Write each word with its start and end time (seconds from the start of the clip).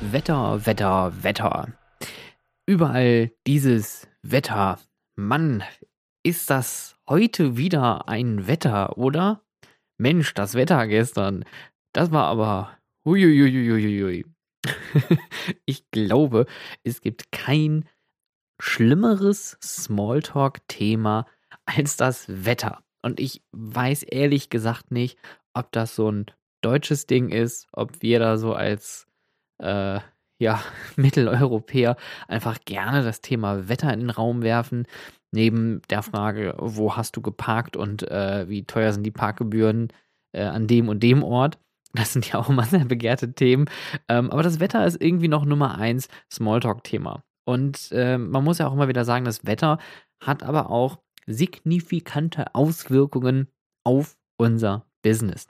Wetter, 0.01 0.67
Wetter, 0.67 1.13
Wetter. 1.23 1.69
Überall 2.67 3.31
dieses 3.47 4.09
Wetter. 4.25 4.81
Mann, 5.15 5.63
ist 6.23 6.51
das 6.51 6.97
heute 7.09 7.57
wieder 7.57 8.09
ein 8.09 8.47
Wetter, 8.47 8.99
oder? 8.99 9.43
Mensch, 9.97 10.35
das 10.35 10.55
Wetter 10.55 10.87
gestern, 10.87 11.45
das 11.93 12.13
war 12.13 12.27
aber 12.27 12.79
huiuiuiuiui. 13.05 14.25
ich 15.65 15.91
glaube, 15.91 16.47
es 16.85 17.01
gibt 17.01 17.33
kein 17.33 17.89
schlimmeres 18.61 19.57
Smalltalk-Thema 19.63 21.27
als 21.65 21.97
das 21.97 22.27
Wetter. 22.29 22.83
Und 23.03 23.21
ich 23.21 23.43
weiß 23.53 24.03
ehrlich 24.03 24.51
gesagt 24.51 24.91
nicht, 24.91 25.19
ob 25.55 25.73
das 25.73 25.95
so 25.95 26.11
ein 26.11 26.27
deutsches 26.61 27.07
Ding 27.07 27.31
ist, 27.31 27.69
ob 27.73 28.03
wir 28.03 28.19
da 28.19 28.37
so 28.37 28.55
als 28.55 29.07
äh, 29.59 30.01
ja, 30.39 30.63
Mitteleuropäer 30.97 31.97
einfach 32.27 32.59
gerne 32.65 33.03
das 33.03 33.21
Thema 33.21 33.69
Wetter 33.69 33.93
in 33.93 34.01
den 34.01 34.11
Raum 34.11 34.43
werfen. 34.43 34.87
Neben 35.31 35.83
der 35.91 36.03
Frage, 36.03 36.55
wo 36.59 36.97
hast 36.97 37.17
du 37.17 37.21
geparkt 37.21 37.77
und 37.77 38.03
äh, 38.11 38.49
wie 38.49 38.65
teuer 38.65 38.93
sind 38.93 39.05
die 39.05 39.11
Parkgebühren 39.11 39.89
äh, 40.33 40.43
an 40.43 40.67
dem 40.67 40.89
und 40.89 41.03
dem 41.03 41.23
Ort. 41.23 41.59
Das 41.95 42.13
sind 42.13 42.31
ja 42.31 42.39
auch 42.39 42.51
immer 42.51 42.65
sehr 42.65 42.85
begehrte 42.85 43.33
Themen. 43.33 43.67
Ähm, 44.09 44.31
aber 44.31 44.43
das 44.43 44.61
Wetter 44.61 44.87
ist 44.87 45.01
irgendwie 45.01 45.29
noch 45.29 45.45
Nummer 45.45 45.79
eins 45.79 46.09
Smalltalk-Thema. 46.33 47.25
Und 47.47 47.91
äh, 47.93 48.19
man 48.19 48.45
muss 48.45 48.59
ja 48.59 48.69
auch 48.69 48.75
immer 48.75 48.89
wieder 48.89 49.07
sagen, 49.07 49.25
das 49.25 49.47
Wetter 49.47 49.79
hat 50.23 50.43
aber 50.43 50.71
auch 50.71 50.99
signifikante 51.27 52.55
Auswirkungen 52.55 53.49
auf 53.85 54.17
unser 54.37 54.88
Business. 55.03 55.47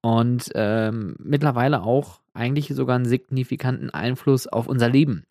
Und 0.00 0.50
ähm, 0.54 1.16
mittlerweile 1.18 1.82
auch 1.82 2.20
eigentlich 2.32 2.68
sogar 2.68 2.96
einen 2.96 3.04
signifikanten 3.04 3.90
Einfluss 3.90 4.46
auf 4.46 4.66
unser 4.66 4.88
Leben. 4.88 5.24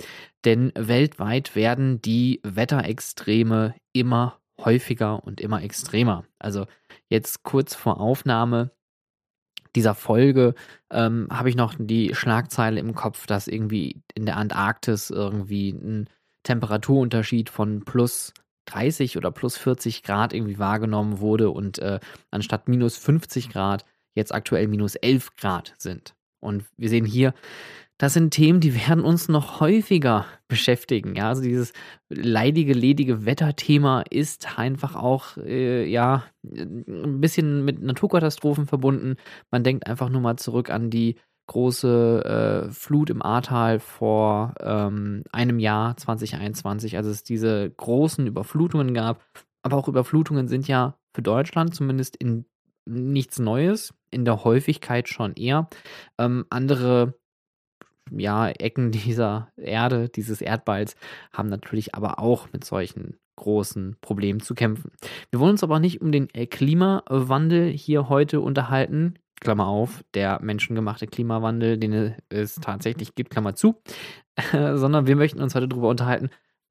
Denn 0.46 0.72
weltweit 0.76 1.56
werden 1.56 2.02
die 2.02 2.40
Wetterextreme 2.44 3.76
immer 3.94 4.40
häufiger 4.60 5.24
und 5.24 5.42
immer 5.42 5.64
extremer. 5.64 6.26
Also 6.38 6.66
jetzt 7.08 7.44
kurz 7.44 7.76
vor 7.76 8.00
Aufnahme 8.00 8.72
dieser 9.76 9.96
Folge 9.96 10.56
ähm, 10.90 11.28
habe 11.32 11.50
ich 11.50 11.56
noch 11.56 11.76
die 11.78 12.16
Schlagzeile 12.16 12.80
im 12.80 12.96
Kopf, 12.96 13.28
dass 13.28 13.48
irgendwie 13.48 14.02
in 14.16 14.26
der 14.26 14.38
Antarktis 14.38 15.10
irgendwie 15.10 15.70
ein 15.70 16.10
Temperaturunterschied 16.44 17.50
von 17.50 17.86
plus 17.86 18.34
30 18.72 19.18
oder 19.18 19.32
plus 19.32 19.58
40 19.58 20.04
Grad 20.04 20.34
irgendwie 20.34 20.60
wahrgenommen 20.60 21.20
wurde 21.20 21.50
und 21.50 21.80
äh, 21.80 22.00
anstatt 22.32 22.68
minus 22.68 22.98
50 22.98 23.50
Grad 23.50 23.86
jetzt 24.16 24.34
aktuell 24.34 24.68
minus 24.68 24.96
11 24.96 25.36
Grad 25.36 25.74
sind. 25.78 26.16
Und 26.42 26.66
wir 26.78 26.90
sehen 26.90 27.06
hier, 27.06 27.34
das 28.00 28.14
sind 28.14 28.32
Themen, 28.32 28.62
die 28.62 28.76
werden 28.88 29.04
uns 29.04 29.28
noch 29.28 29.60
häufiger 29.60 30.26
beschäftigen. 30.48 31.16
Ja, 31.16 31.28
also 31.28 31.42
dieses 31.42 31.74
leidige, 32.10 32.74
ledige 32.74 33.26
Wetterthema 33.26 34.04
ist 34.10 34.58
einfach 34.58 34.96
auch, 34.96 35.38
äh, 35.38 35.86
ja, 35.86 36.24
ein 36.44 37.20
bisschen 37.20 37.66
mit 37.66 37.82
Naturkatastrophen 37.82 38.68
verbunden. 38.68 39.18
Man 39.52 39.66
denkt 39.66 39.86
einfach 39.86 40.10
nur 40.10 40.22
mal 40.22 40.38
zurück 40.38 40.70
an 40.70 40.90
die 40.90 41.16
große 41.50 42.68
äh, 42.70 42.72
Flut 42.72 43.10
im 43.10 43.24
Ahrtal 43.24 43.80
vor 43.80 44.54
ähm, 44.62 45.24
einem 45.32 45.58
Jahr 45.58 45.98
2021, 45.98 46.96
als 46.96 47.08
es 47.08 47.24
diese 47.24 47.72
großen 47.72 48.28
Überflutungen 48.28 48.94
gab. 48.94 49.26
Aber 49.64 49.78
auch 49.78 49.88
Überflutungen 49.88 50.48
sind 50.48 50.68
ja 50.68 50.98
für 51.12 51.24
Deutschland 51.24 51.74
zumindest 51.74 52.16
in 52.16 52.46
nichts 52.86 53.40
Neues, 53.40 53.96
in 54.12 54.26
der 54.26 54.44
Häufigkeit 54.44 55.10
schon 55.10 55.34
eher. 55.34 55.68
Ähm, 56.20 56.46
andere 56.52 57.16
ja, 58.12 58.48
Ecken 58.48 58.92
dieser 58.92 59.52
Erde, 59.58 60.08
dieses 60.08 60.42
Erdballs, 60.42 60.96
haben 61.34 61.50
natürlich 61.50 61.96
aber 61.96 62.20
auch 62.20 62.54
mit 62.54 62.64
solchen 62.64 63.18
großen 63.38 63.96
Problemen 64.02 64.40
zu 64.40 64.54
kämpfen. 64.54 64.92
Wir 65.32 65.40
wollen 65.40 65.52
uns 65.52 65.64
aber 65.64 65.80
nicht 65.80 66.02
um 66.02 66.12
den 66.12 66.28
Klimawandel 66.28 67.72
hier 67.72 68.08
heute 68.08 68.42
unterhalten. 68.42 69.16
Klammer 69.40 69.68
auf, 69.68 70.04
der 70.14 70.40
menschengemachte 70.42 71.08
Klimawandel, 71.08 71.78
den 71.78 72.16
es 72.30 72.56
tatsächlich 72.56 73.16
gibt, 73.16 73.32
Klammer 73.32 73.56
zu, 73.56 73.82
sondern 74.52 75.08
wir 75.08 75.16
möchten 75.16 75.42
uns 75.42 75.56
heute 75.56 75.68
darüber 75.68 75.90
unterhalten, 75.90 76.30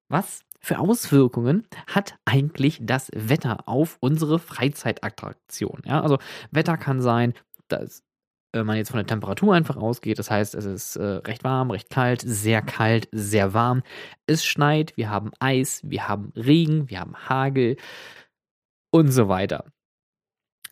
was 0.08 0.42
für 0.60 0.78
Auswirkungen 0.78 1.66
hat 1.86 2.16
eigentlich 2.24 2.80
das 2.82 3.10
Wetter 3.14 3.68
auf 3.68 3.96
unsere 4.00 4.38
Freizeitattraktion? 4.38 5.82
Ja, 5.84 6.02
also 6.02 6.18
Wetter 6.50 6.76
kann 6.76 7.00
sein, 7.00 7.34
dass 7.68 8.02
wenn 8.52 8.66
man 8.66 8.76
jetzt 8.76 8.90
von 8.90 8.98
der 8.98 9.06
Temperatur 9.06 9.54
einfach 9.54 9.76
ausgeht, 9.76 10.18
das 10.18 10.30
heißt, 10.30 10.54
es 10.54 10.64
ist 10.64 10.96
äh, 10.96 11.04
recht 11.04 11.44
warm, 11.44 11.70
recht 11.70 11.90
kalt, 11.90 12.22
sehr 12.24 12.62
kalt, 12.62 13.08
sehr 13.12 13.52
warm. 13.52 13.82
Es 14.26 14.44
schneit, 14.44 14.96
wir 14.96 15.10
haben 15.10 15.32
Eis, 15.38 15.82
wir 15.84 16.08
haben 16.08 16.32
Regen, 16.34 16.88
wir 16.88 17.00
haben 17.00 17.14
Hagel 17.28 17.76
und 18.90 19.10
so 19.10 19.28
weiter. 19.28 19.66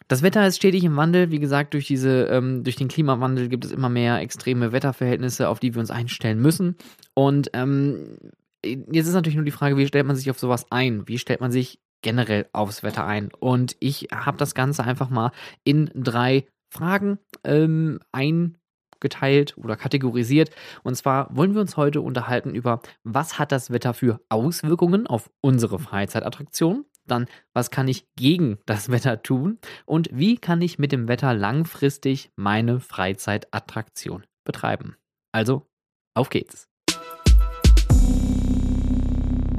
Das 0.09 0.23
Wetter 0.23 0.47
ist 0.47 0.57
stetig 0.57 0.85
im 0.85 0.97
Wandel. 0.97 1.31
Wie 1.31 1.41
gesagt, 1.41 1.75
durch, 1.75 1.87
diese, 1.87 2.27
ähm, 2.27 2.63
durch 2.63 2.77
den 2.77 2.89
Klimawandel 2.89 3.49
gibt 3.49 3.65
es 3.65 3.73
immer 3.73 3.89
mehr 3.89 4.21
extreme 4.21 4.73
Wetterverhältnisse, 4.73 5.49
auf 5.49 5.59
die 5.59 5.75
wir 5.75 5.81
uns 5.81 5.91
einstellen 5.91 6.41
müssen. 6.41 6.77
Und 7.15 7.51
ähm, 7.55 8.17
jetzt 8.65 9.09
ist 9.09 9.15
natürlich 9.15 9.37
nur 9.37 9.45
die 9.45 9.51
Frage, 9.51 9.77
wie 9.77 9.87
stellt 9.87 10.07
man 10.07 10.17
sich 10.17 10.31
auf 10.31 10.39
sowas 10.39 10.67
ein? 10.71 11.09
Wie 11.09 11.19
stellt 11.19 11.41
man 11.41 11.51
sich 11.51 11.81
generell 12.03 12.47
aufs 12.53 12.85
Wetter 12.85 13.05
ein? 13.05 13.31
Und 13.41 13.77
ich 13.81 14.09
habe 14.13 14.37
das 14.39 14.55
Ganze 14.55 14.85
einfach 14.85 15.11
mal 15.11 15.33
in 15.65 15.91
drei 15.95 16.47
Fragen 16.69 17.19
ähm, 17.43 17.99
eingeteilt 18.13 19.57
oder 19.59 19.77
kategorisiert. 19.77 20.51
Und 20.85 20.95
zwar 20.95 21.35
wollen 21.35 21.55
wir 21.55 21.61
uns 21.61 21.77
heute 21.77 22.01
unterhalten 22.01 22.55
über, 22.55 22.81
was 23.03 23.41
hat 23.41 23.51
das 23.51 23.71
Wetter 23.71 23.93
für 23.93 24.21
Auswirkungen 24.29 25.09
auf 25.09 25.31
unsere 25.41 25.81
Freizeitattraktion? 25.81 26.85
Dann, 27.07 27.27
was 27.53 27.71
kann 27.71 27.89
ich 27.89 28.07
gegen 28.17 28.59
das 28.67 28.89
Wetter 28.91 29.23
tun? 29.23 29.59
Und 29.85 30.09
wie 30.13 30.37
kann 30.37 30.61
ich 30.61 30.79
mit 30.79 30.93
dem 30.93 31.09
Wetter 31.09 31.35
langfristig 31.35 32.31
meine 32.37 32.81
Freizeitattraktion 32.81 34.25
betreiben? 34.45 34.97
Also, 35.33 35.67
auf 36.15 36.31
geht's. 36.31 36.69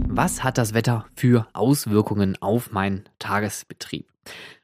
Was 0.09 0.43
hat 0.43 0.57
das 0.57 0.73
Wetter 0.73 1.05
für 1.15 1.47
Auswirkungen 1.53 2.37
auf 2.41 2.71
meinen 2.71 3.07
Tagesbetrieb? 3.19 4.07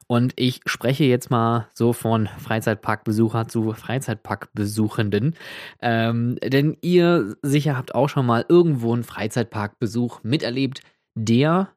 Und 0.08 0.34
ich 0.36 0.62
spreche 0.66 1.04
jetzt 1.06 1.30
mal 1.30 1.70
so 1.74 1.94
von 1.94 2.28
Freizeitparkbesucher 2.28 3.48
zu 3.48 3.74
Freizeitparkbesuchenden. 3.74 5.36
Ähm, 5.82 6.38
denn 6.44 6.78
ihr 6.82 7.36
sicher 7.42 7.78
habt 7.78 7.96
auch 7.96 8.10
schon 8.10 8.26
mal 8.26 8.46
irgendwo 8.50 8.94
einen 8.94 9.04
Freizeitparkbesuch 9.04 10.24
miterlebt, 10.24 10.82
der 11.16 11.70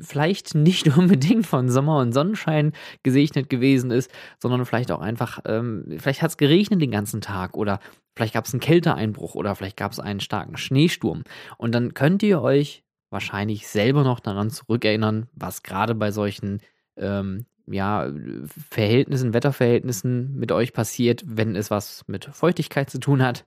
vielleicht 0.00 0.54
nicht 0.54 0.86
unbedingt 0.96 1.46
von 1.46 1.68
Sommer 1.68 1.98
und 1.98 2.12
Sonnenschein 2.12 2.72
gesegnet 3.02 3.48
gewesen 3.48 3.90
ist, 3.90 4.10
sondern 4.38 4.64
vielleicht 4.64 4.90
auch 4.90 5.00
einfach, 5.00 5.40
ähm, 5.46 5.84
vielleicht 5.98 6.22
hat 6.22 6.30
es 6.30 6.36
geregnet 6.36 6.80
den 6.80 6.90
ganzen 6.90 7.20
Tag 7.20 7.56
oder 7.56 7.80
vielleicht 8.16 8.34
gab 8.34 8.46
es 8.46 8.52
einen 8.52 8.60
Kälteeinbruch 8.60 9.34
oder 9.34 9.54
vielleicht 9.54 9.76
gab 9.76 9.92
es 9.92 10.00
einen 10.00 10.20
starken 10.20 10.56
Schneesturm. 10.56 11.24
Und 11.56 11.74
dann 11.74 11.94
könnt 11.94 12.22
ihr 12.22 12.42
euch 12.42 12.82
wahrscheinlich 13.10 13.66
selber 13.68 14.04
noch 14.04 14.20
daran 14.20 14.50
zurückerinnern, 14.50 15.28
was 15.32 15.62
gerade 15.62 15.94
bei 15.94 16.10
solchen 16.10 16.60
ähm, 16.96 17.46
ja, 17.66 18.10
Verhältnissen, 18.70 19.34
Wetterverhältnissen 19.34 20.36
mit 20.36 20.52
euch 20.52 20.72
passiert, 20.72 21.22
wenn 21.26 21.56
es 21.56 21.70
was 21.70 22.04
mit 22.06 22.26
Feuchtigkeit 22.26 22.90
zu 22.90 22.98
tun 22.98 23.22
hat. 23.22 23.46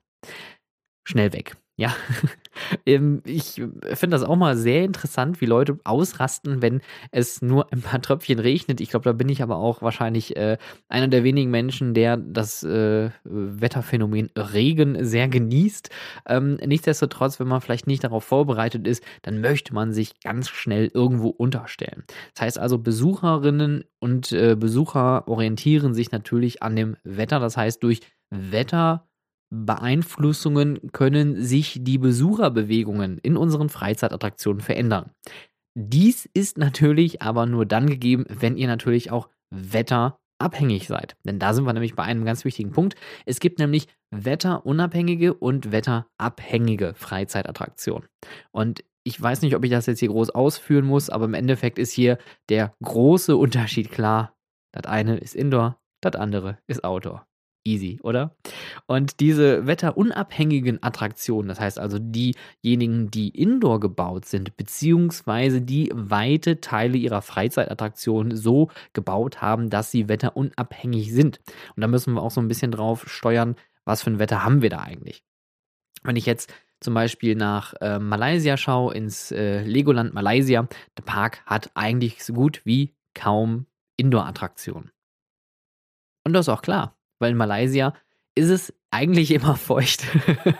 Schnell 1.04 1.32
weg. 1.32 1.56
Ja, 1.78 1.94
ähm, 2.86 3.22
ich 3.24 3.54
finde 3.54 4.14
das 4.14 4.22
auch 4.22 4.36
mal 4.36 4.56
sehr 4.58 4.84
interessant, 4.84 5.40
wie 5.40 5.46
Leute 5.46 5.78
ausrasten, 5.84 6.60
wenn 6.60 6.82
es 7.10 7.40
nur 7.40 7.72
ein 7.72 7.80
paar 7.80 8.00
Tröpfchen 8.02 8.38
regnet. 8.38 8.82
Ich 8.82 8.90
glaube, 8.90 9.04
da 9.04 9.12
bin 9.12 9.30
ich 9.30 9.42
aber 9.42 9.56
auch 9.56 9.80
wahrscheinlich 9.80 10.36
äh, 10.36 10.58
einer 10.88 11.08
der 11.08 11.24
wenigen 11.24 11.50
Menschen, 11.50 11.94
der 11.94 12.18
das 12.18 12.62
äh, 12.62 13.10
Wetterphänomen 13.24 14.30
Regen 14.36 15.02
sehr 15.02 15.28
genießt. 15.28 15.88
Ähm, 16.26 16.56
nichtsdestotrotz, 16.56 17.40
wenn 17.40 17.48
man 17.48 17.62
vielleicht 17.62 17.86
nicht 17.86 18.04
darauf 18.04 18.24
vorbereitet 18.24 18.86
ist, 18.86 19.02
dann 19.22 19.40
möchte 19.40 19.72
man 19.72 19.94
sich 19.94 20.20
ganz 20.20 20.50
schnell 20.50 20.90
irgendwo 20.92 21.28
unterstellen. 21.28 22.04
Das 22.34 22.42
heißt 22.42 22.58
also, 22.58 22.78
Besucherinnen 22.78 23.84
und 23.98 24.30
äh, 24.32 24.56
Besucher 24.56 25.26
orientieren 25.26 25.94
sich 25.94 26.12
natürlich 26.12 26.62
an 26.62 26.76
dem 26.76 26.96
Wetter. 27.02 27.40
Das 27.40 27.56
heißt, 27.56 27.82
durch 27.82 28.00
Wetter 28.30 29.08
Beeinflussungen 29.54 30.92
können 30.92 31.42
sich 31.42 31.78
die 31.82 31.98
Besucherbewegungen 31.98 33.18
in 33.18 33.36
unseren 33.36 33.68
Freizeitattraktionen 33.68 34.62
verändern. 34.62 35.10
Dies 35.74 36.26
ist 36.32 36.56
natürlich 36.56 37.20
aber 37.20 37.44
nur 37.44 37.66
dann 37.66 37.86
gegeben, 37.86 38.24
wenn 38.28 38.56
ihr 38.56 38.66
natürlich 38.66 39.10
auch 39.10 39.28
wetterabhängig 39.50 40.88
seid. 40.88 41.16
Denn 41.24 41.38
da 41.38 41.52
sind 41.52 41.64
wir 41.64 41.72
nämlich 41.74 41.94
bei 41.94 42.02
einem 42.02 42.24
ganz 42.24 42.46
wichtigen 42.46 42.72
Punkt. 42.72 42.94
Es 43.26 43.40
gibt 43.40 43.58
nämlich 43.58 43.88
wetterunabhängige 44.10 45.34
und 45.34 45.70
wetterabhängige 45.70 46.94
Freizeitattraktionen. 46.94 48.08
Und 48.52 48.84
ich 49.04 49.20
weiß 49.20 49.42
nicht, 49.42 49.54
ob 49.54 49.64
ich 49.64 49.70
das 49.70 49.84
jetzt 49.84 50.00
hier 50.00 50.08
groß 50.08 50.30
ausführen 50.30 50.86
muss, 50.86 51.10
aber 51.10 51.26
im 51.26 51.34
Endeffekt 51.34 51.78
ist 51.78 51.92
hier 51.92 52.16
der 52.48 52.74
große 52.82 53.36
Unterschied 53.36 53.90
klar. 53.90 54.34
Das 54.72 54.90
eine 54.90 55.18
ist 55.18 55.34
Indoor, 55.34 55.78
das 56.00 56.14
andere 56.16 56.58
ist 56.66 56.84
Outdoor. 56.84 57.26
Easy, 57.64 58.00
oder? 58.02 58.34
Und 58.86 59.20
diese 59.20 59.66
wetterunabhängigen 59.68 60.82
Attraktionen, 60.82 61.48
das 61.48 61.60
heißt 61.60 61.78
also 61.78 61.98
diejenigen, 62.00 63.10
die 63.10 63.28
indoor 63.28 63.78
gebaut 63.78 64.24
sind, 64.24 64.56
beziehungsweise 64.56 65.62
die 65.62 65.90
weite 65.94 66.60
Teile 66.60 66.96
ihrer 66.98 67.22
Freizeitattraktionen 67.22 68.36
so 68.36 68.68
gebaut 68.94 69.42
haben, 69.42 69.70
dass 69.70 69.92
sie 69.92 70.08
wetterunabhängig 70.08 71.12
sind. 71.12 71.40
Und 71.76 71.82
da 71.82 71.86
müssen 71.86 72.14
wir 72.14 72.22
auch 72.22 72.32
so 72.32 72.40
ein 72.40 72.48
bisschen 72.48 72.72
drauf 72.72 73.08
steuern, 73.08 73.54
was 73.84 74.02
für 74.02 74.10
ein 74.10 74.18
Wetter 74.18 74.44
haben 74.44 74.60
wir 74.60 74.70
da 74.70 74.80
eigentlich. 74.80 75.22
Wenn 76.02 76.16
ich 76.16 76.26
jetzt 76.26 76.52
zum 76.80 76.94
Beispiel 76.94 77.36
nach 77.36 77.74
äh, 77.80 78.00
Malaysia 78.00 78.56
schaue, 78.56 78.92
ins 78.92 79.30
äh, 79.30 79.62
Legoland 79.62 80.14
Malaysia, 80.14 80.66
der 80.98 81.02
Park 81.04 81.46
hat 81.46 81.70
eigentlich 81.74 82.24
so 82.24 82.32
gut 82.32 82.62
wie 82.64 82.96
kaum 83.14 83.66
Indoor-Attraktionen. 83.98 84.90
Und 86.24 86.32
das 86.32 86.46
ist 86.46 86.48
auch 86.48 86.62
klar 86.62 86.96
weil 87.22 87.30
in 87.32 87.38
Malaysia 87.38 87.94
ist 88.34 88.50
es 88.50 88.74
eigentlich 88.92 89.30
immer 89.30 89.56
feucht. 89.56 90.04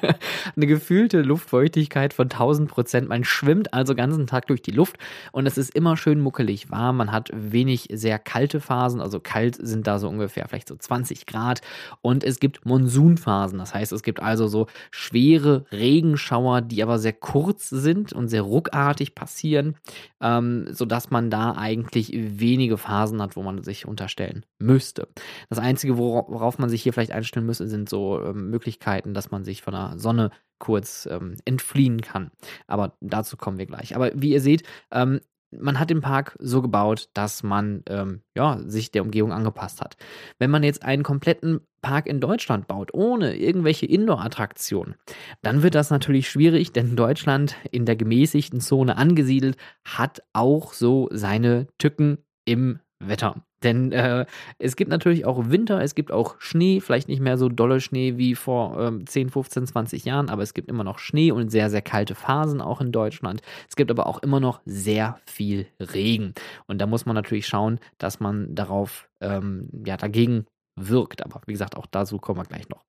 Eine 0.57 0.67
gefühlte 0.67 1.21
Luftfeuchtigkeit 1.21 2.15
von 2.15 2.31
1000 2.31 2.71
Prozent. 2.71 3.09
Man 3.09 3.25
schwimmt 3.25 3.75
also 3.75 3.95
ganzen 3.95 4.27
Tag 4.27 4.47
durch 4.47 4.63
die 4.63 4.71
Luft 4.71 4.97
und 5.33 5.47
es 5.47 5.59
ist 5.59 5.75
immer 5.75 5.99
schön 5.99 6.19
muckelig 6.19 6.71
warm. 6.71 6.97
Man 6.97 7.13
hat 7.13 7.29
wenig 7.35 7.89
sehr 7.93 8.19
kalte 8.19 8.61
Phasen, 8.61 9.03
also 9.03 9.21
kalt 9.21 9.57
sind 9.57 9.87
da 9.87 9.99
so 9.99 10.09
ungefähr 10.09 10.49
vielleicht 10.49 10.69
so 10.69 10.77
20 10.77 11.27
Grad 11.27 11.61
und 12.01 12.25
es 12.25 12.41
gibt 12.41 12.65
Monsunphasen. 12.65 13.59
Das 13.59 13.75
heißt, 13.75 13.93
es 13.93 14.03
gibt 14.03 14.21
also 14.21 14.49
so 14.49 14.67
schwere 14.91 15.67
Regenschauer, 15.71 16.63
die 16.63 16.83
aber 16.83 16.99
sehr 16.99 17.13
kurz 17.13 17.69
sind 17.69 18.15
und 18.15 18.29
sehr 18.29 18.43
ruckartig 18.43 19.15
passieren, 19.15 19.77
ähm, 20.23 20.69
sodass 20.71 21.11
man 21.11 21.29
da 21.29 21.53
eigentlich 21.53 22.13
wenige 22.15 22.79
Phasen 22.79 23.21
hat, 23.21 23.37
wo 23.37 23.43
man 23.43 23.63
sich 23.63 23.87
unterstellen 23.87 24.47
müsste. 24.59 25.07
Das 25.51 25.59
Einzige, 25.59 25.99
worauf 25.99 26.59
man 26.59 26.71
sich 26.71 26.83
hier 26.83 26.95
vielleicht 26.95 27.13
einstellen 27.13 27.45
müsste, 27.45 27.69
sind 27.69 27.91
so 27.91 28.22
ähm, 28.25 28.51
Möglichkeiten, 28.51 29.15
dass 29.15 29.31
man 29.31 29.45
sich 29.45 29.63
von 29.63 29.75
der 29.75 29.95
Sonne 29.99 30.31
kurz 30.59 31.09
ähm, 31.11 31.37
entfliehen 31.45 32.01
kann. 32.01 32.31
Aber 32.67 32.97
dazu 33.01 33.37
kommen 33.37 33.59
wir 33.59 33.67
gleich. 33.67 33.97
Aber 33.97 34.13
wie 34.15 34.33
ihr 34.33 34.41
seht, 34.41 34.63
ähm, 34.93 35.21
man 35.59 35.79
hat 35.79 35.91
den 35.91 36.01
Park 36.01 36.37
so 36.39 36.63
gebaut, 36.63 37.09
dass 37.15 37.43
man 37.43 37.83
ähm, 37.89 38.23
ja, 38.35 38.59
sich 38.65 38.91
der 38.91 39.03
Umgebung 39.03 39.33
angepasst 39.33 39.81
hat. 39.81 39.97
Wenn 40.39 40.51
man 40.51 40.63
jetzt 40.63 40.83
einen 40.83 41.03
kompletten 41.03 41.61
Park 41.83 42.07
in 42.07 42.21
Deutschland 42.21 42.69
baut, 42.69 42.95
ohne 42.95 43.37
irgendwelche 43.37 43.87
Indoor-Attraktionen, 43.87 44.95
dann 45.43 45.63
wird 45.63 45.75
das 45.75 45.91
natürlich 45.91 46.29
schwierig, 46.31 46.73
denn 46.73 46.97
Deutschland 46.97 47.57
in 47.71 47.85
der 47.85 47.97
gemäßigten 47.97 48.61
Zone 48.61 48.97
angesiedelt 48.97 49.57
hat 49.85 50.23
auch 50.33 50.73
so 50.73 51.09
seine 51.11 51.67
Tücken 51.79 52.19
im 52.45 52.79
Wetter. 53.09 53.37
Denn 53.63 53.93
äh, 53.93 54.27
es 54.59 54.77
gibt 54.77 54.91
natürlich 54.91 55.25
auch 55.25 55.51
Winter, 55.51 55.81
es 55.81 55.95
gibt 55.95 56.11
auch 56.11 56.37
Schnee, 56.39 56.81
vielleicht 56.81 57.09
nicht 57.09 57.21
mehr 57.21 57.39
so 57.39 57.49
dolle 57.49 57.81
Schnee 57.81 58.17
wie 58.17 58.35
vor 58.35 58.79
ähm, 58.81 59.07
10, 59.07 59.31
15, 59.31 59.67
20 59.67 60.05
Jahren, 60.05 60.29
aber 60.31 60.43
es 60.43 60.55
gibt 60.55 60.69
immer 60.69 60.85
noch 60.85 60.99
Schnee 60.99 61.31
und 61.31 61.51
sehr, 61.51 61.71
sehr 61.71 61.83
kalte 61.83 62.15
Phasen 62.15 62.61
auch 62.61 62.81
in 62.81 62.93
Deutschland. 62.93 63.41
Es 63.69 63.77
gibt 63.77 63.91
aber 63.91 64.07
auch 64.07 64.23
immer 64.23 64.41
noch 64.41 64.61
sehr 64.65 65.19
viel 65.27 65.67
Regen. 65.79 66.35
Und 66.67 66.79
da 66.79 66.87
muss 66.87 67.07
man 67.07 67.15
natürlich 67.15 67.47
schauen, 67.47 67.79
dass 67.99 68.21
man 68.21 68.55
darauf, 68.55 69.09
ähm, 69.21 69.69
ja, 69.87 69.97
dagegen 69.97 70.47
wirkt. 70.77 71.25
Aber 71.25 71.41
wie 71.47 71.53
gesagt, 71.53 71.77
auch 71.77 71.87
dazu 71.87 72.19
kommen 72.19 72.41
wir 72.41 72.45
gleich 72.45 72.69
noch. 72.69 72.85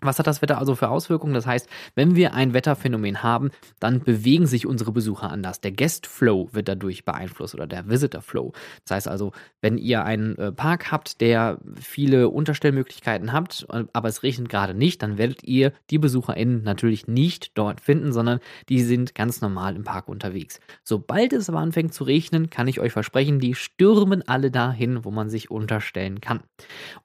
Was 0.00 0.18
hat 0.18 0.26
das 0.26 0.40
Wetter 0.42 0.58
also 0.58 0.74
für 0.74 0.88
Auswirkungen? 0.88 1.34
Das 1.34 1.46
heißt, 1.46 1.68
wenn 1.94 2.14
wir 2.14 2.34
ein 2.34 2.54
Wetterphänomen 2.54 3.22
haben, 3.22 3.50
dann 3.80 4.00
bewegen 4.00 4.46
sich 4.46 4.66
unsere 4.66 4.92
Besucher 4.92 5.30
anders. 5.30 5.60
Der 5.60 5.72
Guest 5.72 6.06
Flow 6.06 6.48
wird 6.52 6.68
dadurch 6.68 7.04
beeinflusst 7.04 7.54
oder 7.54 7.66
der 7.66 7.88
Visitor 7.88 8.22
Flow. 8.22 8.52
Das 8.84 8.96
heißt 8.96 9.08
also, 9.08 9.32
wenn 9.60 9.78
ihr 9.78 10.04
einen 10.04 10.36
äh, 10.38 10.52
Park 10.52 10.90
habt, 10.90 11.20
der 11.20 11.58
viele 11.78 12.28
Unterstellmöglichkeiten 12.28 13.32
habt, 13.32 13.66
äh, 13.70 13.84
aber 13.92 14.08
es 14.08 14.22
regnet 14.22 14.48
gerade 14.48 14.74
nicht, 14.74 15.02
dann 15.02 15.18
werdet 15.18 15.44
ihr 15.44 15.72
die 15.90 15.98
BesucherInnen 15.98 16.62
natürlich 16.62 17.06
nicht 17.06 17.56
dort 17.58 17.80
finden, 17.80 18.12
sondern 18.12 18.40
die 18.68 18.82
sind 18.82 19.14
ganz 19.14 19.40
normal 19.40 19.76
im 19.76 19.84
Park 19.84 20.08
unterwegs. 20.08 20.60
Sobald 20.82 21.32
es 21.32 21.48
aber 21.48 21.58
anfängt 21.58 21.94
zu 21.94 22.04
regnen, 22.04 22.50
kann 22.50 22.68
ich 22.68 22.80
euch 22.80 22.92
versprechen, 22.92 23.40
die 23.40 23.54
stürmen 23.54 24.26
alle 24.26 24.50
dahin, 24.50 25.04
wo 25.04 25.10
man 25.10 25.28
sich 25.28 25.50
unterstellen 25.50 26.20
kann. 26.20 26.40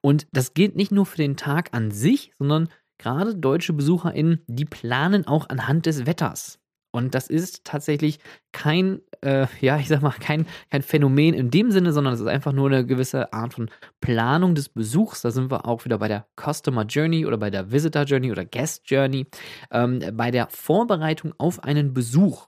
Und 0.02 0.28
das 0.32 0.54
gilt 0.54 0.76
nicht 0.76 0.92
nur 0.92 1.06
für 1.06 1.18
den 1.18 1.38
Tag 1.38 1.70
an 1.74 1.92
sich, 1.92 2.32
sondern 2.38 2.70
Gerade 2.98 3.36
deutsche 3.36 3.74
BesucherInnen, 3.74 4.42
die 4.48 4.66
planen 4.66 5.28
auch 5.28 5.50
anhand 5.50 5.86
des 5.86 6.06
Wetters. 6.06 6.60
Und 6.96 7.14
das 7.14 7.28
ist 7.28 7.66
tatsächlich 7.66 8.20
kein, 8.54 9.02
äh, 9.20 9.48
ja, 9.60 9.78
ich 9.78 9.90
sag 9.90 10.02
mal, 10.02 10.12
kein, 10.12 10.46
kein 10.72 10.82
Phänomen 10.82 11.34
in 11.34 11.52
dem 11.52 11.70
Sinne, 11.70 11.92
sondern 11.92 12.14
es 12.14 12.22
ist 12.22 12.28
einfach 12.28 12.54
nur 12.54 12.68
eine 12.68 12.86
gewisse 12.86 13.34
Art 13.34 13.54
von 13.54 13.70
Planung 14.00 14.56
des 14.56 14.70
Besuchs. 14.70 15.22
Da 15.22 15.32
sind 15.32 15.52
wir 15.52 15.68
auch 15.68 15.84
wieder 15.84 15.98
bei 15.98 16.08
der 16.08 16.26
Customer 16.40 16.86
Journey 16.86 17.26
oder 17.26 17.38
bei 17.38 17.50
der 17.50 17.70
Visitor 17.70 18.04
Journey 18.04 18.32
oder 18.32 18.46
Guest 18.46 18.90
Journey. 18.90 19.28
Ähm, 19.72 20.00
bei 20.14 20.32
der 20.32 20.48
Vorbereitung 20.50 21.34
auf 21.38 21.62
einen 21.66 21.94
Besuch 21.94 22.48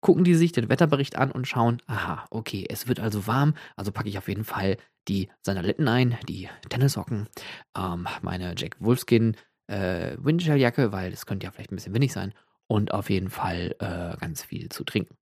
gucken 0.00 0.22
die 0.22 0.36
sich 0.36 0.52
den 0.52 0.68
Wetterbericht 0.68 1.16
an 1.16 1.32
und 1.32 1.48
schauen, 1.48 1.82
aha, 1.86 2.24
okay, 2.30 2.64
es 2.68 2.86
wird 2.86 3.00
also 3.00 3.26
warm, 3.26 3.54
also 3.76 3.90
packe 3.90 4.08
ich 4.08 4.18
auf 4.18 4.28
jeden 4.28 4.44
Fall 4.44 4.76
die 5.08 5.28
Sandaletten 5.42 5.88
ein, 5.88 6.16
die 6.28 6.48
Tennissocken, 6.68 7.28
ähm, 7.76 8.06
meine 8.22 8.54
Jack 8.56 8.76
Wolfskin 8.78 9.36
äh, 9.68 10.16
Windshell-Jacke, 10.18 10.92
weil 10.92 11.12
es 11.12 11.26
könnte 11.26 11.44
ja 11.44 11.50
vielleicht 11.50 11.72
ein 11.72 11.76
bisschen 11.76 11.94
windig 11.94 12.12
sein. 12.12 12.34
Und 12.66 12.92
auf 12.92 13.08
jeden 13.08 13.30
Fall 13.30 13.74
äh, 13.78 14.16
ganz 14.18 14.42
viel 14.42 14.68
zu 14.68 14.84
trinken. 14.84 15.16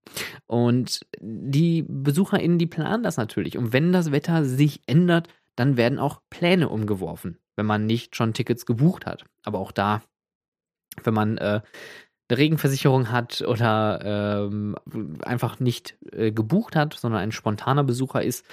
Und 0.47 1.07
die 1.21 1.85
BesucherInnen, 1.87 2.59
die 2.59 2.67
planen 2.67 3.05
das 3.05 3.19
natürlich. 3.19 3.57
Und 3.57 3.73
wenn 3.73 3.93
das 3.93 4.11
Wetter 4.11 4.45
sich 4.45 4.81
ändert, 4.87 5.29
dann 5.55 5.77
werden 5.77 6.01
auch 6.01 6.21
Pläne 6.29 6.69
umgeworfen, 6.69 7.39
wenn 7.55 7.67
man 7.67 7.87
nicht 7.87 8.17
schon 8.17 8.35
Tickets 8.35 8.67
gebucht 8.67 9.07
hat. 9.07 9.25
Aber 9.45 9.61
auch 9.61 9.71
da, 9.71 10.03
wenn 11.05 11.15
man 11.15 11.39
äh, 11.39 11.61
eine 12.29 12.39
Regenversicherung 12.39 13.11
hat 13.13 13.43
oder 13.43 14.49
ähm, 14.51 14.77
einfach 15.23 15.61
nicht 15.61 15.97
äh, 16.13 16.33
gebucht 16.33 16.75
hat, 16.75 16.95
sondern 16.95 17.21
ein 17.21 17.33
spontaner 17.33 17.85
Besucher 17.85 18.23
ist, 18.23 18.45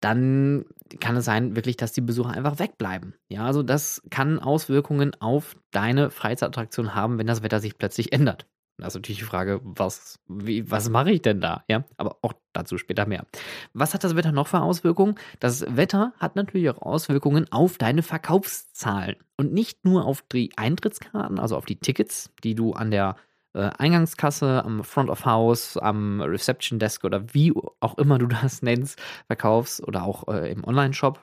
dann 0.00 0.66
kann 1.00 1.16
es 1.16 1.24
sein, 1.24 1.56
wirklich, 1.56 1.76
dass 1.76 1.92
die 1.92 2.00
Besucher 2.00 2.30
einfach 2.30 2.58
wegbleiben. 2.58 3.14
Ja, 3.28 3.46
also 3.46 3.62
das 3.62 4.02
kann 4.10 4.38
Auswirkungen 4.38 5.12
auf 5.20 5.56
deine 5.70 6.10
Freizeitattraktion 6.10 6.94
haben, 6.94 7.18
wenn 7.18 7.26
das 7.26 7.42
Wetter 7.42 7.60
sich 7.60 7.78
plötzlich 7.78 8.12
ändert. 8.12 8.46
Das 8.78 8.88
ist 8.88 8.96
natürlich 8.96 9.20
die 9.20 9.24
Frage, 9.24 9.60
was, 9.64 10.18
was 10.26 10.90
mache 10.90 11.10
ich 11.10 11.22
denn 11.22 11.40
da? 11.40 11.64
Ja, 11.66 11.84
aber 11.96 12.18
auch 12.20 12.34
dazu 12.52 12.76
später 12.76 13.06
mehr. 13.06 13.24
Was 13.72 13.94
hat 13.94 14.04
das 14.04 14.16
Wetter 14.16 14.32
noch 14.32 14.48
für 14.48 14.60
Auswirkungen? 14.60 15.14
Das 15.40 15.64
Wetter 15.76 16.12
hat 16.18 16.36
natürlich 16.36 16.68
auch 16.68 16.82
Auswirkungen 16.82 17.50
auf 17.50 17.78
deine 17.78 18.02
Verkaufszahlen 18.02 19.16
und 19.38 19.54
nicht 19.54 19.86
nur 19.86 20.04
auf 20.04 20.22
die 20.30 20.52
Eintrittskarten, 20.56 21.38
also 21.38 21.56
auf 21.56 21.64
die 21.64 21.76
Tickets, 21.76 22.30
die 22.44 22.54
du 22.54 22.74
an 22.74 22.90
der 22.90 23.16
äh, 23.56 23.70
Eingangskasse, 23.78 24.64
am 24.64 24.84
Front 24.84 25.10
of 25.10 25.24
House, 25.24 25.76
am 25.76 26.20
Reception 26.20 26.78
Desk 26.78 27.04
oder 27.04 27.34
wie 27.34 27.52
auch 27.80 27.98
immer 27.98 28.18
du 28.18 28.26
das 28.42 28.62
nennst, 28.62 29.00
verkaufst 29.26 29.82
oder 29.86 30.04
auch 30.04 30.28
äh, 30.28 30.50
im 30.50 30.64
Online-Shop 30.64 31.22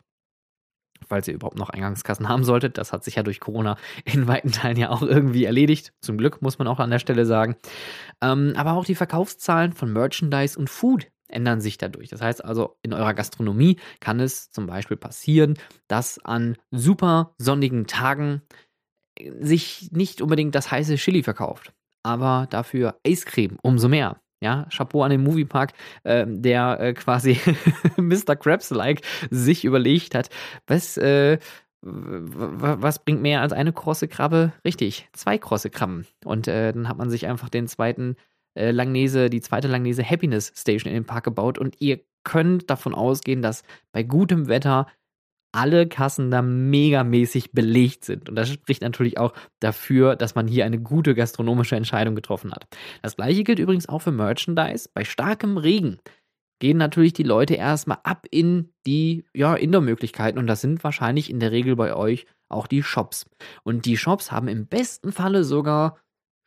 falls 1.07 1.27
ihr 1.27 1.33
überhaupt 1.33 1.57
noch 1.57 1.69
Eingangskassen 1.69 2.29
haben 2.29 2.45
solltet. 2.45 2.77
Das 2.77 2.93
hat 2.93 3.03
sich 3.03 3.15
ja 3.15 3.23
durch 3.23 3.41
Corona 3.41 3.77
in 4.05 4.27
weiten 4.27 4.51
Teilen 4.51 4.77
ja 4.77 4.89
auch 4.89 5.01
irgendwie 5.01 5.43
erledigt. 5.43 5.93
Zum 6.01 6.17
Glück 6.17 6.41
muss 6.41 6.59
man 6.59 6.67
auch 6.67 6.79
an 6.79 6.89
der 6.89 6.99
Stelle 6.99 7.25
sagen. 7.25 7.57
Ähm, 8.21 8.53
aber 8.55 8.73
auch 8.73 8.85
die 8.85 8.95
Verkaufszahlen 8.95 9.73
von 9.73 9.91
Merchandise 9.91 10.57
und 10.57 10.69
Food 10.69 11.07
ändern 11.27 11.61
sich 11.61 11.77
dadurch. 11.77 12.09
Das 12.09 12.21
heißt 12.21 12.43
also, 12.45 12.77
in 12.83 12.93
eurer 12.93 13.13
Gastronomie 13.13 13.79
kann 13.99 14.19
es 14.19 14.51
zum 14.51 14.67
Beispiel 14.67 14.97
passieren, 14.97 15.55
dass 15.87 16.19
an 16.23 16.57
super 16.71 17.33
sonnigen 17.37 17.87
Tagen 17.87 18.41
sich 19.39 19.89
nicht 19.91 20.21
unbedingt 20.21 20.55
das 20.55 20.71
heiße 20.71 20.95
Chili 20.95 21.23
verkauft, 21.23 21.73
aber 22.03 22.47
dafür 22.49 22.95
Eiscreme 23.05 23.57
umso 23.61 23.89
mehr. 23.89 24.17
Ja, 24.41 24.67
Chapeau 24.69 25.03
an 25.03 25.11
den 25.11 25.23
Moviepark, 25.23 25.71
äh, 26.03 26.25
der 26.27 26.77
äh, 26.79 26.93
quasi 26.93 27.39
Mr. 27.97 28.35
Krabs-like 28.35 29.01
sich 29.29 29.63
überlegt 29.63 30.15
hat, 30.15 30.29
was, 30.67 30.97
äh, 30.97 31.37
was 31.81 33.03
bringt 33.03 33.21
mehr 33.21 33.39
als 33.39 33.53
eine 33.53 33.71
krosse 33.71 34.09
Krabbe? 34.09 34.51
Richtig, 34.65 35.07
zwei 35.13 35.37
krosse 35.37 35.69
Krabben. 35.69 36.05
Und 36.25 36.49
äh, 36.49 36.73
dann 36.73 36.89
hat 36.89 36.97
man 36.97 37.09
sich 37.09 37.25
einfach 37.25 37.47
den 37.47 37.67
zweiten 37.67 38.17
äh, 38.55 38.71
Langnese, 38.71 39.29
die 39.29 39.41
zweite 39.41 39.69
Langnese 39.69 40.03
Happiness 40.03 40.51
Station 40.55 40.89
in 40.91 40.95
den 40.95 41.05
Park 41.05 41.23
gebaut 41.23 41.57
und 41.57 41.79
ihr 41.79 42.01
könnt 42.25 42.69
davon 42.69 42.93
ausgehen, 42.93 43.41
dass 43.41 43.63
bei 43.93 44.03
gutem 44.03 44.47
Wetter 44.47 44.87
alle 45.53 45.87
Kassen 45.87 46.31
da 46.31 46.41
megamäßig 46.41 47.51
belegt 47.51 48.03
sind. 48.03 48.27
Und 48.27 48.35
das 48.35 48.49
spricht 48.49 48.81
natürlich 48.81 49.17
auch 49.17 49.33
dafür, 49.59 50.15
dass 50.15 50.35
man 50.35 50.47
hier 50.47 50.65
eine 50.65 50.79
gute 50.79 51.15
gastronomische 51.15 51.75
Entscheidung 51.75 52.15
getroffen 52.15 52.51
hat. 52.51 52.67
Das 53.01 53.15
gleiche 53.15 53.43
gilt 53.43 53.59
übrigens 53.59 53.87
auch 53.87 53.99
für 53.99 54.11
Merchandise. 54.11 54.89
Bei 54.93 55.05
starkem 55.05 55.57
Regen 55.57 55.99
gehen 56.59 56.77
natürlich 56.77 57.13
die 57.13 57.23
Leute 57.23 57.55
erstmal 57.55 57.99
ab 58.03 58.25
in 58.31 58.73
die 58.85 59.25
ja, 59.33 59.55
Indoor-Möglichkeiten 59.55 60.39
und 60.39 60.47
das 60.47 60.61
sind 60.61 60.83
wahrscheinlich 60.83 61.29
in 61.29 61.39
der 61.39 61.51
Regel 61.51 61.75
bei 61.75 61.95
euch 61.95 62.25
auch 62.49 62.67
die 62.67 62.83
Shops. 62.83 63.25
Und 63.63 63.85
die 63.85 63.97
Shops 63.97 64.31
haben 64.31 64.47
im 64.47 64.67
besten 64.67 65.11
Falle 65.11 65.43
sogar 65.43 65.97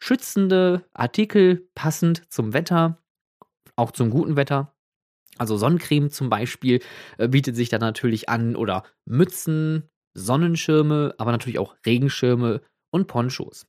schützende 0.02 0.84
Artikel 0.94 1.68
passend 1.74 2.22
zum 2.32 2.52
Wetter, 2.52 3.02
auch 3.76 3.90
zum 3.90 4.10
guten 4.10 4.36
Wetter. 4.36 4.75
Also 5.38 5.56
Sonnencreme 5.56 6.10
zum 6.10 6.30
Beispiel 6.30 6.80
äh, 7.18 7.28
bietet 7.28 7.56
sich 7.56 7.68
da 7.68 7.78
natürlich 7.78 8.28
an 8.28 8.56
oder 8.56 8.84
Mützen, 9.04 9.84
Sonnenschirme, 10.14 11.14
aber 11.18 11.32
natürlich 11.32 11.58
auch 11.58 11.76
Regenschirme 11.84 12.62
und 12.90 13.06
Ponchos. 13.06 13.66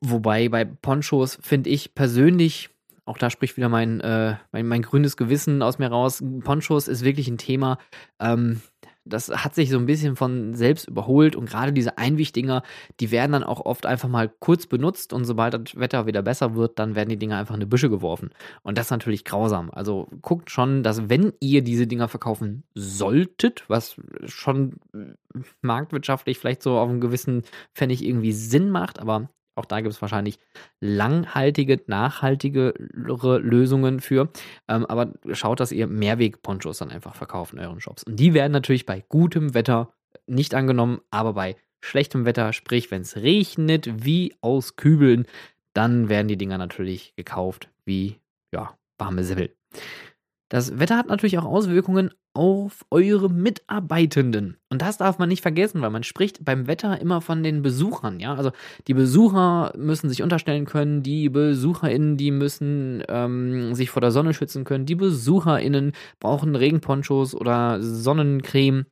Wobei 0.00 0.48
bei 0.48 0.64
Ponchos 0.64 1.38
finde 1.42 1.68
ich 1.68 1.94
persönlich, 1.94 2.70
auch 3.04 3.18
da 3.18 3.28
spricht 3.28 3.56
wieder 3.58 3.68
mein, 3.68 4.00
äh, 4.00 4.36
mein, 4.52 4.66
mein, 4.66 4.82
grünes 4.82 5.16
Gewissen 5.16 5.62
aus 5.62 5.78
mir 5.78 5.88
raus, 5.88 6.24
Ponchos 6.42 6.88
ist 6.88 7.04
wirklich 7.04 7.28
ein 7.28 7.38
Thema. 7.38 7.78
Ähm, 8.18 8.62
das 9.06 9.28
hat 9.28 9.54
sich 9.54 9.70
so 9.70 9.78
ein 9.78 9.86
bisschen 9.86 10.16
von 10.16 10.54
selbst 10.54 10.88
überholt 10.88 11.36
und 11.36 11.48
gerade 11.48 11.72
diese 11.72 11.98
Einwichdinger, 11.98 12.62
die 13.00 13.10
werden 13.10 13.32
dann 13.32 13.44
auch 13.44 13.64
oft 13.64 13.86
einfach 13.86 14.08
mal 14.08 14.28
kurz 14.40 14.66
benutzt 14.66 15.12
und 15.12 15.24
sobald 15.24 15.54
das 15.54 15.78
Wetter 15.78 16.06
wieder 16.06 16.22
besser 16.22 16.54
wird, 16.54 16.78
dann 16.78 16.94
werden 16.94 17.08
die 17.08 17.16
Dinger 17.16 17.38
einfach 17.38 17.54
in 17.54 17.60
die 17.60 17.66
Büsche 17.66 17.88
geworfen. 17.88 18.30
Und 18.62 18.78
das 18.78 18.86
ist 18.86 18.90
natürlich 18.90 19.24
grausam. 19.24 19.70
Also 19.70 20.08
guckt 20.22 20.50
schon, 20.50 20.82
dass 20.82 21.08
wenn 21.08 21.32
ihr 21.40 21.62
diese 21.62 21.86
Dinger 21.86 22.08
verkaufen 22.08 22.64
solltet, 22.74 23.64
was 23.68 23.96
schon 24.26 24.74
marktwirtschaftlich 25.62 26.38
vielleicht 26.38 26.62
so 26.62 26.78
auf 26.78 26.88
einen 26.88 27.00
gewissen 27.00 27.42
Pfennig 27.74 28.04
irgendwie 28.04 28.32
Sinn 28.32 28.70
macht, 28.70 28.98
aber 28.98 29.28
auch 29.56 29.64
da 29.64 29.80
gibt 29.80 29.92
es 29.92 30.02
wahrscheinlich 30.02 30.38
langhaltige, 30.80 31.80
nachhaltigere 31.86 32.74
Lösungen 33.38 34.00
für. 34.00 34.28
Ähm, 34.68 34.86
aber 34.86 35.12
schaut, 35.32 35.60
dass 35.60 35.72
ihr 35.72 35.86
Mehrweg-Ponchos 35.86 36.78
dann 36.78 36.90
einfach 36.90 37.14
verkauft 37.14 37.54
in 37.54 37.58
euren 37.58 37.80
Shops. 37.80 38.04
Und 38.04 38.16
die 38.16 38.34
werden 38.34 38.52
natürlich 38.52 38.86
bei 38.86 39.02
gutem 39.08 39.54
Wetter 39.54 39.92
nicht 40.26 40.54
angenommen, 40.54 41.00
aber 41.10 41.32
bei 41.32 41.56
schlechtem 41.80 42.24
Wetter, 42.24 42.52
sprich, 42.52 42.90
wenn 42.90 43.02
es 43.02 43.16
regnet 43.16 44.04
wie 44.04 44.34
aus 44.40 44.76
Kübeln, 44.76 45.26
dann 45.72 46.08
werden 46.08 46.28
die 46.28 46.38
Dinger 46.38 46.58
natürlich 46.58 47.14
gekauft 47.16 47.68
wie 47.84 48.20
ja, 48.52 48.76
warme 48.98 49.24
Sibbel. 49.24 49.54
Das 50.48 50.78
Wetter 50.78 50.96
hat 50.96 51.08
natürlich 51.08 51.38
auch 51.38 51.44
Auswirkungen 51.44 52.12
auf 52.36 52.84
eure 52.90 53.30
Mitarbeitenden. 53.30 54.58
Und 54.68 54.82
das 54.82 54.98
darf 54.98 55.18
man 55.18 55.28
nicht 55.28 55.40
vergessen, 55.42 55.80
weil 55.80 55.90
man 55.90 56.02
spricht 56.02 56.44
beim 56.44 56.66
Wetter 56.66 57.00
immer 57.00 57.20
von 57.20 57.42
den 57.42 57.62
Besuchern, 57.62 58.20
ja. 58.20 58.34
Also 58.34 58.50
die 58.86 58.94
Besucher 58.94 59.72
müssen 59.76 60.10
sich 60.10 60.22
unterstellen 60.22 60.66
können, 60.66 61.02
die 61.02 61.30
BesucherInnen, 61.30 62.16
die 62.16 62.30
müssen 62.30 63.02
ähm, 63.08 63.74
sich 63.74 63.90
vor 63.90 64.02
der 64.02 64.10
Sonne 64.10 64.34
schützen 64.34 64.64
können, 64.64 64.84
die 64.84 64.96
BesucherInnen 64.96 65.92
brauchen 66.20 66.54
Regenponchos 66.54 67.34
oder 67.34 67.80
Sonnencreme. 67.80 68.84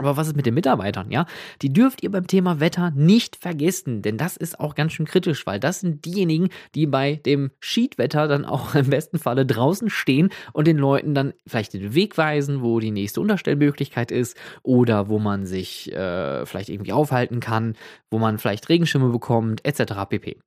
Aber 0.00 0.16
was 0.16 0.28
ist 0.28 0.36
mit 0.36 0.46
den 0.46 0.54
Mitarbeitern, 0.54 1.10
ja? 1.10 1.26
Die 1.60 1.70
dürft 1.70 2.02
ihr 2.02 2.10
beim 2.10 2.26
Thema 2.26 2.58
Wetter 2.58 2.90
nicht 2.92 3.36
vergessen, 3.36 4.00
denn 4.00 4.16
das 4.16 4.38
ist 4.38 4.58
auch 4.58 4.74
ganz 4.74 4.94
schön 4.94 5.04
kritisch, 5.04 5.46
weil 5.46 5.60
das 5.60 5.80
sind 5.80 6.06
diejenigen, 6.06 6.48
die 6.74 6.86
bei 6.86 7.16
dem 7.16 7.50
Schiedwetter 7.60 8.26
dann 8.26 8.46
auch 8.46 8.74
im 8.74 8.88
besten 8.88 9.18
Falle 9.18 9.44
draußen 9.44 9.90
stehen 9.90 10.30
und 10.54 10.66
den 10.66 10.78
Leuten 10.78 11.14
dann 11.14 11.34
vielleicht 11.46 11.74
den 11.74 11.94
Weg 11.94 12.16
weisen, 12.16 12.62
wo 12.62 12.80
die 12.80 12.92
nächste 12.92 13.20
Unterstellmöglichkeit 13.20 14.10
ist 14.10 14.38
oder 14.62 15.10
wo 15.10 15.18
man 15.18 15.44
sich 15.44 15.92
äh, 15.92 16.46
vielleicht 16.46 16.70
irgendwie 16.70 16.94
aufhalten 16.94 17.40
kann, 17.40 17.76
wo 18.10 18.18
man 18.18 18.38
vielleicht 18.38 18.70
Regenschirme 18.70 19.10
bekommt, 19.10 19.62
etc. 19.66 19.92
pp. 20.08 20.38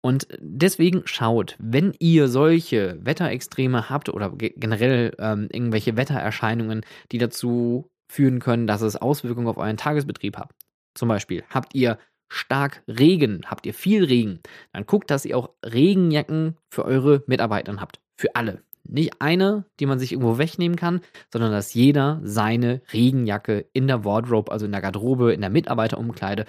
Und 0.00 0.26
deswegen 0.38 1.02
schaut, 1.04 1.56
wenn 1.58 1.92
ihr 1.98 2.28
solche 2.28 2.98
Wetterextreme 3.04 3.90
habt 3.90 4.08
oder 4.08 4.30
generell 4.30 5.14
ähm, 5.18 5.48
irgendwelche 5.52 5.98
Wettererscheinungen, 5.98 6.80
die 7.12 7.18
dazu 7.18 7.90
führen 8.08 8.38
können, 8.40 8.66
dass 8.66 8.82
es 8.82 8.96
Auswirkungen 8.96 9.48
auf 9.48 9.58
euren 9.58 9.76
Tagesbetrieb 9.76 10.36
hat. 10.36 10.54
Zum 10.94 11.08
Beispiel 11.08 11.44
habt 11.50 11.74
ihr 11.74 11.98
stark 12.28 12.82
Regen, 12.88 13.42
habt 13.46 13.66
ihr 13.66 13.74
viel 13.74 14.04
Regen, 14.04 14.40
dann 14.72 14.86
guckt, 14.86 15.10
dass 15.10 15.24
ihr 15.24 15.36
auch 15.36 15.50
Regenjacken 15.64 16.56
für 16.70 16.84
eure 16.84 17.22
Mitarbeiter 17.26 17.76
habt. 17.80 18.00
Für 18.16 18.34
alle. 18.34 18.62
Nicht 18.88 19.20
eine, 19.20 19.64
die 19.80 19.86
man 19.86 19.98
sich 19.98 20.12
irgendwo 20.12 20.38
wegnehmen 20.38 20.76
kann, 20.76 21.00
sondern 21.32 21.50
dass 21.50 21.74
jeder 21.74 22.20
seine 22.22 22.82
Regenjacke 22.92 23.66
in 23.72 23.88
der 23.88 24.04
Wardrobe, 24.04 24.52
also 24.52 24.64
in 24.64 24.72
der 24.72 24.80
Garderobe, 24.80 25.32
in 25.32 25.40
der 25.40 25.50
Mitarbeiterumkleide, 25.50 26.46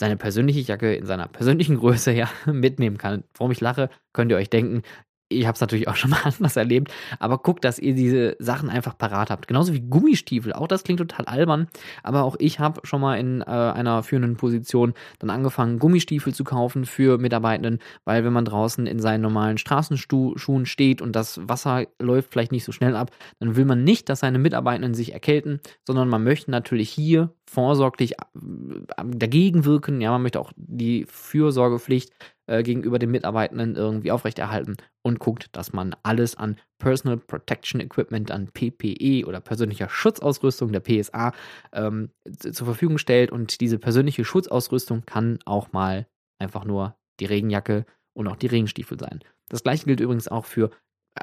seine 0.00 0.16
persönliche 0.16 0.60
Jacke 0.60 0.94
in 0.94 1.06
seiner 1.06 1.28
persönlichen 1.28 1.76
Größe 1.78 2.12
ja 2.12 2.28
mitnehmen 2.46 2.98
kann. 2.98 3.24
Warum 3.34 3.52
ich 3.52 3.60
lache, 3.60 3.90
könnt 4.12 4.30
ihr 4.30 4.36
euch 4.36 4.50
denken, 4.50 4.82
ich 5.28 5.46
habe 5.46 5.54
es 5.54 5.60
natürlich 5.60 5.88
auch 5.88 5.96
schon 5.96 6.10
mal 6.10 6.20
anders 6.24 6.56
erlebt, 6.56 6.92
aber 7.18 7.38
guckt, 7.38 7.64
dass 7.64 7.78
ihr 7.78 7.94
diese 7.94 8.36
Sachen 8.38 8.70
einfach 8.70 8.96
parat 8.96 9.30
habt. 9.30 9.48
Genauso 9.48 9.72
wie 9.72 9.80
Gummistiefel. 9.80 10.52
Auch 10.52 10.68
das 10.68 10.84
klingt 10.84 10.98
total 10.98 11.26
albern, 11.26 11.68
aber 12.02 12.24
auch 12.24 12.36
ich 12.38 12.58
habe 12.60 12.80
schon 12.84 13.00
mal 13.00 13.18
in 13.18 13.40
äh, 13.40 13.44
einer 13.44 14.02
führenden 14.02 14.36
Position 14.36 14.94
dann 15.18 15.30
angefangen, 15.30 15.78
Gummistiefel 15.78 16.34
zu 16.34 16.44
kaufen 16.44 16.84
für 16.84 17.18
Mitarbeitenden, 17.18 17.78
weil 18.04 18.24
wenn 18.24 18.32
man 18.32 18.44
draußen 18.44 18.86
in 18.86 19.00
seinen 19.00 19.22
normalen 19.22 19.58
Straßenschuhen 19.58 20.66
steht 20.66 21.02
und 21.02 21.16
das 21.16 21.40
Wasser 21.48 21.86
läuft 22.00 22.32
vielleicht 22.32 22.52
nicht 22.52 22.64
so 22.64 22.72
schnell 22.72 22.96
ab, 22.96 23.10
dann 23.40 23.56
will 23.56 23.64
man 23.64 23.84
nicht, 23.84 24.08
dass 24.08 24.20
seine 24.20 24.38
Mitarbeitenden 24.38 24.94
sich 24.94 25.12
erkälten, 25.12 25.60
sondern 25.86 26.08
man 26.08 26.24
möchte 26.24 26.50
natürlich 26.50 26.90
hier 26.90 27.32
vorsorglich 27.54 28.12
äh, 28.12 28.16
dagegen 29.06 29.64
wirken. 29.64 30.00
Ja, 30.00 30.10
man 30.12 30.22
möchte 30.22 30.40
auch 30.40 30.52
die 30.56 31.06
Fürsorgepflicht 31.08 32.12
äh, 32.46 32.62
gegenüber 32.62 32.98
den 32.98 33.10
Mitarbeitenden 33.10 33.76
irgendwie 33.76 34.10
aufrechterhalten 34.10 34.76
und 35.02 35.18
guckt, 35.18 35.48
dass 35.52 35.72
man 35.72 35.94
alles 36.02 36.36
an 36.36 36.56
Personal 36.78 37.16
Protection 37.16 37.80
Equipment, 37.80 38.30
an 38.30 38.48
PPE 38.48 39.26
oder 39.26 39.40
persönlicher 39.40 39.88
Schutzausrüstung 39.88 40.72
der 40.72 40.80
PSA 40.80 41.32
ähm, 41.72 42.10
zur 42.38 42.66
Verfügung 42.66 42.98
stellt. 42.98 43.30
Und 43.30 43.60
diese 43.60 43.78
persönliche 43.78 44.24
Schutzausrüstung 44.24 45.06
kann 45.06 45.38
auch 45.44 45.72
mal 45.72 46.06
einfach 46.38 46.64
nur 46.64 46.96
die 47.20 47.26
Regenjacke 47.26 47.86
und 48.14 48.28
auch 48.28 48.36
die 48.36 48.48
Regenstiefel 48.48 48.98
sein. 48.98 49.20
Das 49.48 49.62
gleiche 49.62 49.86
gilt 49.86 50.00
übrigens 50.00 50.28
auch 50.28 50.44
für 50.44 50.70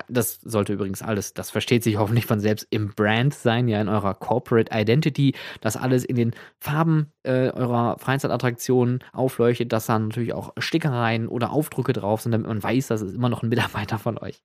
das 0.07 0.39
sollte 0.41 0.74
übrigens 0.74 1.01
alles, 1.01 1.33
das 1.33 1.50
versteht 1.50 1.83
sich 1.83 1.98
hoffentlich 1.98 2.25
von 2.25 2.39
selbst, 2.39 2.67
im 2.69 2.93
Brand 2.93 3.33
sein, 3.33 3.67
ja, 3.67 3.81
in 3.81 3.89
eurer 3.89 4.13
Corporate 4.13 4.71
Identity, 4.74 5.36
dass 5.60 5.75
alles 5.75 6.05
in 6.05 6.15
den 6.15 6.31
Farben 6.60 7.12
äh, 7.24 7.50
eurer 7.50 7.98
Freizeitattraktionen 8.00 9.03
aufleuchtet, 9.12 9.74
dass 9.74 9.88
da 9.88 10.00
natürlich 10.00 10.33
auch 10.33 10.53
Stickereien 10.57 11.27
oder 11.27 11.51
Aufdrücke 11.51 11.93
drauf 11.93 12.21
sind, 12.21 12.31
damit 12.31 12.48
man 12.48 12.63
weiß, 12.63 12.88
das 12.88 13.01
ist 13.01 13.15
immer 13.15 13.29
noch 13.29 13.43
ein 13.43 13.50
Mitarbeiter 13.50 14.00
von 14.00 14.17
euch. 14.17 14.41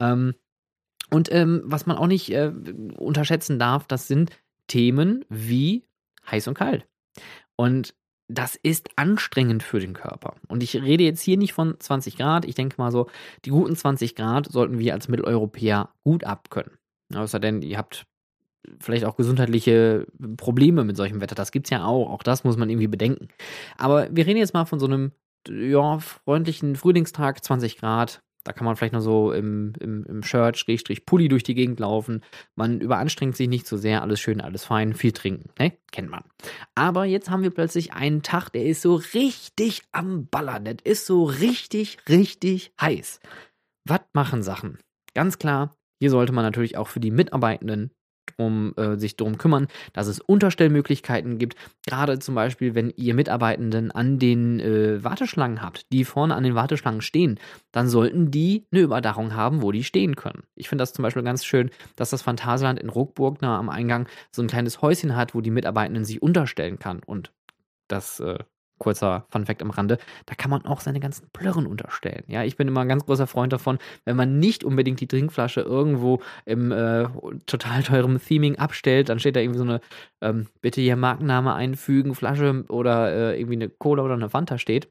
Ähm, 0.00 0.34
und 1.10 1.32
ähm, 1.32 1.62
was 1.64 1.86
man 1.86 1.96
auch 1.96 2.06
nicht 2.06 2.32
äh, 2.32 2.52
unterschätzen 2.96 3.58
darf, 3.58 3.86
das 3.86 4.08
sind 4.08 4.30
Themen 4.66 5.24
wie 5.28 5.84
heiß 6.30 6.48
und 6.48 6.54
kalt. 6.54 6.86
Und 7.56 7.94
das 8.30 8.54
ist 8.54 8.90
anstrengend 8.96 9.62
für 9.62 9.80
den 9.80 9.92
Körper. 9.92 10.34
Und 10.48 10.62
ich 10.62 10.80
rede 10.80 11.04
jetzt 11.04 11.20
hier 11.20 11.36
nicht 11.36 11.52
von 11.52 11.78
20 11.78 12.16
Grad. 12.16 12.44
Ich 12.44 12.54
denke 12.54 12.76
mal 12.78 12.92
so, 12.92 13.08
die 13.44 13.50
guten 13.50 13.74
20 13.74 14.14
Grad 14.14 14.50
sollten 14.50 14.78
wir 14.78 14.94
als 14.94 15.08
Mitteleuropäer 15.08 15.90
gut 16.04 16.24
abkönnen. 16.24 16.72
Außer 17.14 17.40
denn, 17.40 17.62
ihr 17.62 17.76
habt 17.76 18.06
vielleicht 18.78 19.04
auch 19.04 19.16
gesundheitliche 19.16 20.06
Probleme 20.36 20.84
mit 20.84 20.96
solchem 20.96 21.20
Wetter. 21.20 21.34
Das 21.34 21.50
gibt 21.50 21.66
es 21.66 21.70
ja 21.70 21.84
auch. 21.84 22.10
Auch 22.10 22.22
das 22.22 22.44
muss 22.44 22.56
man 22.56 22.70
irgendwie 22.70 22.86
bedenken. 22.86 23.28
Aber 23.76 24.08
wir 24.14 24.26
reden 24.26 24.38
jetzt 24.38 24.54
mal 24.54 24.64
von 24.64 24.78
so 24.78 24.86
einem 24.86 25.12
ja, 25.48 25.98
freundlichen 25.98 26.76
Frühlingstag, 26.76 27.42
20 27.42 27.78
Grad. 27.78 28.22
Da 28.44 28.52
kann 28.52 28.64
man 28.64 28.76
vielleicht 28.76 28.92
noch 28.94 29.00
so 29.00 29.32
im, 29.32 29.74
im, 29.80 30.04
im 30.04 30.22
Shirt, 30.22 30.56
Schrägstrich, 30.56 31.04
Pulli 31.04 31.28
durch 31.28 31.42
die 31.42 31.54
Gegend 31.54 31.78
laufen. 31.80 32.22
Man 32.54 32.80
überanstrengt 32.80 33.36
sich 33.36 33.48
nicht 33.48 33.66
so 33.66 33.76
sehr, 33.76 34.02
alles 34.02 34.20
schön, 34.20 34.40
alles 34.40 34.64
fein, 34.64 34.94
viel 34.94 35.12
trinken, 35.12 35.50
ne? 35.58 35.72
Kennt 35.92 36.10
man. 36.10 36.24
Aber 36.74 37.04
jetzt 37.04 37.30
haben 37.30 37.42
wir 37.42 37.50
plötzlich 37.50 37.92
einen 37.92 38.22
Tag, 38.22 38.48
der 38.50 38.64
ist 38.64 38.82
so 38.82 38.94
richtig 38.94 39.82
am 39.92 40.26
Ballern. 40.26 40.64
Das 40.64 40.76
ist 40.84 41.06
so 41.06 41.24
richtig, 41.24 41.98
richtig 42.08 42.72
heiß. 42.80 43.20
Was 43.84 44.00
machen 44.14 44.42
Sachen? 44.42 44.78
Ganz 45.14 45.38
klar, 45.38 45.76
hier 46.00 46.10
sollte 46.10 46.32
man 46.32 46.44
natürlich 46.44 46.76
auch 46.76 46.88
für 46.88 47.00
die 47.00 47.10
Mitarbeitenden 47.10 47.90
um 48.36 48.74
äh, 48.76 48.96
sich 48.96 49.16
darum 49.16 49.38
kümmern, 49.38 49.68
dass 49.92 50.06
es 50.06 50.20
Unterstellmöglichkeiten 50.20 51.38
gibt. 51.38 51.56
Gerade 51.86 52.18
zum 52.18 52.34
Beispiel, 52.34 52.74
wenn 52.74 52.92
ihr 52.96 53.14
Mitarbeitenden 53.14 53.90
an 53.90 54.18
den 54.18 54.60
äh, 54.60 55.02
Warteschlangen 55.02 55.62
habt, 55.62 55.92
die 55.92 56.04
vorne 56.04 56.34
an 56.34 56.44
den 56.44 56.54
Warteschlangen 56.54 57.00
stehen, 57.00 57.38
dann 57.72 57.88
sollten 57.88 58.30
die 58.30 58.66
eine 58.72 58.82
Überdachung 58.82 59.34
haben, 59.34 59.62
wo 59.62 59.72
die 59.72 59.84
stehen 59.84 60.16
können. 60.16 60.42
Ich 60.54 60.68
finde 60.68 60.82
das 60.82 60.92
zum 60.92 61.02
Beispiel 61.02 61.22
ganz 61.22 61.44
schön, 61.44 61.70
dass 61.96 62.10
das 62.10 62.22
Phantasialand 62.22 62.78
in 62.78 62.88
Ruckburg 62.88 63.42
nah 63.42 63.58
am 63.58 63.68
Eingang 63.68 64.08
so 64.30 64.42
ein 64.42 64.48
kleines 64.48 64.82
Häuschen 64.82 65.16
hat, 65.16 65.34
wo 65.34 65.40
die 65.40 65.50
Mitarbeitenden 65.50 66.04
sich 66.04 66.22
unterstellen 66.22 66.78
kann. 66.78 67.00
Und 67.04 67.32
das 67.88 68.20
äh, 68.20 68.38
kurzer 68.80 69.26
Funfact 69.28 69.62
am 69.62 69.70
Rande, 69.70 69.98
da 70.26 70.34
kann 70.34 70.50
man 70.50 70.64
auch 70.64 70.80
seine 70.80 70.98
ganzen 70.98 71.28
Plörren 71.32 71.66
unterstellen. 71.66 72.24
Ja, 72.26 72.42
ich 72.42 72.56
bin 72.56 72.66
immer 72.66 72.80
ein 72.80 72.88
ganz 72.88 73.06
großer 73.06 73.28
Freund 73.28 73.52
davon, 73.52 73.78
wenn 74.04 74.16
man 74.16 74.40
nicht 74.40 74.64
unbedingt 74.64 75.00
die 75.00 75.06
Trinkflasche 75.06 75.60
irgendwo 75.60 76.20
im 76.46 76.72
äh, 76.72 77.06
total 77.46 77.84
teuren 77.84 78.20
Theming 78.20 78.58
abstellt, 78.58 79.08
dann 79.08 79.20
steht 79.20 79.36
da 79.36 79.40
irgendwie 79.40 79.58
so 79.58 79.64
eine 79.64 79.80
ähm, 80.20 80.48
bitte 80.60 80.80
hier 80.80 80.96
Markenname 80.96 81.54
einfügen, 81.54 82.16
Flasche 82.16 82.64
oder 82.68 83.12
äh, 83.12 83.38
irgendwie 83.38 83.56
eine 83.56 83.68
Cola 83.68 84.02
oder 84.02 84.14
eine 84.14 84.30
Fanta 84.30 84.58
steht 84.58 84.88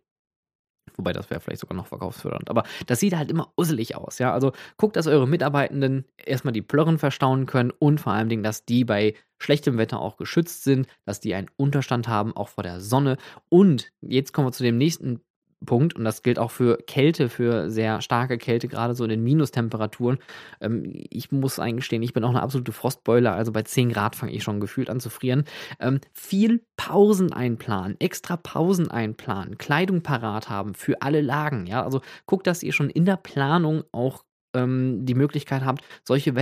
Wobei 0.99 1.13
das 1.13 1.29
wäre 1.29 1.39
vielleicht 1.39 1.61
sogar 1.61 1.77
noch 1.77 1.87
verkaufsfördernd. 1.87 2.49
Aber 2.49 2.63
das 2.87 2.99
sieht 2.99 3.15
halt 3.15 3.31
immer 3.31 3.53
usselig 3.57 3.95
aus. 3.95 4.19
Ja, 4.19 4.33
also 4.33 4.51
guckt, 4.77 4.97
dass 4.97 5.07
eure 5.07 5.27
Mitarbeitenden 5.27 6.05
erstmal 6.17 6.51
die 6.51 6.61
Plörren 6.61 6.99
verstauen 6.99 7.45
können 7.45 7.71
und 7.71 8.01
vor 8.01 8.13
allem, 8.13 8.43
dass 8.43 8.65
die 8.65 8.83
bei 8.83 9.15
schlechtem 9.39 9.77
Wetter 9.77 9.99
auch 9.99 10.17
geschützt 10.17 10.63
sind, 10.63 10.87
dass 11.05 11.19
die 11.19 11.33
einen 11.33 11.49
Unterstand 11.57 12.07
haben, 12.07 12.35
auch 12.35 12.49
vor 12.49 12.63
der 12.63 12.79
Sonne. 12.81 13.17
Und 13.49 13.91
jetzt 14.01 14.33
kommen 14.33 14.47
wir 14.47 14.51
zu 14.51 14.63
dem 14.63 14.77
nächsten 14.77 15.21
Punkt, 15.65 15.95
und 15.95 16.05
das 16.05 16.23
gilt 16.23 16.39
auch 16.39 16.51
für 16.51 16.77
Kälte, 16.87 17.27
für 17.27 17.69
sehr 17.69 18.01
starke 18.01 18.37
Kälte, 18.37 18.67
gerade 18.67 18.95
so 18.95 19.03
in 19.03 19.09
den 19.09 19.23
Minustemperaturen. 19.23 20.19
Ähm, 20.61 20.83
ich 21.09 21.31
muss 21.31 21.59
eingestehen, 21.59 22.01
ich 22.01 22.13
bin 22.13 22.23
auch 22.23 22.29
eine 22.29 22.41
absolute 22.41 22.71
Frostbeule, 22.71 23.31
also 23.31 23.51
bei 23.51 23.63
10 23.63 23.89
Grad 23.91 24.15
fange 24.15 24.31
ich 24.31 24.43
schon 24.43 24.61
gefühlt 24.61 24.89
an 24.89 24.99
zu 24.99 25.09
frieren. 25.09 25.43
Ähm, 25.79 25.99
viel 26.13 26.63
Pausen 26.77 27.33
einplanen, 27.33 27.99
extra 27.99 28.37
Pausen 28.37 28.89
einplanen, 28.89 29.57
Kleidung 29.57 30.01
parat 30.01 30.49
haben 30.49 30.75
für 30.75 31.01
alle 31.01 31.21
Lagen. 31.21 31.65
Ja, 31.67 31.83
also 31.83 32.01
guckt, 32.25 32.47
dass 32.47 32.63
ihr 32.63 32.73
schon 32.73 32.89
in 32.89 33.05
der 33.05 33.17
Planung 33.17 33.83
auch 33.91 34.23
ähm, 34.55 35.05
die 35.05 35.15
Möglichkeit 35.15 35.65
habt, 35.65 35.83
solche 36.05 36.35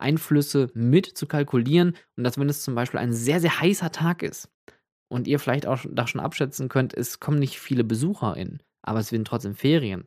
Wettereinflüsse 0.00 0.70
mit 0.74 1.06
zu 1.06 1.26
kalkulieren 1.26 1.96
und 2.16 2.24
dass, 2.24 2.38
wenn 2.38 2.48
es 2.48 2.62
zum 2.62 2.74
Beispiel 2.74 3.00
ein 3.00 3.12
sehr, 3.12 3.40
sehr 3.40 3.60
heißer 3.60 3.92
Tag 3.92 4.22
ist, 4.22 4.50
und 5.10 5.26
ihr 5.26 5.40
vielleicht 5.40 5.66
auch 5.66 5.84
da 5.90 6.06
schon 6.06 6.20
abschätzen 6.20 6.68
könnt, 6.68 6.94
es 6.94 7.18
kommen 7.18 7.40
nicht 7.40 7.58
viele 7.58 7.82
BesucherInnen, 7.82 8.62
aber 8.80 9.00
es 9.00 9.10
werden 9.10 9.24
trotzdem 9.24 9.56
Ferien, 9.56 10.04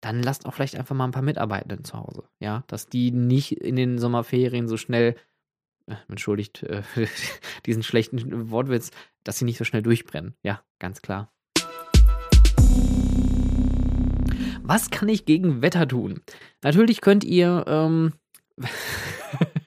dann 0.00 0.22
lasst 0.22 0.44
auch 0.44 0.54
vielleicht 0.54 0.74
einfach 0.74 0.96
mal 0.96 1.04
ein 1.04 1.12
paar 1.12 1.22
Mitarbeitenden 1.22 1.84
zu 1.84 1.96
Hause. 1.96 2.24
Ja, 2.40 2.64
dass 2.66 2.88
die 2.88 3.12
nicht 3.12 3.52
in 3.52 3.76
den 3.76 3.98
Sommerferien 3.98 4.66
so 4.66 4.76
schnell, 4.76 5.14
äh, 5.86 5.94
entschuldigt 6.08 6.64
äh, 6.64 6.82
diesen 7.66 7.84
schlechten 7.84 8.50
Wortwitz, 8.50 8.90
dass 9.22 9.38
sie 9.38 9.44
nicht 9.44 9.58
so 9.58 9.64
schnell 9.64 9.82
durchbrennen. 9.82 10.34
Ja, 10.42 10.62
ganz 10.80 11.00
klar. 11.00 11.32
Was 14.62 14.90
kann 14.90 15.08
ich 15.08 15.26
gegen 15.26 15.62
Wetter 15.62 15.86
tun? 15.86 16.22
Natürlich 16.62 17.00
könnt 17.02 17.22
ihr 17.22 17.64
ähm, 17.68 18.14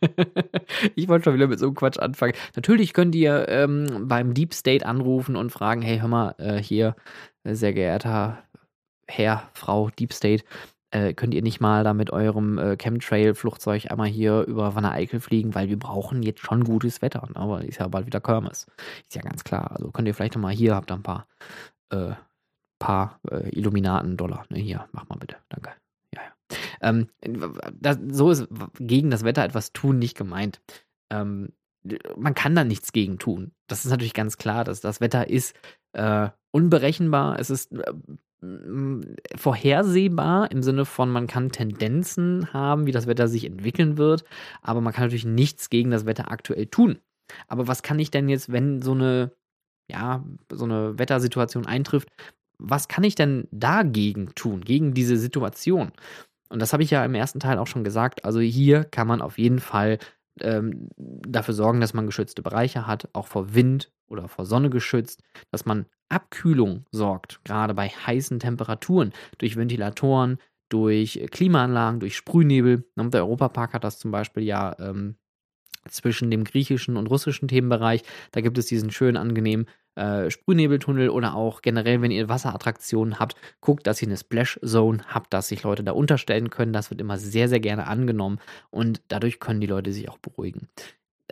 ich 0.96 1.08
wollte 1.08 1.26
schon 1.26 1.36
wieder 1.36 1.48
mit 1.48 1.60
so 1.60 1.68
einem 1.68 1.76
Quatsch 1.76 2.00
anfangen. 2.00 2.34
Natürlich 2.56 2.94
könnt 2.94 3.16
ihr 3.16 3.48
ähm, 3.50 4.08
beim 4.08 4.34
Deep 4.34 4.54
State 4.54 4.86
anrufen 4.86 5.36
und 5.36 5.52
fragen, 5.52 5.82
hey, 5.82 6.00
hör 6.00 6.08
mal, 6.08 6.36
äh, 6.38 6.58
hier, 6.62 6.96
sehr 7.44 7.74
geehrter 7.74 8.44
Herr, 9.08 9.50
Frau 9.54 9.90
Deep 9.90 10.14
State, 10.14 10.44
äh, 10.92 11.14
könnt 11.14 11.34
ihr 11.34 11.42
nicht 11.42 11.60
mal 11.60 11.84
da 11.84 11.94
mit 11.94 12.12
eurem 12.12 12.58
äh, 12.58 12.78
Chemtrail-Flugzeug 12.78 13.90
einmal 13.90 14.08
hier 14.08 14.44
über 14.44 14.76
Wanne 14.76 14.92
Eickel 14.92 15.20
fliegen, 15.20 15.56
weil 15.56 15.70
wir 15.70 15.80
brauchen 15.80 16.22
jetzt 16.24 16.42
schon 16.42 16.64
gutes 16.64 17.02
Wetter. 17.02 17.28
Ne? 17.30 17.36
Aber 17.36 17.64
ist 17.64 17.80
ja 17.80 17.88
bald 17.88 18.06
wieder 18.06 18.22
Kirmes. 18.22 18.68
Ist 19.08 19.16
ja 19.16 19.22
ganz 19.22 19.44
klar. 19.44 19.72
Also 19.72 19.92
könnt 19.92 20.08
ihr 20.08 20.14
vielleicht 20.14 20.36
nochmal 20.36 20.54
hier, 20.54 20.76
habt 20.76 20.92
ihr 20.92 20.96
ein 20.96 21.04
paar, 21.04 21.28
äh, 21.90 22.12
paar 22.80 23.20
äh, 23.30 23.50
Illuminaten-Dollar. 23.50 24.46
Ne? 24.50 24.60
Hier, 24.60 24.88
mach 24.92 25.10
mal 25.10 25.18
bitte. 25.18 25.38
Danke. 25.50 25.72
Ähm, 26.82 27.08
das, 27.80 27.98
so 28.10 28.32
ist 28.32 28.48
gegen 28.80 29.10
das 29.10 29.24
Wetter 29.24 29.44
etwas 29.44 29.74
tun 29.74 30.00
nicht 30.00 30.18
gemeint. 30.18 30.62
Ähm, 31.12 31.50
man 32.16 32.34
kann 32.34 32.56
da 32.56 32.64
nichts 32.64 32.94
gegen 32.94 33.20
tun. 33.20 33.52
Das 33.68 33.84
ist 33.86 33.92
natürlich 33.92 34.14
ganz 34.14 34.38
klar, 34.38 34.64
dass 34.64 34.82
das 34.82 35.02
Wetter 35.02 35.30
ist 35.30 35.56
äh, 35.94 36.30
unberechenbar. 36.52 37.40
Es 37.40 37.50
ist 37.50 37.74
äh, 37.74 37.94
vorhersehbar 39.36 40.52
im 40.52 40.64
Sinne 40.64 40.86
von, 40.86 41.10
man 41.10 41.28
kann 41.28 41.52
Tendenzen 41.52 42.52
haben, 42.54 42.86
wie 42.86 42.92
das 42.92 43.08
Wetter 43.08 43.28
sich 43.28 43.46
entwickeln 43.46 43.98
wird, 43.98 44.24
aber 44.62 44.82
man 44.82 44.94
kann 44.94 45.06
natürlich 45.06 45.26
nichts 45.26 45.70
gegen 45.70 45.92
das 45.92 46.06
Wetter 46.06 46.32
aktuell 46.32 46.68
tun. 46.68 47.00
Aber 47.48 47.68
was 47.68 47.84
kann 47.84 48.00
ich 48.00 48.12
denn 48.12 48.28
jetzt, 48.30 48.52
wenn 48.52 48.82
so 48.82 48.92
eine, 48.92 49.32
ja, 49.90 50.24
so 50.52 50.66
eine 50.66 51.00
Wettersituation 51.00 51.66
eintrifft, 51.66 52.10
was 52.58 52.88
kann 52.88 53.04
ich 53.04 53.16
denn 53.16 53.48
dagegen 53.52 54.34
tun, 54.36 54.62
gegen 54.62 54.94
diese 54.94 55.18
Situation? 55.18 55.92
Und 56.50 56.62
das 56.62 56.74
habe 56.74 56.84
ich 56.84 56.92
ja 56.92 57.04
im 57.04 57.16
ersten 57.16 57.40
Teil 57.40 57.58
auch 57.58 57.68
schon 57.68 57.84
gesagt. 57.84 58.26
Also 58.26 58.40
hier 58.40 58.84
kann 58.84 59.08
man 59.08 59.22
auf 59.22 59.38
jeden 59.38 59.60
Fall 59.60 60.00
ähm, 60.40 60.90
dafür 60.98 61.54
sorgen, 61.54 61.82
dass 61.82 61.94
man 61.94 62.06
geschützte 62.06 62.42
Bereiche 62.42 62.88
hat, 62.88 63.10
auch 63.14 63.28
vor 63.28 63.54
Wind 63.54 63.92
oder 64.08 64.28
vor 64.28 64.46
Sonne 64.46 64.70
geschützt, 64.70 65.24
dass 65.52 65.66
man 65.66 65.86
Abkühlung 66.10 66.86
sorgt, 66.92 67.44
gerade 67.44 67.74
bei 67.74 67.90
heißen 67.90 68.40
Temperaturen, 68.40 69.14
durch 69.40 69.56
Ventilatoren, 69.56 70.38
durch 70.70 71.26
Klimaanlagen, 71.32 72.00
durch 72.00 72.16
Sprühnebel. 72.16 72.86
Der 72.96 73.22
Europapark 73.22 73.74
hat 73.74 73.84
das 73.84 74.00
zum 74.00 74.12
Beispiel 74.12 74.44
ja 74.44 74.76
ähm, 74.80 75.16
zwischen 75.88 76.32
dem 76.32 76.44
griechischen 76.44 76.98
und 76.98 77.08
russischen 77.08 77.48
Themenbereich. 77.48 78.04
Da 78.32 78.42
gibt 78.42 78.58
es 78.58 78.68
diesen 78.68 78.92
schönen, 78.92 79.18
angenehmen 79.18 79.68
äh, 79.96 80.30
Sprühnebeltunnel 80.30 81.10
oder 81.10 81.36
auch 81.36 81.62
generell, 81.62 82.02
wenn 82.02 82.12
ihr 82.12 82.30
Wasserattraktionen 82.30 83.20
habt, 83.20 83.36
guckt, 83.62 83.88
dass 83.88 84.02
ihr 84.02 84.08
eine 84.08 84.18
Splash 84.18 84.60
Zone 84.66 85.04
habt, 85.08 85.34
dass 85.34 85.48
sich 85.48 85.64
Leute 85.64 85.84
da 85.84 85.92
unterstellen 85.92 86.50
können. 86.50 86.74
Das 86.74 86.90
wird 86.90 87.02
immer 87.02 87.18
sehr, 87.18 87.50
sehr 87.50 87.60
gerne 87.60 87.88
angenommen 87.88 88.40
und 88.70 89.02
dadurch 89.08 89.40
können 89.40 89.62
die 89.62 89.68
Leute 89.68 89.92
sich 89.94 90.10
auch 90.10 90.18
beruhigen 90.18 90.68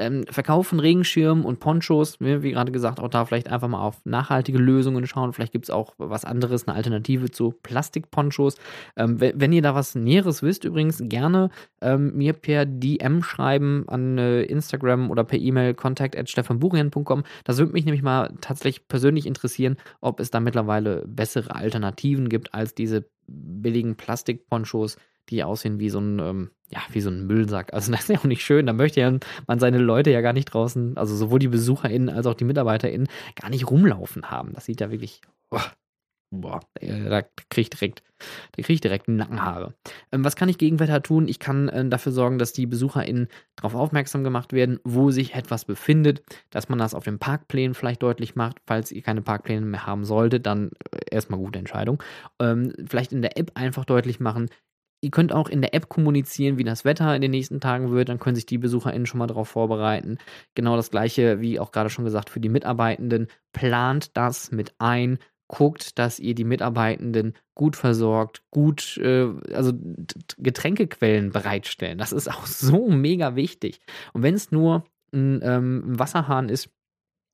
ähm, 0.02 0.26
Verkauf 0.30 0.68
von 0.68 0.80
Regenschirmen 0.80 1.46
und 1.46 1.60
Ponchos, 1.60 2.20
wie 2.20 2.52
gerade 2.52 2.72
gesagt, 2.72 3.00
auch 3.00 3.08
da 3.08 3.26
vielleicht 3.26 3.50
einfach 3.50 3.68
mal 3.68 3.82
auf 3.82 4.02
nachhaltige 4.04 4.58
Lösungen 4.58 5.06
schauen. 5.06 5.34
Vielleicht 5.34 5.54
gibt 5.54 5.66
es 5.66 5.70
auch 5.70 5.94
was 5.98 6.26
anderes, 6.26 6.68
eine 6.68 6.76
Alternative 6.76 7.30
zu 7.30 7.52
Plastikponchos. 7.64 8.56
Ähm, 8.98 9.20
wenn 9.20 9.54
ihr 9.54 9.62
da 9.62 9.76
was 9.76 9.96
Näheres 9.96 10.44
wisst, 10.44 10.64
übrigens 10.64 11.02
gerne 11.06 11.50
ähm, 11.82 12.16
mir 12.16 12.34
per 12.34 12.66
DM 12.66 13.24
schreiben 13.24 13.86
an 13.88 14.18
äh, 14.18 14.44
Instagram 14.44 15.12
oder 15.12 15.24
per 15.24 15.40
E-Mail 15.40 15.74
kontakt.stefanburian.com. 15.74 17.24
Das 17.44 17.58
würde 17.58 17.74
mich 17.74 17.86
nämlich 17.86 18.04
mal 18.04 18.34
tatsächlich 18.42 18.88
persönlich 18.88 19.26
interessieren, 19.26 19.78
ob 20.02 20.20
es 20.20 20.32
da 20.32 20.40
mittlerweile 20.40 21.04
bessere 21.08 21.56
Alternativen 21.56 22.30
gibt 22.30 22.54
als 22.54 22.74
diese 22.74 23.06
billigen 23.28 23.96
Plastikponchos, 23.96 24.98
die 25.30 25.44
aussehen 25.44 25.80
wie 25.80 25.90
so 25.90 26.00
ein, 26.00 26.20
ähm, 26.20 26.50
ja, 26.72 26.82
wie 26.92 27.02
so 27.02 27.10
ein 27.10 27.28
Müllsack. 27.28 27.74
Also 27.74 27.92
das 27.92 28.02
ist 28.02 28.10
ja 28.10 28.20
auch 28.20 28.24
nicht 28.26 28.44
schön. 28.44 28.66
Da 28.66 28.74
möchte 28.74 29.02
ja 29.02 29.18
man 29.48 29.60
seine 29.60 29.78
Leute 29.78 30.12
ja 30.12 30.22
gar 30.22 30.34
nicht 30.34 30.46
draußen, 30.46 30.98
also 30.98 31.16
sowohl 31.16 31.40
die 31.40 31.48
BesucherInnen 31.50 32.10
als 32.10 32.26
auch 32.26 32.34
die 32.34 32.46
MitarbeiterInnen, 32.46 33.08
gar 33.40 33.50
nicht 33.50 33.70
rumlaufen 33.70 34.32
haben. 34.32 34.54
Das 34.54 34.66
sieht 34.66 34.82
ja 34.82 34.92
wirklich. 34.92 35.22
Oh, 35.52 35.60
boah, 36.34 36.62
da 36.80 37.24
kriege 37.50 37.62
ich 37.62 37.70
direkt, 37.70 38.04
da 38.54 38.64
kriege 38.64 38.74
ich 38.74 38.82
direkt 38.82 39.08
Nackenhaare. 39.10 39.74
Ähm, 40.12 40.24
was 40.24 40.36
kann 40.36 40.48
ich 40.50 40.58
gegen 40.58 40.80
Wetter 40.80 41.04
tun? 41.04 41.28
Ich 41.28 41.40
kann 41.40 41.68
äh, 41.68 41.88
dafür 41.88 42.14
sorgen, 42.14 42.40
dass 42.40 42.54
die 42.54 42.66
BesucherInnen 42.66 43.28
darauf 43.58 43.76
aufmerksam 43.76 44.24
gemacht 44.24 44.54
werden, 44.54 44.80
wo 44.84 45.12
sich 45.12 45.36
etwas 45.36 45.66
befindet, 45.66 46.24
dass 46.50 46.70
man 46.70 46.80
das 46.80 46.96
auf 46.96 47.04
den 47.04 47.20
Parkplänen 47.20 47.74
vielleicht 47.74 48.02
deutlich 48.02 48.36
macht. 48.36 48.58
Falls 48.66 48.92
ihr 48.92 49.02
keine 49.02 49.22
Parkpläne 49.22 49.66
mehr 49.66 49.86
haben 49.86 50.06
solltet, 50.06 50.46
dann 50.46 50.72
äh, 50.92 51.00
erstmal 51.12 51.40
gute 51.40 51.60
Entscheidung. 51.60 52.02
Ähm, 52.40 52.74
vielleicht 52.88 53.12
in 53.12 53.22
der 53.22 53.38
App 53.38 53.52
einfach 53.56 53.84
deutlich 53.84 54.22
machen, 54.22 54.50
Ihr 55.02 55.12
könnt 55.12 55.34
auch 55.34 55.50
in 55.50 55.62
der 55.62 55.74
App 55.74 55.90
kommunizieren, 55.90 56.58
wie 56.58 56.64
das 56.64 56.86
Wetter 56.86 57.16
in 57.16 57.22
den 57.22 57.32
nächsten 57.32 57.60
Tagen 57.60 57.92
wird. 57.92 58.10
Dann 58.10 58.20
können 58.20 58.36
sich 58.36 58.46
die 58.46 58.60
BesucherInnen 58.60 59.08
schon 59.08 59.18
mal 59.18 59.28
darauf 59.28 59.50
vorbereiten. 59.50 60.18
Genau 60.54 60.76
das 60.76 60.92
gleiche, 60.92 61.42
wie 61.42 61.60
auch 61.60 61.72
gerade 61.72 61.90
schon 61.90 62.06
gesagt, 62.06 62.30
für 62.30 62.40
die 62.40 62.50
Mitarbeitenden. 62.50 63.28
Plant 63.52 64.16
das 64.16 64.52
mit 64.52 64.74
ein. 64.78 65.18
Guckt, 65.48 66.00
dass 66.00 66.18
ihr 66.20 66.34
die 66.34 66.46
Mitarbeitenden 66.46 67.34
gut 67.56 67.76
versorgt, 67.76 68.42
gut, 68.52 68.98
äh, 69.00 69.28
also 69.54 69.74
Getränkequellen 70.38 71.32
bereitstellen. 71.32 71.98
Das 71.98 72.14
ist 72.14 72.30
auch 72.30 72.46
so 72.46 72.88
mega 72.90 73.36
wichtig. 73.36 73.82
Und 74.14 74.24
wenn 74.24 74.36
es 74.36 74.52
nur 74.52 74.86
ein 75.12 75.42
ähm, 75.44 75.84
Wasserhahn 76.00 76.48
ist, 76.48 76.70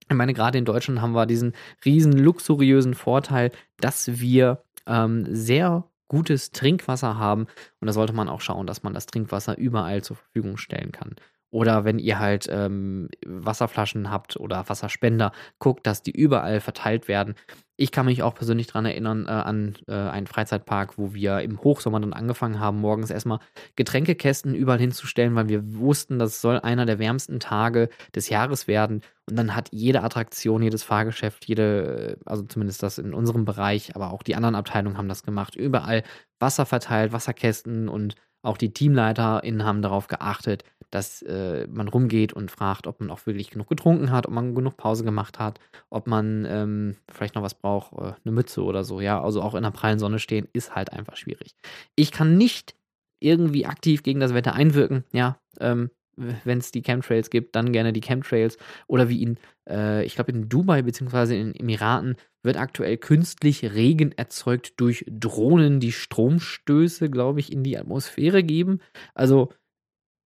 Ich 0.10 0.16
meine, 0.16 0.34
gerade 0.34 0.58
in 0.58 0.66
Deutschland 0.66 1.02
haben 1.02 1.14
wir 1.14 1.26
diesen 1.26 1.54
riesen 1.86 2.14
luxuriösen 2.14 2.94
Vorteil, 2.94 3.52
dass 3.80 4.20
wir 4.20 4.64
ähm, 4.88 5.28
sehr 5.30 5.84
gutes 6.08 6.52
Trinkwasser 6.52 7.18
haben. 7.18 7.48
Und 7.80 7.88
da 7.88 7.94
sollte 7.94 8.14
man 8.14 8.30
auch 8.30 8.42
schauen, 8.42 8.68
dass 8.68 8.84
man 8.84 8.94
das 8.94 9.06
Trinkwasser 9.06 9.58
überall 9.58 10.04
zur 10.04 10.18
Verfügung 10.18 10.58
stellen 10.58 10.92
kann. 10.92 11.16
Oder 11.50 11.86
wenn 11.86 11.98
ihr 11.98 12.20
halt 12.20 12.48
ähm, 12.52 13.10
Wasserflaschen 13.26 14.12
habt 14.12 14.38
oder 14.38 14.68
Wasserspender, 14.68 15.32
guckt, 15.60 15.88
dass 15.88 16.04
die 16.04 16.12
überall 16.12 16.60
verteilt 16.60 17.08
werden. 17.08 17.36
Ich 17.78 17.92
kann 17.92 18.08
mich 18.08 18.24
auch 18.24 18.34
persönlich 18.34 18.68
daran 18.68 18.86
erinnern 18.86 19.28
äh, 19.28 19.32
an 19.32 19.76
äh, 19.88 19.94
einen 19.94 20.28
Freizeitpark, 20.28 20.98
wo 20.98 21.14
wir 21.14 21.40
im 21.42 21.62
Hochsommer 21.64 22.00
dann 22.02 22.12
angefangen 22.12 22.60
haben, 22.60 22.82
morgens 22.82 23.12
erstmal 23.12 23.40
Getränkekästen 23.76 24.56
überall 24.56 24.80
hinzustellen, 24.80 25.36
weil 25.36 25.48
wir 25.48 25.76
wussten, 25.76 26.20
das 26.20 26.42
soll 26.42 26.60
einer 26.60 26.86
der 26.86 27.00
wärmsten 27.00 27.40
Tage 27.40 27.90
des 28.14 28.30
Jahres 28.30 28.68
werden. 28.68 29.02
Und 29.30 29.38
dann 29.38 29.56
hat 29.56 29.70
jede 29.72 30.04
Attraktion, 30.04 30.64
jedes 30.64 30.84
Fahrgeschäft, 30.84 31.46
jede, 31.46 32.18
also 32.26 32.44
zumindest 32.44 32.84
das 32.84 32.98
in 32.98 33.14
unserem 33.14 33.46
Bereich, 33.46 33.96
aber 33.96 34.12
auch 34.12 34.24
die 34.24 34.36
anderen 34.36 34.56
Abteilungen 34.56 34.98
haben 34.98 35.10
das 35.10 35.24
gemacht, 35.24 35.56
überall 35.56 36.04
Wasser 36.40 36.66
verteilt, 36.66 37.14
Wasserkästen 37.14 37.88
und 37.88 38.16
auch 38.42 38.58
die 38.58 38.72
TeamleiterInnen 38.72 39.66
haben 39.66 39.82
darauf 39.82 40.08
geachtet, 40.08 40.64
dass 40.90 41.22
äh, 41.22 41.68
man 41.68 41.88
rumgeht 41.88 42.34
und 42.34 42.52
fragt, 42.52 42.88
ob 42.88 43.00
man 43.00 43.12
auch 43.12 43.26
wirklich 43.26 43.50
genug 43.50 43.68
getrunken 43.68 44.12
hat, 44.12 44.26
ob 44.26 44.34
man 44.34 44.56
genug 44.56 44.78
Pause 44.78 45.04
gemacht 45.04 45.40
hat, 45.40 45.60
ob 45.90 46.08
man 46.08 46.46
ähm, 46.50 46.96
vielleicht 47.12 47.36
noch 47.36 47.44
was 47.44 47.56
braucht, 47.56 47.94
äh, 47.94 48.14
eine 48.24 48.32
Mütze 48.32 48.64
oder 48.64 48.84
so. 48.84 49.02
Ja, 49.02 49.22
also 49.22 49.42
auch 49.42 49.56
in 49.56 49.64
der 49.64 49.72
prallen 49.72 50.00
Sonne 50.00 50.20
stehen 50.20 50.48
ist 50.54 50.76
halt 50.76 50.94
einfach 50.94 51.16
schwierig. 51.16 51.56
Ich 51.96 52.12
kann 52.12 52.38
nicht 52.38 52.76
irgendwie 53.20 53.66
aktiv 53.66 54.04
gegen 54.04 54.20
das 54.20 54.34
Wetter 54.34 54.54
einwirken. 54.54 55.04
Ja, 55.12 55.40
ähm, 55.60 55.90
wenn 56.18 56.58
es 56.58 56.72
die 56.72 56.82
Chemtrails 56.82 57.30
gibt, 57.30 57.56
dann 57.56 57.72
gerne 57.72 57.94
die 57.94 58.02
Chemtrails. 58.02 58.58
Oder 58.88 59.08
wie 59.10 59.22
in, 59.22 59.38
äh, 59.70 60.04
ich 60.06 60.16
glaube, 60.16 60.32
in 60.32 60.50
Dubai 60.50 60.82
bzw. 60.82 61.40
in 61.40 61.54
den 61.54 61.56
Emiraten 61.56 62.16
wird 62.44 62.58
aktuell 62.58 62.98
künstlich 62.98 63.64
Regen 63.64 64.12
erzeugt 64.14 64.74
durch 64.78 65.06
Drohnen, 65.08 65.80
die 65.80 65.92
Stromstöße, 65.92 67.10
glaube 67.10 67.40
ich, 67.40 67.52
in 67.52 67.64
die 67.64 67.78
Atmosphäre 67.78 68.44
geben. 68.44 68.80
Also 69.14 69.50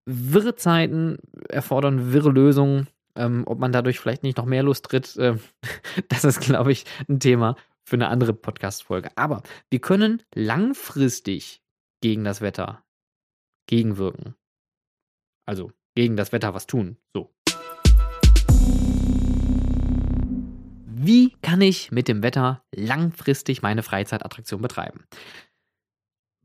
wirre 0.10 0.56
Zeiten 0.56 1.18
erfordern 1.50 2.12
wirre 2.14 2.32
Lösungen. 2.32 2.88
Ähm, 3.16 3.44
ob 3.48 3.60
man 3.60 3.72
dadurch 3.72 4.00
vielleicht 4.00 4.24
nicht 4.24 4.38
noch 4.38 4.46
mehr 4.46 4.64
Lust 4.64 4.86
tritt, 4.86 5.16
äh, 5.18 5.38
das 6.10 6.24
ist, 6.24 6.40
glaube 6.42 6.72
ich, 6.72 6.86
ein 7.08 7.20
Thema 7.20 7.56
für 7.84 7.96
eine 7.96 8.08
andere 8.08 8.34
Podcast-Folge. 8.34 9.10
Aber 9.16 9.44
wir 9.70 9.80
können 9.80 10.24
langfristig 10.34 11.62
gegen 12.02 12.24
das 12.24 12.42
Wetter 12.42 12.84
gegenwirken. 13.68 14.36
Also 15.46 15.72
gegen 15.96 16.16
das 16.16 16.32
Wetter 16.32 16.54
was 16.54 16.68
tun. 16.68 16.98
So. 17.14 17.34
Wie 20.86 21.32
kann 21.42 21.62
ich 21.62 21.92
mit 21.92 22.08
dem 22.08 22.24
Wetter 22.24 22.64
langfristig 22.74 23.62
meine 23.62 23.84
Freizeitattraktion 23.84 24.62
betreiben? 24.62 25.06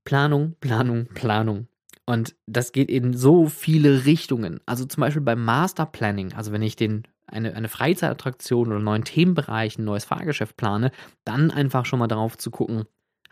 Planung, 0.05 0.57
Planung, 0.61 1.07
Planung. 1.07 1.69
Und 2.07 2.37
das 2.47 2.73
geht 2.73 2.91
in 2.91 3.15
so 3.15 3.47
viele 3.49 4.05
Richtungen. 4.05 4.61
Also 4.67 4.85
zum 4.85 5.01
Beispiel 5.01 5.23
beim 5.23 5.45
Master 5.45 5.87
Planning, 5.87 6.35
also 6.35 6.53
wenn 6.53 6.63
ich 6.63 6.77
den, 6.77 7.05
eine, 7.27 7.55
eine 7.55 7.69
Freizeitattraktion 7.69 8.69
oder 8.69 8.77
einen 8.77 8.85
neuen 8.85 9.05
Themenbereich, 9.05 9.79
ein 9.79 9.85
neues 9.85 10.05
Fahrgeschäft 10.05 10.57
plane, 10.57 10.91
dann 11.25 11.51
einfach 11.51 11.87
schon 11.87 11.99
mal 11.99 12.09
darauf 12.09 12.37
zu 12.37 12.51
gucken, 12.51 12.85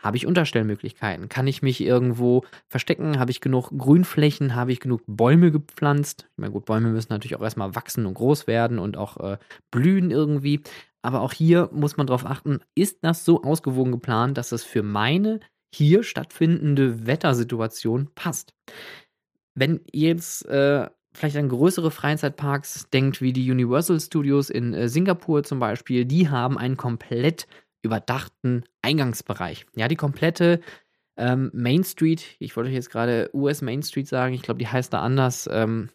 habe 0.03 0.17
ich 0.17 0.27
Unterstellmöglichkeiten? 0.27 1.29
Kann 1.29 1.47
ich 1.47 1.63
mich 1.63 1.81
irgendwo 1.81 2.43
verstecken? 2.67 3.21
Habe 3.21 3.31
ich 3.31 3.41
genug 3.41 3.71
Grünflächen? 3.77 4.57
Habe 4.57 4.73
ich 4.73 4.81
genug 4.81 5.03
Bäume 5.07 5.53
gepflanzt? 5.53 6.27
Ich 6.33 6.39
meine, 6.39 6.53
gut, 6.53 6.65
Bäume 6.65 6.89
müssen 6.89 7.13
natürlich 7.13 7.37
auch 7.37 7.43
erstmal 7.43 7.77
wachsen 7.77 8.05
und 8.07 8.15
groß 8.15 8.49
werden 8.49 8.81
und 8.81 8.97
auch 8.97 9.17
äh, 9.19 9.39
blühen 9.71 10.11
irgendwie. 10.11 10.61
Aber 11.03 11.21
auch 11.21 11.33
hier 11.33 11.71
muss 11.73 11.97
man 11.97 12.09
darauf 12.09 12.27
achten, 12.27 12.59
ist 12.75 12.99
das 13.03 13.25
so 13.25 13.43
ausgewogen 13.45 13.93
geplant, 13.93 14.39
dass 14.39 14.51
es 14.51 14.65
für 14.65 14.83
meine 14.83 15.39
hier 15.75 16.03
stattfindende 16.03 17.07
Wettersituation 17.07 18.11
passt. 18.15 18.55
Wenn 19.55 19.81
ihr 19.93 20.09
jetzt 20.09 20.47
äh, 20.47 20.89
vielleicht 21.13 21.37
an 21.37 21.49
größere 21.49 21.91
Freizeitparks 21.91 22.89
denkt, 22.91 23.21
wie 23.21 23.33
die 23.33 23.51
Universal 23.51 24.01
Studios 24.01 24.51
in 24.51 24.75
äh, 24.75 24.89
Singapur 24.89 25.43
zum 25.45 25.59
Beispiel, 25.59 26.05
die 26.05 26.29
haben 26.29 26.59
einen 26.59 26.77
komplett 26.77 27.47
überdachten 27.83 28.65
Eingangsbereich. 28.83 29.67
Ja, 29.75 29.89
die 29.89 29.97
komplette 29.97 30.61
ähm, 31.17 31.51
Main 31.53 31.85
Street, 31.85 32.37
ich 32.39 32.57
wollte 32.57 32.71
jetzt 32.71 32.91
gerade 32.91 33.31
US 33.35 33.61
Main 33.61 33.83
Street 33.83 34.09
sagen, 34.09 34.35
ich 34.35 34.43
glaube, 34.43 34.59
die 34.59 34.69
heißt 34.69 34.93
da 34.93 35.01
anders. 35.01 35.49
Ähm, 35.53 35.91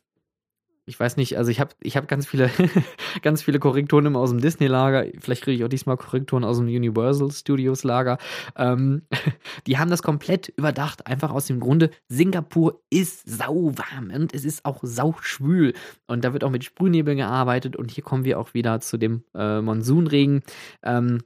ich 0.88 0.98
weiß 0.98 1.18
nicht, 1.18 1.38
also 1.38 1.52
ich 1.52 1.60
habe 1.60 1.72
ich 1.82 1.98
hab 1.98 2.08
ganz 2.08 2.26
viele, 2.26 2.50
ganz 3.22 3.44
viele 3.44 3.60
Korrekturen 3.60 4.06
immer 4.06 4.20
aus 4.20 4.30
dem 4.30 4.40
Disney-Lager. 4.40 5.06
Vielleicht 5.20 5.44
kriege 5.44 5.58
ich 5.58 5.64
auch 5.66 5.70
diesmal 5.70 5.98
Korrekturen 5.98 6.46
aus 6.46 6.58
dem 6.58 6.68
Universal 6.68 7.30
Studios-Lager. 7.30 8.18
Ähm, 8.56 9.02
die 9.68 9.78
haben 9.78 9.92
das 9.92 10.02
komplett 10.02 10.48
überdacht. 10.48 11.06
Einfach 11.06 11.32
aus 11.32 11.46
dem 11.46 11.60
Grunde, 11.60 11.92
Singapur 12.08 12.82
ist 12.90 13.30
sauwarm 13.30 14.12
und 14.16 14.34
es 14.34 14.46
ist 14.46 14.64
auch 14.64 14.80
sauschwül. 14.82 15.74
Und 16.08 16.24
da 16.24 16.32
wird 16.32 16.46
auch 16.46 16.52
mit 16.52 16.64
Sprühnebel 16.64 17.16
gearbeitet. 17.16 17.76
Und 17.76 17.92
hier 17.92 18.04
kommen 18.04 18.24
wir 18.24 18.40
auch 18.40 18.54
wieder 18.54 18.80
zu 18.80 18.98
dem 18.98 19.26
äh, 19.36 19.60
Monsunregen. 19.60 20.42
Ähm, 20.84 21.20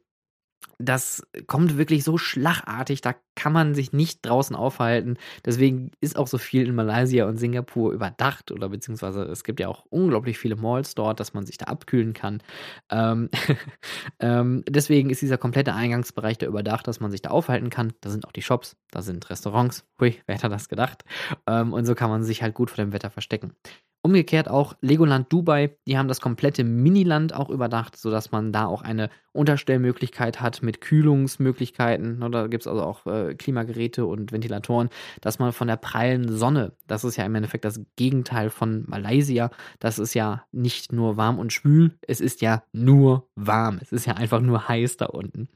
das 0.78 1.24
kommt 1.48 1.78
wirklich 1.78 2.04
so 2.04 2.18
schlagartig, 2.18 3.02
da 3.02 3.16
kann 3.36 3.54
man 3.54 3.76
sich 3.76 3.94
nicht 3.94 4.26
draußen 4.26 4.56
aufhalten. 4.56 5.18
Deswegen 5.46 5.92
ist 6.02 6.18
auch 6.18 6.28
so 6.28 6.38
viel 6.38 6.68
in 6.68 6.76
Malaysia 6.76 7.26
und 7.28 7.38
Singapur 7.38 7.94
überdacht 7.94 8.52
oder 8.52 8.70
beziehungsweise 8.70 9.24
es 9.24 9.44
gibt 9.44 9.60
ja 9.60 9.68
auch 9.68 9.86
unglaublich 9.90 10.38
viele 10.38 10.56
Malls 10.56 10.96
dort, 10.96 11.20
dass 11.20 11.34
man 11.34 11.46
sich 11.46 11.58
da 11.58 11.66
abkühlen 11.66 12.14
kann. 12.14 12.42
Ähm, 12.90 13.30
ähm, 14.20 14.64
deswegen 14.68 15.10
ist 15.10 15.22
dieser 15.22 15.38
komplette 15.38 15.74
Eingangsbereich 15.74 16.38
da 16.38 16.48
überdacht, 16.48 16.88
dass 16.88 17.00
man 17.00 17.12
sich 17.12 17.22
da 17.22 17.30
aufhalten 17.30 17.70
kann. 17.70 17.94
Da 18.02 18.10
sind 18.10 18.26
auch 18.26 18.32
die 18.32 18.42
Shops, 18.42 18.76
da 18.92 19.02
sind 19.02 19.30
Restaurants. 19.30 19.86
Hui, 20.00 20.20
wer 20.26 20.36
hätte 20.36 20.50
das 20.50 20.70
gedacht? 20.70 21.04
Ähm, 21.48 21.74
und 21.74 21.86
so 21.86 21.96
kann 21.96 22.10
man 22.10 22.24
sich 22.24 22.42
halt 22.42 22.54
gut 22.54 22.70
vor 22.70 22.84
dem 22.84 22.94
Wetter 22.94 23.10
verstecken. 23.10 23.54
Umgekehrt 24.04 24.50
auch 24.50 24.74
Legoland 24.82 25.32
Dubai, 25.32 25.78
die 25.86 25.96
haben 25.96 26.08
das 26.08 26.22
komplette 26.22 26.64
Miniland 26.64 27.36
auch 27.36 27.52
überdacht, 27.52 27.96
sodass 27.96 28.32
man 28.32 28.52
da 28.52 28.66
auch 28.66 28.82
eine 28.82 29.12
Unterstellmöglichkeit 29.32 30.42
hat 30.42 30.64
mit 30.64 30.82
Kühlungsmöglichkeiten. 30.82 32.18
Ne, 32.18 32.32
da 32.32 32.48
gibt 32.48 32.64
es 32.64 32.68
also 32.68 32.82
auch 32.82 33.06
äh, 33.06 33.36
Klimageräte 33.36 34.08
und 34.08 34.32
Ventilatoren, 34.32 34.90
dass 35.22 35.38
man 35.38 35.54
von 35.54 35.68
der 35.68 35.76
prallen 35.76 36.36
Sonne, 36.36 36.74
das 36.88 37.04
ist 37.04 37.16
ja 37.16 37.26
im 37.26 37.36
Endeffekt 37.36 37.64
das 37.64 37.80
Gegenteil 37.96 38.50
von 38.50 38.86
Malaysia, 38.88 39.52
das 39.80 40.00
ist 40.00 40.16
ja 40.16 40.46
nicht 40.52 40.92
nur 40.92 41.16
warm 41.18 41.38
und 41.38 41.54
schwül, 41.54 41.92
es 42.08 42.22
ist 42.22 42.42
ja 42.42 42.64
nur 42.74 43.30
warm. 43.36 43.78
Es 43.82 43.92
ist 43.92 44.08
ja 44.08 44.16
einfach 44.16 44.42
nur 44.42 44.68
heiß 44.68 44.98
da 44.98 45.06
unten. 45.06 45.48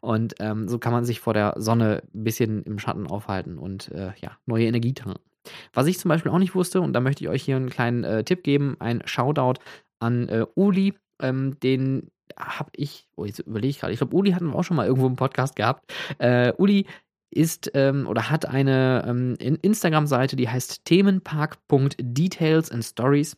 Und 0.00 0.34
ähm, 0.40 0.68
so 0.68 0.80
kann 0.80 0.92
man 0.92 1.04
sich 1.04 1.20
vor 1.20 1.34
der 1.34 1.54
Sonne 1.56 2.02
ein 2.12 2.24
bisschen 2.24 2.64
im 2.64 2.80
Schatten 2.80 3.06
aufhalten 3.06 3.58
und 3.58 3.92
äh, 3.92 4.12
ja, 4.20 4.32
neue 4.46 4.66
Energie 4.66 4.92
tanken. 4.92 5.31
Was 5.72 5.86
ich 5.86 5.98
zum 5.98 6.08
Beispiel 6.08 6.30
auch 6.30 6.38
nicht 6.38 6.54
wusste, 6.54 6.80
und 6.80 6.92
da 6.92 7.00
möchte 7.00 7.24
ich 7.24 7.30
euch 7.30 7.42
hier 7.42 7.56
einen 7.56 7.70
kleinen 7.70 8.04
äh, 8.04 8.24
Tipp 8.24 8.42
geben, 8.44 8.76
ein 8.78 9.02
Shoutout 9.04 9.60
an 9.98 10.28
äh, 10.28 10.46
Uli, 10.54 10.94
ähm, 11.20 11.58
den 11.60 12.10
habe 12.38 12.70
ich, 12.76 13.08
oh, 13.16 13.24
jetzt 13.24 13.40
überlege 13.40 13.70
ich 13.70 13.80
gerade, 13.80 13.92
ich 13.92 13.98
glaube, 13.98 14.16
Uli 14.16 14.32
hatten 14.32 14.48
wir 14.48 14.54
auch 14.56 14.64
schon 14.64 14.76
mal 14.76 14.86
irgendwo 14.86 15.06
im 15.06 15.16
Podcast 15.16 15.56
gehabt. 15.56 15.92
Äh, 16.18 16.52
Uli 16.56 16.86
ist 17.30 17.70
ähm, 17.74 18.06
oder 18.06 18.30
hat 18.30 18.46
eine 18.46 19.04
ähm, 19.06 19.36
Instagram-Seite, 19.38 20.36
die 20.36 20.48
heißt 20.48 20.84
themenpark.details 20.84 22.70
and 22.70 22.84
stories. 22.84 23.36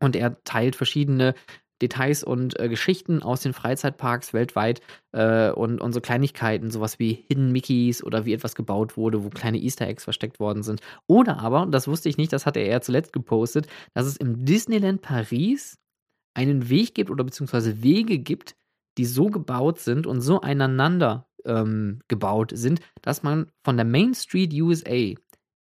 Und 0.00 0.16
er 0.16 0.42
teilt 0.44 0.76
verschiedene 0.76 1.34
Details 1.80 2.22
und 2.22 2.58
äh, 2.58 2.68
Geschichten 2.68 3.22
aus 3.22 3.42
den 3.42 3.52
Freizeitparks 3.52 4.32
weltweit 4.32 4.80
äh, 5.12 5.50
und, 5.50 5.80
und 5.80 5.92
so 5.92 6.00
Kleinigkeiten, 6.00 6.70
sowas 6.70 6.98
wie 6.98 7.24
Hidden 7.28 7.52
Mickeys 7.52 8.04
oder 8.04 8.24
wie 8.24 8.34
etwas 8.34 8.54
gebaut 8.54 8.96
wurde, 8.96 9.24
wo 9.24 9.30
kleine 9.30 9.58
Easter 9.58 9.86
Eggs 9.86 10.04
versteckt 10.04 10.40
worden 10.40 10.62
sind. 10.62 10.80
Oder 11.06 11.38
aber, 11.40 11.66
das 11.66 11.88
wusste 11.88 12.08
ich 12.08 12.18
nicht, 12.18 12.32
das 12.32 12.46
hatte 12.46 12.60
er 12.60 12.82
zuletzt 12.82 13.12
gepostet, 13.12 13.66
dass 13.94 14.06
es 14.06 14.16
im 14.16 14.44
Disneyland 14.44 15.02
Paris 15.02 15.78
einen 16.34 16.68
Weg 16.68 16.94
gibt 16.94 17.10
oder 17.10 17.24
beziehungsweise 17.24 17.82
Wege 17.82 18.18
gibt, 18.18 18.54
die 18.98 19.04
so 19.04 19.26
gebaut 19.26 19.78
sind 19.78 20.06
und 20.06 20.20
so 20.20 20.40
einander 20.40 21.26
ähm, 21.44 22.00
gebaut 22.08 22.52
sind, 22.54 22.80
dass 23.02 23.22
man 23.22 23.50
von 23.64 23.76
der 23.76 23.86
Main 23.86 24.14
Street 24.14 24.52
USA 24.54 24.90
in 24.90 25.16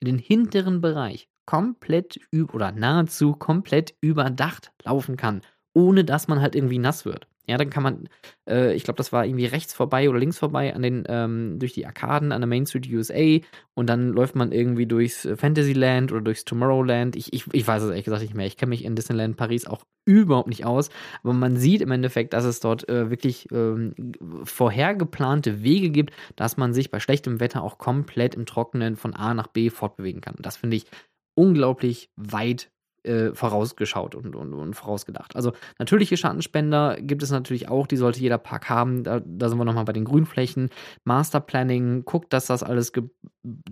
den 0.05 0.17
hinteren 0.17 0.82
Bereich 0.82 1.29
komplett 1.45 2.19
oder 2.53 2.71
nahezu 2.71 3.34
komplett 3.34 3.95
überdacht 4.01 4.71
laufen 4.84 5.17
kann 5.17 5.41
ohne 5.73 6.03
dass 6.03 6.27
man 6.27 6.41
halt 6.41 6.55
irgendwie 6.55 6.79
nass 6.79 7.05
wird. 7.05 7.27
Ja, 7.49 7.58
dann 7.58 7.71
kann 7.71 7.82
man, 7.82 8.10
äh, 8.47 8.75
ich 8.75 8.84
glaube, 8.84 8.97
das 8.97 9.12
war 9.12 9.25
irgendwie 9.25 9.47
rechts 9.47 9.73
vorbei 9.73 10.08
oder 10.08 10.19
links 10.19 10.38
vorbei 10.38 10.75
an 10.75 10.84
den, 10.84 11.03
ähm, 11.08 11.58
durch 11.58 11.73
die 11.73 11.88
Arkaden 11.88 12.32
an 12.32 12.41
der 12.41 12.47
Main 12.47 12.67
Street 12.67 12.88
USA 12.91 13.39
und 13.73 13.89
dann 13.89 14.10
läuft 14.10 14.36
man 14.36 14.51
irgendwie 14.51 14.86
durchs 14.86 15.27
Fantasyland 15.36 16.12
oder 16.12 16.21
durchs 16.21 16.45
Tomorrowland. 16.45 17.15
Ich, 17.15 17.34
ich, 17.34 17.45
ich 17.51 17.65
weiß 17.65 17.82
es 17.82 17.89
ehrlich 17.89 18.05
gesagt 18.05 18.21
nicht 18.21 18.36
mehr. 18.36 18.45
Ich 18.45 18.55
kenne 18.55 18.69
mich 18.69 18.86
in 18.86 18.95
Disneyland 18.95 19.36
Paris 19.36 19.65
auch 19.65 19.84
überhaupt 20.05 20.47
nicht 20.49 20.63
aus, 20.63 20.89
aber 21.23 21.34
man 21.34 21.58
sieht 21.58 21.82
im 21.82 21.89
Endeffekt, 21.89 22.34
dass 22.34 22.45
es 22.45 22.60
dort 22.60 22.88
äh, 22.88 23.10
wirklich 23.10 23.47
ähm, 23.51 23.95
vorhergeplante 24.43 25.63
Wege 25.63 25.89
gibt, 25.89 26.13
dass 26.36 26.55
man 26.55 26.71
sich 26.71 26.91
bei 26.91 26.99
schlechtem 26.99 27.39
Wetter 27.39 27.63
auch 27.63 27.79
komplett 27.79 28.36
im 28.36 28.45
Trockenen 28.45 28.95
von 28.95 29.15
A 29.15 29.34
nach 29.34 29.47
B 29.47 29.71
fortbewegen 29.71 30.21
kann. 30.21 30.36
Das 30.38 30.58
finde 30.58 30.75
ich 30.75 30.86
unglaublich 31.34 32.12
weit 32.15 32.69
äh, 33.03 33.33
vorausgeschaut 33.33 34.15
und, 34.15 34.35
und, 34.35 34.53
und 34.53 34.73
vorausgedacht. 34.73 35.35
Also 35.35 35.53
natürliche 35.77 36.17
Schattenspender 36.17 36.97
gibt 37.01 37.23
es 37.23 37.31
natürlich 37.31 37.69
auch, 37.69 37.88
die 37.88 37.97
sollte 37.97 38.19
jeder 38.19 38.38
Park 38.38 38.69
haben. 38.69 39.03
Da, 39.03 39.21
da 39.23 39.49
sind 39.49 39.57
wir 39.57 39.65
nochmal 39.65 39.85
bei 39.85 39.93
den 39.93 40.05
Grünflächen. 40.05 40.69
Masterplanning, 41.03 42.05
guckt, 42.05 42.33
dass 42.33 42.47
das 42.47 42.63
alles 42.63 42.91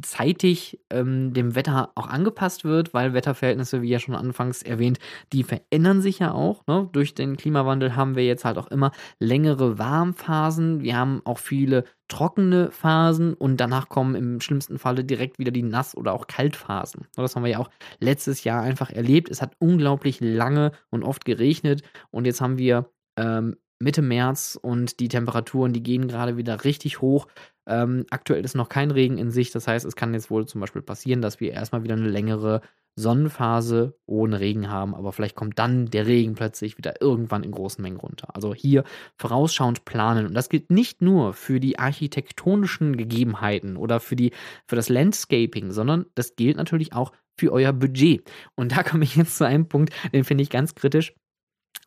zeitig 0.01 0.79
ähm, 0.89 1.33
dem 1.33 1.55
Wetter 1.55 1.91
auch 1.95 2.07
angepasst 2.07 2.63
wird, 2.63 2.93
weil 2.93 3.13
Wetterverhältnisse, 3.13 3.81
wie 3.81 3.89
ja 3.89 3.99
schon 3.99 4.15
anfangs 4.15 4.63
erwähnt, 4.63 4.99
die 5.33 5.43
verändern 5.43 6.01
sich 6.01 6.19
ja 6.19 6.31
auch. 6.31 6.65
Ne? 6.67 6.89
Durch 6.93 7.13
den 7.13 7.37
Klimawandel 7.37 7.95
haben 7.95 8.15
wir 8.15 8.25
jetzt 8.25 8.45
halt 8.45 8.57
auch 8.57 8.67
immer 8.67 8.91
längere 9.19 9.77
Warmphasen. 9.77 10.81
Wir 10.81 10.95
haben 10.95 11.21
auch 11.25 11.39
viele 11.39 11.83
trockene 12.07 12.71
Phasen 12.71 13.33
und 13.33 13.57
danach 13.57 13.89
kommen 13.89 14.15
im 14.15 14.39
schlimmsten 14.41 14.79
Falle 14.79 15.03
direkt 15.03 15.39
wieder 15.39 15.51
die 15.51 15.63
Nass- 15.63 15.95
oder 15.95 16.13
auch 16.13 16.27
Kaltphasen. 16.27 17.07
Das 17.15 17.35
haben 17.35 17.43
wir 17.43 17.51
ja 17.51 17.59
auch 17.59 17.69
letztes 17.99 18.43
Jahr 18.43 18.61
einfach 18.61 18.89
erlebt. 18.89 19.29
Es 19.29 19.41
hat 19.41 19.53
unglaublich 19.59 20.19
lange 20.21 20.71
und 20.89 21.03
oft 21.03 21.25
geregnet 21.25 21.83
und 22.11 22.25
jetzt 22.25 22.41
haben 22.41 22.57
wir 22.57 22.89
ähm, 23.17 23.57
Mitte 23.79 24.01
März 24.01 24.57
und 24.61 24.99
die 24.99 25.07
Temperaturen, 25.07 25.73
die 25.73 25.83
gehen 25.83 26.07
gerade 26.07 26.37
wieder 26.37 26.63
richtig 26.63 27.01
hoch. 27.01 27.27
Ähm, 27.67 28.05
aktuell 28.09 28.43
ist 28.43 28.55
noch 28.55 28.69
kein 28.69 28.91
Regen 28.91 29.17
in 29.17 29.29
Sicht, 29.29 29.53
das 29.53 29.67
heißt, 29.67 29.85
es 29.85 29.95
kann 29.95 30.13
jetzt 30.13 30.31
wohl 30.31 30.47
zum 30.47 30.61
Beispiel 30.61 30.81
passieren, 30.81 31.21
dass 31.21 31.39
wir 31.39 31.51
erstmal 31.51 31.83
wieder 31.83 31.95
eine 31.95 32.07
längere 32.07 32.61
Sonnenphase 32.97 33.95
ohne 34.07 34.39
Regen 34.39 34.69
haben, 34.69 34.95
aber 34.95 35.13
vielleicht 35.13 35.35
kommt 35.35 35.59
dann 35.59 35.85
der 35.85 36.07
Regen 36.07 36.33
plötzlich 36.33 36.79
wieder 36.79 36.99
irgendwann 36.99 37.43
in 37.43 37.51
großen 37.51 37.81
Mengen 37.81 37.97
runter. 37.97 38.35
Also 38.35 38.55
hier 38.55 38.83
vorausschauend 39.17 39.85
planen. 39.85 40.25
Und 40.25 40.33
das 40.33 40.49
gilt 40.49 40.71
nicht 40.71 41.01
nur 41.01 41.33
für 41.33 41.59
die 41.59 41.77
architektonischen 41.77 42.97
Gegebenheiten 42.97 43.77
oder 43.77 43.99
für, 43.99 44.15
die, 44.15 44.31
für 44.67 44.75
das 44.75 44.89
Landscaping, 44.89 45.71
sondern 45.71 46.07
das 46.15 46.35
gilt 46.35 46.57
natürlich 46.57 46.93
auch 46.93 47.11
für 47.39 47.53
euer 47.53 47.71
Budget. 47.71 48.27
Und 48.55 48.75
da 48.75 48.81
komme 48.81 49.03
ich 49.03 49.15
jetzt 49.15 49.37
zu 49.37 49.45
einem 49.45 49.67
Punkt, 49.67 49.93
den 50.11 50.23
finde 50.23 50.41
ich 50.41 50.49
ganz 50.49 50.73
kritisch. 50.73 51.13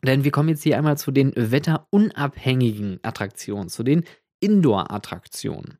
Denn 0.03 0.23
wir 0.23 0.31
kommen 0.31 0.47
jetzt 0.47 0.63
hier 0.63 0.77
einmal 0.77 0.97
zu 0.97 1.11
den 1.11 1.33
wetterunabhängigen 1.35 2.99
Attraktionen, 3.03 3.67
zu 3.67 3.83
den 3.83 4.05
Indoor-Attraktionen. 4.39 5.77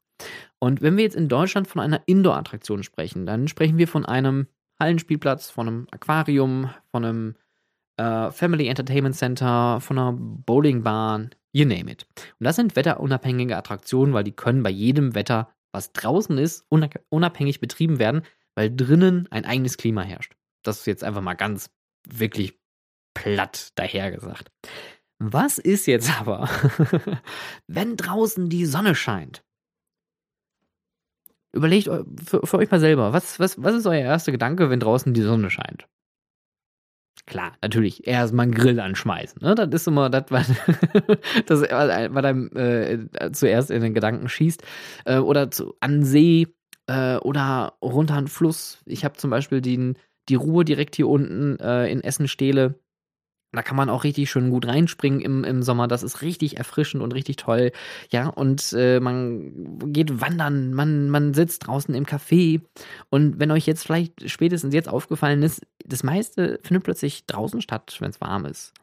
Und 0.60 0.82
wenn 0.82 0.98
wir 0.98 1.06
jetzt 1.06 1.16
in 1.16 1.30
Deutschland 1.30 1.68
von 1.68 1.82
einer 1.82 2.02
Indoor-Attraktion 2.06 2.84
sprechen, 2.84 3.26
dann 3.26 3.48
sprechen 3.48 3.78
wir 3.78 3.88
von 3.88 4.06
einem 4.06 4.48
Hallenspielplatz, 4.82 5.50
von 5.50 5.68
einem 5.68 5.88
Aquarium, 5.92 6.70
von 6.92 7.06
einem 7.06 7.36
äh, 7.98 8.32
Family 8.32 8.68
Entertainment 8.68 9.16
Center, 9.16 9.80
von 9.80 9.98
einer 9.98 10.14
Bowlingbahn, 10.14 11.30
you 11.54 11.66
name 11.66 11.90
it. 11.92 12.06
Und 12.40 12.46
das 12.46 12.56
sind 12.56 12.76
wetterunabhängige 12.76 13.56
Attraktionen, 13.56 14.14
weil 14.14 14.24
die 14.24 14.36
können 14.36 14.64
bei 14.64 14.70
jedem 14.70 15.16
Wetter, 15.16 15.54
was 15.72 15.94
draußen 15.94 16.38
ist, 16.38 16.66
unabhängig 17.10 17.60
betrieben 17.62 18.00
werden, 18.00 18.24
weil 18.56 18.76
drinnen 18.76 19.28
ein 19.32 19.46
eigenes 19.46 19.78
Klima 19.78 20.02
herrscht. 20.02 20.34
Das 20.64 20.80
ist 20.80 20.88
jetzt 20.88 21.04
einfach 21.04 21.22
mal 21.22 21.36
ganz 21.36 21.70
wirklich 22.08 22.60
platt 23.14 23.70
dahergesagt. 23.76 24.52
Was 25.20 25.60
ist 25.60 25.86
jetzt 25.86 26.20
aber, 26.20 26.50
wenn 27.68 27.96
draußen 27.96 28.50
die 28.50 28.66
Sonne 28.66 28.96
scheint? 28.96 29.44
Überlegt 31.54 31.88
für, 31.88 32.46
für, 32.46 32.58
euch 32.58 32.72
mal 32.72 32.80
selber, 32.80 33.14
was, 33.14 33.40
was, 33.40 33.62
was 33.62 33.76
ist 33.76 33.86
euer 33.86 34.00
erster 34.00 34.32
Gedanke, 34.32 34.70
wenn 34.70 34.80
draußen 34.80 35.14
die 35.14 35.22
Sonne 35.22 35.50
scheint? 35.50 35.88
Klar, 37.26 37.54
natürlich, 37.62 38.08
erstmal 38.08 38.44
einen 38.44 38.56
Grill 38.56 38.80
anschmeißen. 38.80 39.42
Ne? 39.42 39.56
Das 39.56 39.70
ist 39.70 39.88
immer 39.88 40.10
das, 40.10 40.26
was, 40.30 40.48
das, 41.46 41.62
was 41.62 42.26
einem 42.26 42.50
äh, 42.56 43.32
zuerst 43.32 43.70
in 43.70 43.82
den 43.82 43.94
Gedanken 43.94 44.28
schießt. 44.28 44.64
Äh, 45.06 45.18
oder 45.18 45.52
zu, 45.52 45.76
an 45.82 46.04
See 46.04 46.48
äh, 46.88 47.18
oder 47.18 47.78
runter 47.82 48.16
an 48.16 48.28
Fluss. 48.28 48.80
Ich 48.86 49.06
habe 49.06 49.18
zum 49.18 49.30
Beispiel 49.30 49.62
den, 49.62 49.98
die 50.30 50.36
Ruhe 50.36 50.66
direkt 50.66 50.96
hier 50.96 51.08
unten 51.08 51.60
äh, 51.60 51.88
in 51.92 52.02
Essen-Stehle 52.02 52.81
da 53.52 53.62
kann 53.62 53.76
man 53.76 53.90
auch 53.90 54.04
richtig 54.04 54.30
schön 54.30 54.50
gut 54.50 54.66
reinspringen 54.66 55.20
im, 55.22 55.44
im 55.44 55.64
Sommer. 55.64 55.88
Das 55.88 56.04
ist 56.04 56.22
richtig 56.22 56.58
erfrischend 56.58 57.04
und 57.04 57.14
richtig 57.14 57.36
toll. 57.36 57.72
Ja, 58.10 58.28
und 58.28 58.74
äh, 58.74 59.00
man 59.00 59.92
geht 59.92 60.22
wandern, 60.22 60.74
man, 60.74 61.10
man 61.10 61.34
sitzt 61.34 61.68
draußen 61.68 61.94
im 61.94 62.06
Café. 62.06 62.62
Und 63.10 63.40
wenn 63.40 63.52
euch 63.52 63.66
jetzt 63.66 63.84
vielleicht 63.84 64.30
spätestens 64.30 64.74
jetzt 64.74 64.90
aufgefallen 64.90 65.44
ist, 65.44 65.62
das 65.86 66.04
meiste 66.04 66.60
findet 66.64 66.84
plötzlich 66.84 67.26
draußen 67.26 67.62
statt, 67.62 67.98
wenn 68.00 68.12
es 68.12 68.22
warm 68.22 68.46
ist. 68.46 68.74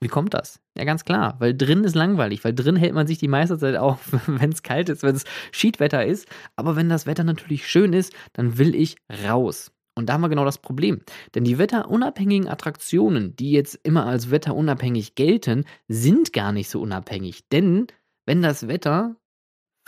Wie 0.00 0.08
kommt 0.08 0.34
das? 0.34 0.60
Ja, 0.76 0.84
ganz 0.84 1.04
klar, 1.04 1.36
weil 1.38 1.56
drin 1.56 1.84
ist 1.84 1.94
langweilig, 1.94 2.44
weil 2.44 2.54
drin 2.54 2.76
hält 2.76 2.92
man 2.92 3.06
sich 3.06 3.18
die 3.18 3.28
meiste 3.28 3.56
Zeit 3.56 3.76
auf, 3.76 4.00
wenn 4.26 4.52
es 4.52 4.62
kalt 4.62 4.88
ist, 4.88 5.02
wenn 5.02 5.14
es 5.14 5.24
Schiedwetter 5.52 6.04
ist. 6.04 6.28
Aber 6.56 6.76
wenn 6.76 6.88
das 6.88 7.06
Wetter 7.06 7.24
natürlich 7.24 7.66
schön 7.68 7.92
ist, 7.92 8.12
dann 8.32 8.58
will 8.58 8.74
ich 8.74 8.96
raus. 9.26 9.72
Und 9.98 10.06
da 10.06 10.12
haben 10.12 10.20
wir 10.20 10.28
genau 10.28 10.44
das 10.44 10.58
Problem. 10.58 11.00
Denn 11.34 11.44
die 11.44 11.58
wetterunabhängigen 11.58 12.48
Attraktionen, 12.48 13.34
die 13.36 13.50
jetzt 13.50 13.78
immer 13.82 14.06
als 14.06 14.30
wetterunabhängig 14.30 15.14
gelten, 15.14 15.64
sind 15.88 16.32
gar 16.32 16.52
nicht 16.52 16.68
so 16.68 16.80
unabhängig. 16.80 17.48
Denn 17.48 17.86
wenn 18.26 18.42
das 18.42 18.68
Wetter 18.68 19.16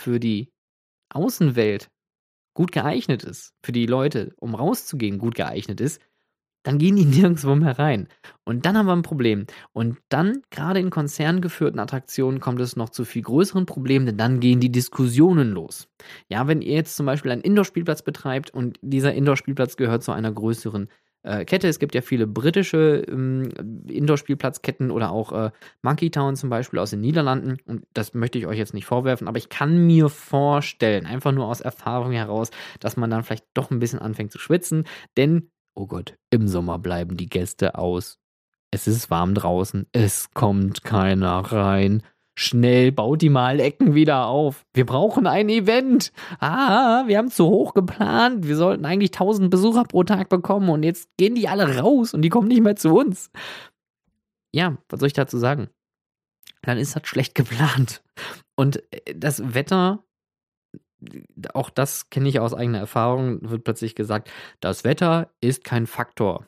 für 0.01 0.19
die 0.19 0.51
Außenwelt 1.13 1.89
gut 2.55 2.71
geeignet 2.71 3.23
ist, 3.23 3.53
für 3.63 3.71
die 3.71 3.85
Leute, 3.85 4.33
um 4.37 4.55
rauszugehen, 4.55 5.19
gut 5.19 5.35
geeignet 5.35 5.79
ist, 5.79 6.01
dann 6.63 6.77
gehen 6.77 6.95
die 6.95 7.05
nirgendwo 7.21 7.55
mehr 7.55 7.77
rein. 7.79 8.07
Und 8.45 8.65
dann 8.65 8.77
haben 8.77 8.87
wir 8.87 8.95
ein 8.95 9.01
Problem. 9.01 9.45
Und 9.73 9.97
dann, 10.09 10.41
gerade 10.49 10.79
in 10.79 10.89
konzerngeführten 10.89 11.79
Attraktionen, 11.79 12.39
kommt 12.39 12.59
es 12.61 12.75
noch 12.75 12.89
zu 12.89 13.05
viel 13.05 13.21
größeren 13.21 13.65
Problemen, 13.65 14.05
denn 14.05 14.17
dann 14.17 14.39
gehen 14.39 14.59
die 14.59 14.71
Diskussionen 14.71 15.51
los. 15.51 15.87
Ja, 16.29 16.47
wenn 16.47 16.61
ihr 16.61 16.75
jetzt 16.75 16.95
zum 16.95 17.05
Beispiel 17.05 17.31
einen 17.31 17.41
Indoor-Spielplatz 17.41 18.01
betreibt 18.01 18.51
und 18.51 18.79
dieser 18.81 19.13
Indoor-Spielplatz 19.13 19.77
gehört 19.77 20.03
zu 20.03 20.11
einer 20.11 20.31
größeren 20.31 20.89
äh, 21.23 21.45
Kette. 21.45 21.67
Es 21.67 21.79
gibt 21.79 21.95
ja 21.95 22.01
viele 22.01 22.27
britische 22.27 23.03
ähm, 23.07 23.49
Indoor-Spielplatzketten 23.87 24.91
oder 24.91 25.11
auch 25.11 25.31
äh, 25.31 25.51
Monkey 25.81 26.11
Town 26.11 26.35
zum 26.35 26.49
Beispiel 26.49 26.79
aus 26.79 26.91
den 26.91 27.01
Niederlanden. 27.01 27.57
Und 27.65 27.85
das 27.93 28.13
möchte 28.13 28.37
ich 28.37 28.47
euch 28.47 28.57
jetzt 28.57 28.73
nicht 28.73 28.85
vorwerfen, 28.85 29.27
aber 29.27 29.37
ich 29.37 29.49
kann 29.49 29.85
mir 29.85 30.09
vorstellen, 30.09 31.05
einfach 31.05 31.31
nur 31.31 31.47
aus 31.47 31.61
Erfahrung 31.61 32.11
heraus, 32.11 32.51
dass 32.79 32.97
man 32.97 33.09
dann 33.09 33.23
vielleicht 33.23 33.45
doch 33.53 33.71
ein 33.71 33.79
bisschen 33.79 33.99
anfängt 33.99 34.31
zu 34.31 34.39
schwitzen. 34.39 34.85
Denn 35.17 35.49
Oh 35.75 35.87
Gott, 35.87 36.17
im 36.29 36.47
Sommer 36.47 36.79
bleiben 36.79 37.17
die 37.17 37.29
Gäste 37.29 37.75
aus. 37.75 38.19
Es 38.71 38.87
ist 38.87 39.09
warm 39.09 39.33
draußen, 39.33 39.87
es 39.91 40.31
kommt 40.31 40.83
keiner 40.83 41.39
rein. 41.39 42.03
Schnell, 42.35 42.93
baut 42.93 43.21
die 43.21 43.29
Malecken 43.29 43.95
wieder 43.95 44.27
auf. 44.27 44.65
Wir 44.73 44.85
brauchen 44.85 45.27
ein 45.27 45.49
Event. 45.49 46.13
Ah, 46.39 47.03
wir 47.05 47.17
haben 47.17 47.31
zu 47.31 47.45
hoch 47.45 47.73
geplant. 47.73 48.47
Wir 48.47 48.55
sollten 48.55 48.85
eigentlich 48.85 49.11
1000 49.11 49.49
Besucher 49.49 49.83
pro 49.83 50.03
Tag 50.05 50.29
bekommen 50.29 50.69
und 50.69 50.83
jetzt 50.83 51.09
gehen 51.17 51.35
die 51.35 51.49
alle 51.49 51.79
raus 51.79 52.13
und 52.13 52.21
die 52.21 52.29
kommen 52.29 52.47
nicht 52.47 52.61
mehr 52.61 52.77
zu 52.77 52.95
uns. 52.95 53.29
Ja, 54.53 54.77
was 54.87 55.01
soll 55.01 55.07
ich 55.07 55.13
dazu 55.13 55.37
sagen? 55.37 55.69
Dann 56.61 56.77
ist 56.77 56.95
das 56.95 57.07
schlecht 57.07 57.35
geplant. 57.35 58.01
Und 58.55 58.83
äh, 58.93 59.15
das 59.15 59.53
Wetter 59.53 60.03
auch 61.53 61.69
das 61.69 62.09
kenne 62.09 62.29
ich 62.29 62.39
aus 62.39 62.53
eigener 62.53 62.79
Erfahrung, 62.79 63.49
wird 63.49 63.63
plötzlich 63.63 63.95
gesagt, 63.95 64.29
das 64.59 64.83
Wetter 64.83 65.31
ist 65.41 65.63
kein 65.63 65.87
Faktor. 65.87 66.45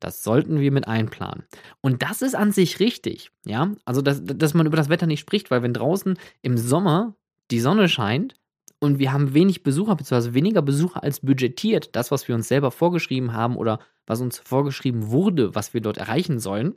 Das 0.00 0.22
sollten 0.22 0.60
wir 0.60 0.72
mit 0.72 0.86
einplanen. 0.86 1.44
Und 1.80 2.02
das 2.02 2.22
ist 2.22 2.34
an 2.34 2.52
sich 2.52 2.80
richtig, 2.80 3.30
ja. 3.44 3.72
Also, 3.84 4.02
dass, 4.02 4.20
dass 4.22 4.54
man 4.54 4.66
über 4.66 4.76
das 4.76 4.88
Wetter 4.88 5.06
nicht 5.06 5.20
spricht, 5.20 5.50
weil 5.50 5.62
wenn 5.62 5.72
draußen 5.72 6.18
im 6.42 6.58
Sommer 6.58 7.14
die 7.50 7.60
Sonne 7.60 7.88
scheint 7.88 8.34
und 8.78 8.98
wir 8.98 9.12
haben 9.12 9.32
wenig 9.32 9.62
Besucher, 9.62 9.96
beziehungsweise 9.96 10.34
weniger 10.34 10.62
Besucher 10.62 11.02
als 11.02 11.20
budgetiert, 11.20 11.96
das, 11.96 12.10
was 12.10 12.28
wir 12.28 12.34
uns 12.34 12.48
selber 12.48 12.70
vorgeschrieben 12.70 13.32
haben 13.32 13.56
oder 13.56 13.78
was 14.06 14.20
uns 14.20 14.38
vorgeschrieben 14.38 15.08
wurde, 15.10 15.54
was 15.54 15.72
wir 15.72 15.80
dort 15.80 15.96
erreichen 15.96 16.38
sollen, 16.38 16.74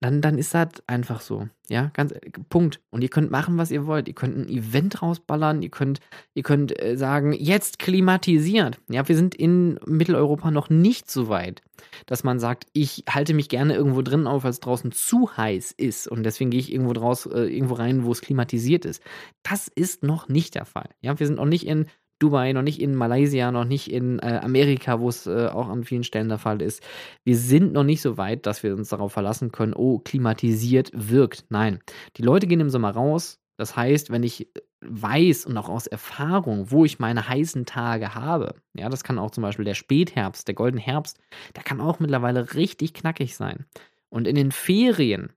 dann, 0.00 0.20
dann 0.20 0.36
ist 0.36 0.52
das 0.52 0.68
einfach 0.86 1.20
so. 1.20 1.48
Ja, 1.68 1.90
ganz 1.94 2.12
äh, 2.12 2.20
Punkt. 2.48 2.80
Und 2.90 3.02
ihr 3.02 3.08
könnt 3.08 3.30
machen, 3.30 3.56
was 3.56 3.70
ihr 3.70 3.86
wollt. 3.86 4.08
Ihr 4.08 4.14
könnt 4.14 4.36
ein 4.36 4.48
Event 4.48 5.02
rausballern, 5.02 5.62
ihr 5.62 5.70
könnt, 5.70 6.00
ihr 6.34 6.42
könnt 6.42 6.80
äh, 6.80 6.96
sagen, 6.96 7.32
jetzt 7.32 7.78
klimatisiert. 7.78 8.78
Ja, 8.88 9.08
wir 9.08 9.16
sind 9.16 9.34
in 9.34 9.80
Mitteleuropa 9.86 10.50
noch 10.50 10.68
nicht 10.68 11.10
so 11.10 11.28
weit, 11.28 11.62
dass 12.04 12.24
man 12.24 12.38
sagt, 12.38 12.66
ich 12.72 13.04
halte 13.08 13.32
mich 13.32 13.48
gerne 13.48 13.74
irgendwo 13.74 14.02
drin 14.02 14.26
auf, 14.26 14.44
weil 14.44 14.50
es 14.50 14.60
draußen 14.60 14.92
zu 14.92 15.34
heiß 15.36 15.72
ist. 15.72 16.08
Und 16.08 16.24
deswegen 16.24 16.50
gehe 16.50 16.60
ich 16.60 16.72
irgendwo 16.72 16.92
draus, 16.92 17.26
äh, 17.26 17.44
irgendwo 17.44 17.74
rein, 17.74 18.04
wo 18.04 18.12
es 18.12 18.20
klimatisiert 18.20 18.84
ist. 18.84 19.02
Das 19.42 19.68
ist 19.68 20.02
noch 20.02 20.28
nicht 20.28 20.54
der 20.54 20.66
Fall. 20.66 20.90
Ja, 21.00 21.18
wir 21.18 21.26
sind 21.26 21.36
noch 21.36 21.46
nicht 21.46 21.66
in 21.66 21.86
Dubai, 22.18 22.52
noch 22.52 22.62
nicht 22.62 22.80
in 22.80 22.94
Malaysia, 22.94 23.50
noch 23.52 23.64
nicht 23.64 23.90
in 23.90 24.18
äh, 24.20 24.40
Amerika, 24.42 25.00
wo 25.00 25.08
es 25.08 25.26
äh, 25.26 25.48
auch 25.48 25.68
an 25.68 25.84
vielen 25.84 26.04
Stellen 26.04 26.28
der 26.28 26.38
Fall 26.38 26.62
ist. 26.62 26.82
Wir 27.24 27.36
sind 27.36 27.72
noch 27.72 27.84
nicht 27.84 28.00
so 28.00 28.16
weit, 28.16 28.46
dass 28.46 28.62
wir 28.62 28.74
uns 28.74 28.88
darauf 28.88 29.12
verlassen 29.12 29.52
können, 29.52 29.74
oh, 29.74 29.98
klimatisiert 29.98 30.90
wirkt. 30.94 31.44
Nein, 31.50 31.80
die 32.16 32.22
Leute 32.22 32.46
gehen 32.46 32.60
im 32.60 32.70
Sommer 32.70 32.90
raus. 32.90 33.38
Das 33.58 33.76
heißt, 33.76 34.10
wenn 34.10 34.22
ich 34.22 34.48
weiß 34.80 35.46
und 35.46 35.56
auch 35.56 35.68
aus 35.68 35.86
Erfahrung, 35.86 36.70
wo 36.70 36.84
ich 36.84 36.98
meine 36.98 37.28
heißen 37.28 37.64
Tage 37.64 38.14
habe, 38.14 38.54
ja, 38.74 38.88
das 38.88 39.04
kann 39.04 39.18
auch 39.18 39.30
zum 39.30 39.42
Beispiel 39.42 39.64
der 39.64 39.74
Spätherbst, 39.74 40.46
der 40.46 40.54
goldene 40.54 40.82
Herbst, 40.82 41.18
der 41.54 41.62
kann 41.62 41.80
auch 41.80 41.98
mittlerweile 41.98 42.54
richtig 42.54 42.94
knackig 42.94 43.36
sein. 43.36 43.66
Und 44.08 44.26
in 44.26 44.36
den 44.36 44.52
Ferien 44.52 45.32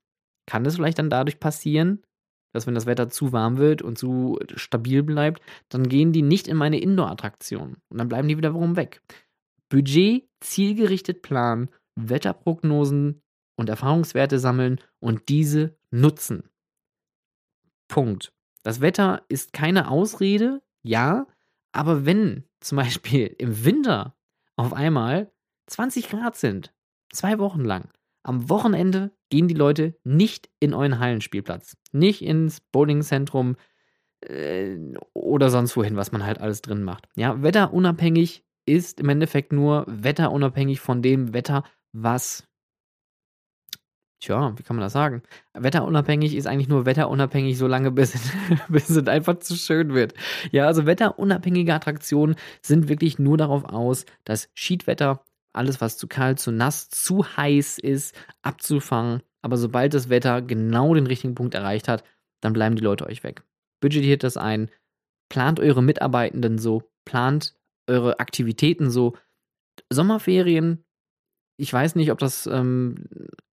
kann 0.45 0.65
es 0.65 0.75
vielleicht 0.75 0.99
dann 0.99 1.09
dadurch 1.09 1.39
passieren, 1.39 2.01
dass 2.53 2.67
wenn 2.67 2.75
das 2.75 2.85
Wetter 2.85 3.09
zu 3.09 3.31
warm 3.31 3.57
wird 3.57 3.81
und 3.81 3.97
zu 3.97 4.39
stabil 4.55 5.03
bleibt, 5.03 5.41
dann 5.69 5.87
gehen 5.87 6.11
die 6.11 6.21
nicht 6.21 6.47
in 6.47 6.57
meine 6.57 6.79
Indoor-Attraktion 6.79 7.77
und 7.89 7.97
dann 7.97 8.09
bleiben 8.09 8.27
die 8.27 8.37
wiederum 8.37 8.75
weg. 8.75 9.01
Budget 9.69 10.27
zielgerichtet 10.39 11.21
planen, 11.21 11.69
Wetterprognosen 11.95 13.21
und 13.55 13.69
Erfahrungswerte 13.69 14.39
sammeln 14.39 14.79
und 14.99 15.29
diese 15.29 15.77
nutzen. 15.91 16.49
Punkt. 17.87 18.33
Das 18.63 18.81
Wetter 18.81 19.23
ist 19.29 19.53
keine 19.53 19.89
Ausrede, 19.89 20.61
ja, 20.83 21.27
aber 21.71 22.05
wenn 22.05 22.45
zum 22.59 22.77
Beispiel 22.77 23.35
im 23.37 23.63
Winter 23.63 24.15
auf 24.55 24.73
einmal 24.73 25.31
20 25.67 26.09
Grad 26.09 26.35
sind, 26.35 26.73
zwei 27.11 27.39
Wochen 27.39 27.63
lang, 27.63 27.89
am 28.23 28.49
Wochenende 28.49 29.11
gehen 29.29 29.47
die 29.47 29.55
Leute 29.55 29.95
nicht 30.03 30.49
in 30.59 30.73
euren 30.73 30.99
Hallenspielplatz, 30.99 31.77
nicht 31.91 32.21
ins 32.21 32.59
Bowlingzentrum 32.59 33.55
äh, 34.21 34.77
oder 35.13 35.49
sonst 35.49 35.75
wohin, 35.77 35.95
was 35.95 36.11
man 36.11 36.25
halt 36.25 36.39
alles 36.39 36.61
drin 36.61 36.83
macht. 36.83 37.07
Ja, 37.15 37.41
wetterunabhängig 37.41 38.43
ist 38.65 38.99
im 38.99 39.09
Endeffekt 39.09 39.51
nur 39.51 39.85
wetterunabhängig 39.87 40.79
von 40.79 41.01
dem 41.01 41.33
Wetter, 41.33 41.63
was 41.91 42.49
Tja, 44.21 44.53
wie 44.57 44.63
kann 44.63 44.75
man 44.75 44.83
das 44.83 44.91
sagen? 44.91 45.23
Wetterunabhängig 45.53 46.35
ist 46.35 46.45
eigentlich 46.45 46.67
nur 46.67 46.85
wetterunabhängig, 46.85 47.57
solange 47.57 47.89
bis, 47.89 48.19
bis 48.67 48.89
es 48.89 49.07
einfach 49.07 49.39
zu 49.39 49.55
schön 49.55 49.93
wird. 49.93 50.13
Ja, 50.51 50.65
also 50.65 50.85
wetterunabhängige 50.85 51.73
Attraktionen 51.73 52.35
sind 52.61 52.89
wirklich 52.89 53.17
nur 53.17 53.37
darauf 53.37 53.63
aus, 53.63 54.05
das 54.25 54.49
Schiedwetter, 54.53 55.23
alles 55.53 55.81
was 55.81 55.97
zu 55.97 56.07
kalt, 56.07 56.39
zu 56.39 56.51
nass, 56.51 56.89
zu 56.89 57.25
heiß 57.25 57.79
ist, 57.79 58.15
abzufangen. 58.41 59.21
Aber 59.41 59.57
sobald 59.57 59.93
das 59.93 60.09
Wetter 60.09 60.41
genau 60.41 60.93
den 60.93 61.07
richtigen 61.07 61.35
Punkt 61.35 61.55
erreicht 61.55 61.87
hat, 61.87 62.03
dann 62.41 62.53
bleiben 62.53 62.75
die 62.75 62.83
Leute 62.83 63.05
euch 63.05 63.23
weg. 63.23 63.43
Budgetiert 63.81 64.23
das 64.23 64.37
ein, 64.37 64.69
plant 65.29 65.59
eure 65.59 65.81
Mitarbeitenden 65.81 66.57
so, 66.57 66.83
plant 67.05 67.55
eure 67.87 68.19
Aktivitäten 68.19 68.89
so. 68.89 69.15
Sommerferien, 69.89 70.83
ich 71.57 71.71
weiß 71.71 71.95
nicht, 71.95 72.11
ob 72.11 72.19
das 72.19 72.47
ähm, 72.47 73.05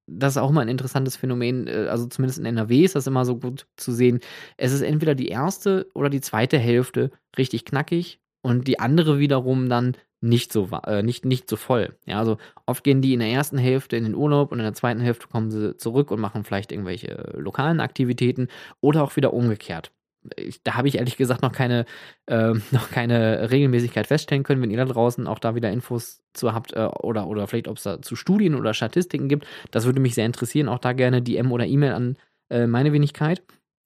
das 0.06 0.35
ist 0.35 0.42
auch 0.42 0.52
mal 0.52 0.62
ein 0.62 0.68
interessantes 0.68 1.16
Phänomen, 1.16 1.66
äh, 1.66 1.88
also 1.88 2.06
zumindest 2.06 2.38
in 2.38 2.46
NRW 2.46 2.85
ist 2.85 2.94
das 2.94 3.06
immer 3.06 3.24
so 3.24 3.37
gut 3.38 3.66
zu 3.76 3.92
sehen. 3.92 4.20
Es 4.56 4.72
ist 4.72 4.82
entweder 4.82 5.14
die 5.14 5.28
erste 5.28 5.88
oder 5.94 6.09
die 6.09 6.20
zweite 6.20 6.59
Hälfte 6.59 7.11
richtig 7.37 7.64
knackig 7.64 8.20
und 8.42 8.68
die 8.68 8.78
andere 8.78 9.18
wiederum 9.18 9.68
dann 9.68 9.96
nicht 10.20 10.52
so 10.52 10.68
äh, 10.87 11.02
nicht, 11.02 11.24
nicht 11.24 11.48
so 11.48 11.57
voll. 11.57 11.96
Ja, 12.07 12.18
also 12.18 12.38
oft 12.64 12.85
gehen 12.85 13.02
die 13.02 13.14
in 13.14 13.20
der 13.20 13.29
ersten 13.29 13.59
Hälfte 13.59 13.96
in 13.96 14.05
den 14.05 14.14
Urlaub 14.14 14.52
und 14.52 14.59
in 14.59 14.64
der 14.64 14.74
zweiten 14.74 15.00
Hälfte 15.00 15.29
kommen 15.29 15.50
sie 15.50 15.76
zurück 15.76 16.11
und 16.11 16.20
machen 16.20 16.44
vielleicht 16.44 16.72
irgendwelche 16.72 17.35
lokalen 17.37 17.81
Aktivitäten 17.81 18.48
oder 18.81 19.02
auch 19.02 19.16
wieder 19.16 19.33
umgekehrt 19.33 19.92
ich, 20.37 20.62
da 20.62 20.74
habe 20.74 20.88
ich 20.88 20.96
ehrlich 20.96 21.16
gesagt 21.16 21.42
noch 21.42 21.52
keine, 21.52 21.87
äh, 22.26 22.52
noch 22.70 22.90
keine 22.90 23.50
Regelmäßigkeit 23.50 24.07
feststellen 24.07 24.42
können. 24.42 24.62
Wenn 24.62 24.70
ihr 24.70 24.76
da 24.76 24.85
draußen 24.85 25.26
auch 25.26 25.38
da 25.38 25.55
wieder 25.55 25.70
Infos 25.70 26.22
zu 26.33 26.52
habt 26.52 26.72
äh, 26.72 26.81
oder, 26.81 27.26
oder 27.29 27.46
vielleicht 27.46 27.68
ob 27.68 27.76
es 27.76 27.85
da 27.85 28.02
zu 28.02 28.16
Studien 28.16 28.55
oder 28.55 28.74
Statistiken 28.74 29.29
gibt, 29.29 29.46
das 29.70 29.85
würde 29.85 30.00
mich 30.00 30.14
sehr 30.14 30.26
interessieren. 30.26 30.68
Auch 30.68 30.79
da 30.79 30.92
gerne 30.92 31.22
DM 31.22 31.52
oder 31.52 31.66
E-Mail 31.66 31.92
an 31.92 32.16
äh, 32.50 32.66
meine 32.66 32.92
Wenigkeit. 32.92 33.42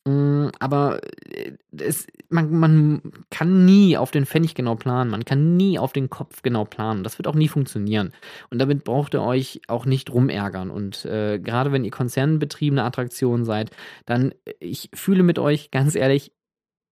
Mm, 0.07 0.49
aber 0.59 1.01
äh, 1.29 1.53
es, 1.79 2.07
man, 2.31 2.51
man 2.53 3.03
kann 3.31 3.67
nie 3.67 3.97
auf 3.99 4.11
den 4.11 4.25
Pfennig 4.25 4.55
genau 4.55 4.75
planen, 4.75 5.11
man 5.11 5.25
kann 5.25 5.57
nie 5.57 5.79
auf 5.79 5.93
den 5.93 6.09
Kopf 6.09 6.43
genau 6.43 6.65
planen. 6.65 7.05
Das 7.05 7.19
wird 7.19 7.27
auch 7.27 7.35
nie 7.35 7.49
funktionieren. 7.49 8.13
Und 8.51 8.59
damit 8.59 8.85
braucht 8.85 9.15
ihr 9.15 9.23
euch 9.23 9.61
auch 9.69 9.85
nicht 9.85 10.11
rumärgern. 10.11 10.71
Und 10.71 11.05
äh, 11.05 11.39
gerade 11.39 11.73
wenn 11.73 11.85
ihr 11.85 11.91
konzernbetriebene 11.91 12.83
Attraktion 12.83 13.45
seid, 13.45 13.71
dann, 14.07 14.33
äh, 14.47 14.55
ich 14.61 14.91
fühle 14.95 15.23
mit 15.23 15.39
euch, 15.39 15.71
ganz 15.71 15.95
ehrlich, 15.95 16.33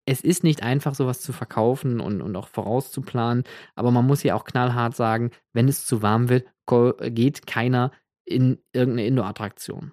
es 0.06 0.22
ist 0.22 0.42
nicht 0.44 0.62
einfach, 0.62 0.94
sowas 0.94 1.20
zu 1.20 1.32
verkaufen 1.32 2.00
und, 2.00 2.22
und 2.22 2.34
auch 2.36 2.48
vorauszuplanen, 2.48 3.44
aber 3.74 3.90
man 3.90 4.06
muss 4.06 4.22
ja 4.22 4.34
auch 4.34 4.44
knallhart 4.44 4.96
sagen, 4.96 5.32
wenn 5.52 5.68
es 5.68 5.84
zu 5.86 6.00
warm 6.02 6.30
wird, 6.30 6.46
geht 7.14 7.46
keiner 7.46 7.92
in 8.24 8.58
irgendeine 8.72 9.06
Indoor-Attraktion. 9.06 9.92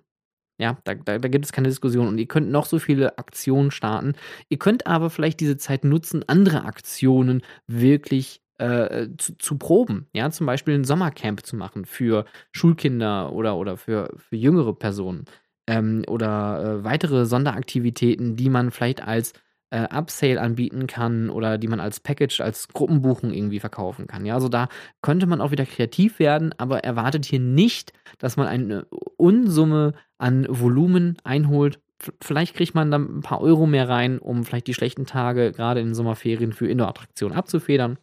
Ja, 0.57 0.77
da, 0.85 0.95
da, 0.95 1.17
da, 1.17 1.27
gibt 1.27 1.45
es 1.45 1.51
keine 1.51 1.67
Diskussion. 1.67 2.07
Und 2.07 2.17
ihr 2.17 2.27
könnt 2.27 2.49
noch 2.49 2.65
so 2.65 2.79
viele 2.79 3.17
Aktionen 3.17 3.71
starten. 3.71 4.13
Ihr 4.49 4.57
könnt 4.57 4.87
aber 4.87 5.09
vielleicht 5.09 5.39
diese 5.41 5.57
Zeit 5.57 5.83
nutzen, 5.83 6.23
andere 6.27 6.63
Aktionen 6.63 7.41
wirklich 7.67 8.41
äh, 8.57 9.09
zu, 9.17 9.37
zu, 9.37 9.57
proben. 9.57 10.07
Ja, 10.13 10.31
zum 10.31 10.45
Beispiel 10.45 10.75
ein 10.75 10.85
Sommercamp 10.85 11.45
zu 11.45 11.57
machen 11.57 11.85
für 11.85 12.25
Schulkinder 12.51 13.33
oder, 13.33 13.57
oder 13.57 13.75
für, 13.75 14.13
für 14.17 14.37
jüngere 14.37 14.73
Personen. 14.73 15.25
Ähm, 15.67 16.03
oder 16.07 16.63
äh, 16.63 16.83
weitere 16.83 17.25
Sonderaktivitäten, 17.25 18.35
die 18.35 18.49
man 18.49 18.71
vielleicht 18.71 19.01
als 19.05 19.33
äh, 19.69 19.88
Upsale 19.93 20.39
anbieten 20.39 20.88
kann 20.88 21.30
oder 21.30 21.58
die 21.58 21.67
man 21.67 21.80
als 21.80 21.99
Package, 21.99 22.41
als 22.41 22.67
Gruppenbuchung 22.69 23.32
irgendwie 23.32 23.60
verkaufen 23.60 24.08
kann. 24.08 24.25
Ja, 24.25 24.36
also 24.36 24.49
da 24.49 24.67
könnte 25.01 25.28
man 25.28 25.41
auch 25.41 25.51
wieder 25.51 25.65
kreativ 25.65 26.19
werden, 26.19 26.54
aber 26.58 26.84
erwartet 26.84 27.25
hier 27.25 27.39
nicht, 27.39 27.93
dass 28.19 28.38
man 28.38 28.47
eine 28.47 28.86
Unsumme 29.17 29.93
an 30.17 30.45
Volumen 30.49 31.17
einholt. 31.23 31.80
Vielleicht 32.21 32.56
kriegt 32.56 32.75
man 32.75 32.91
dann 32.91 33.17
ein 33.19 33.21
paar 33.21 33.41
Euro 33.41 33.65
mehr 33.65 33.89
rein, 33.89 34.19
um 34.19 34.43
vielleicht 34.43 34.67
die 34.67 34.73
schlechten 34.73 35.06
Tage 35.06 35.51
gerade 35.51 35.80
in 35.80 35.88
den 35.88 35.95
Sommerferien 35.95 36.54
für 36.54 36.67
Indoor-Attraktionen 36.67 37.38
abzufedern. 37.38 37.97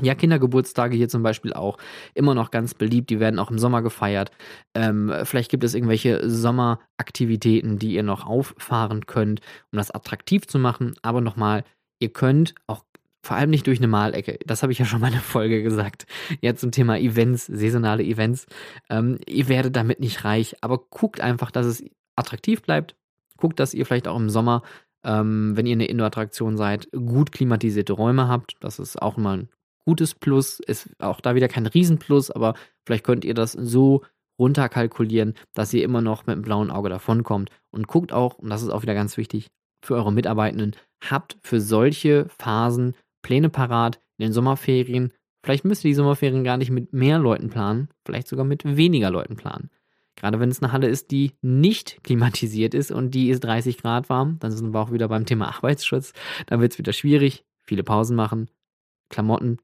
Ja, 0.00 0.14
Kindergeburtstage 0.14 0.96
hier 0.96 1.08
zum 1.08 1.22
Beispiel 1.22 1.52
auch 1.52 1.76
immer 2.14 2.34
noch 2.34 2.50
ganz 2.50 2.74
beliebt. 2.74 3.10
Die 3.10 3.20
werden 3.20 3.38
auch 3.38 3.50
im 3.50 3.58
Sommer 3.58 3.82
gefeiert. 3.82 4.30
Ähm, 4.74 5.12
vielleicht 5.24 5.50
gibt 5.50 5.64
es 5.64 5.74
irgendwelche 5.74 6.28
Sommeraktivitäten, 6.28 7.78
die 7.78 7.94
ihr 7.94 8.04
noch 8.04 8.26
auffahren 8.26 9.06
könnt, 9.06 9.40
um 9.72 9.76
das 9.76 9.90
attraktiv 9.90 10.46
zu 10.46 10.58
machen. 10.58 10.94
Aber 11.02 11.20
nochmal, 11.20 11.64
ihr 11.98 12.12
könnt 12.12 12.54
auch 12.66 12.84
vor 13.22 13.36
allem 13.36 13.50
nicht 13.50 13.66
durch 13.66 13.78
eine 13.78 13.88
Malecke. 13.88 14.38
Das 14.46 14.62
habe 14.62 14.72
ich 14.72 14.78
ja 14.78 14.84
schon 14.84 15.00
mal 15.00 15.08
in 15.08 15.14
der 15.14 15.22
Folge 15.22 15.62
gesagt. 15.62 16.06
Jetzt 16.40 16.60
zum 16.60 16.70
Thema 16.70 16.98
Events, 16.98 17.46
saisonale 17.46 18.04
Events. 18.04 18.46
Ähm, 18.88 19.18
ihr 19.26 19.48
werdet 19.48 19.74
damit 19.74 19.98
nicht 19.98 20.24
reich, 20.24 20.56
aber 20.60 20.78
guckt 20.78 21.20
einfach, 21.20 21.50
dass 21.50 21.66
es 21.66 21.84
attraktiv 22.14 22.62
bleibt. 22.62 22.94
Guckt, 23.36 23.58
dass 23.58 23.74
ihr 23.74 23.84
vielleicht 23.84 24.08
auch 24.08 24.16
im 24.16 24.30
Sommer 24.30 24.62
ähm, 25.04 25.56
wenn 25.56 25.66
ihr 25.66 25.72
eine 25.72 25.86
Indoor-Attraktion 25.86 26.56
seid, 26.56 26.88
gut 26.92 27.32
klimatisierte 27.32 27.92
Räume 27.92 28.28
habt. 28.28 28.56
Das 28.60 28.78
ist 28.78 29.00
auch 29.00 29.16
mal 29.16 29.38
ein 29.38 29.48
gutes 29.88 30.14
Plus, 30.14 30.60
ist 30.60 30.90
auch 30.98 31.22
da 31.22 31.34
wieder 31.34 31.48
kein 31.48 31.64
Riesenplus, 31.64 32.30
aber 32.30 32.52
vielleicht 32.84 33.04
könnt 33.04 33.24
ihr 33.24 33.32
das 33.32 33.52
so 33.52 34.02
runterkalkulieren, 34.38 35.32
dass 35.54 35.72
ihr 35.72 35.82
immer 35.82 36.02
noch 36.02 36.26
mit 36.26 36.34
einem 36.34 36.42
blauen 36.42 36.70
Auge 36.70 36.90
davonkommt. 36.90 37.48
Und 37.70 37.88
guckt 37.88 38.12
auch, 38.12 38.38
und 38.38 38.50
das 38.50 38.62
ist 38.62 38.68
auch 38.68 38.82
wieder 38.82 38.92
ganz 38.92 39.16
wichtig, 39.16 39.48
für 39.82 39.94
eure 39.94 40.12
Mitarbeitenden, 40.12 40.76
habt 41.02 41.38
für 41.40 41.62
solche 41.62 42.26
Phasen 42.38 42.96
Pläne 43.22 43.48
parat 43.48 43.98
in 44.18 44.24
den 44.26 44.32
Sommerferien. 44.34 45.14
Vielleicht 45.42 45.64
müsst 45.64 45.86
ihr 45.86 45.90
die 45.90 45.94
Sommerferien 45.94 46.44
gar 46.44 46.58
nicht 46.58 46.70
mit 46.70 46.92
mehr 46.92 47.18
Leuten 47.18 47.48
planen, 47.48 47.88
vielleicht 48.04 48.28
sogar 48.28 48.44
mit 48.44 48.64
weniger 48.66 49.10
Leuten 49.10 49.36
planen. 49.36 49.70
Gerade 50.16 50.38
wenn 50.38 50.50
es 50.50 50.62
eine 50.62 50.70
Halle 50.70 50.88
ist, 50.88 51.12
die 51.12 51.32
nicht 51.40 52.04
klimatisiert 52.04 52.74
ist 52.74 52.90
und 52.90 53.12
die 53.12 53.30
ist 53.30 53.40
30 53.40 53.78
Grad 53.78 54.10
warm, 54.10 54.36
dann 54.40 54.52
sind 54.52 54.74
wir 54.74 54.80
auch 54.80 54.92
wieder 54.92 55.08
beim 55.08 55.24
Thema 55.24 55.48
Arbeitsschutz. 55.56 56.12
Dann 56.44 56.60
wird 56.60 56.72
es 56.72 56.78
wieder 56.78 56.92
schwierig. 56.92 57.46
Viele 57.64 57.84
Pausen 57.84 58.16
machen, 58.16 58.50
Klamotten 59.08 59.58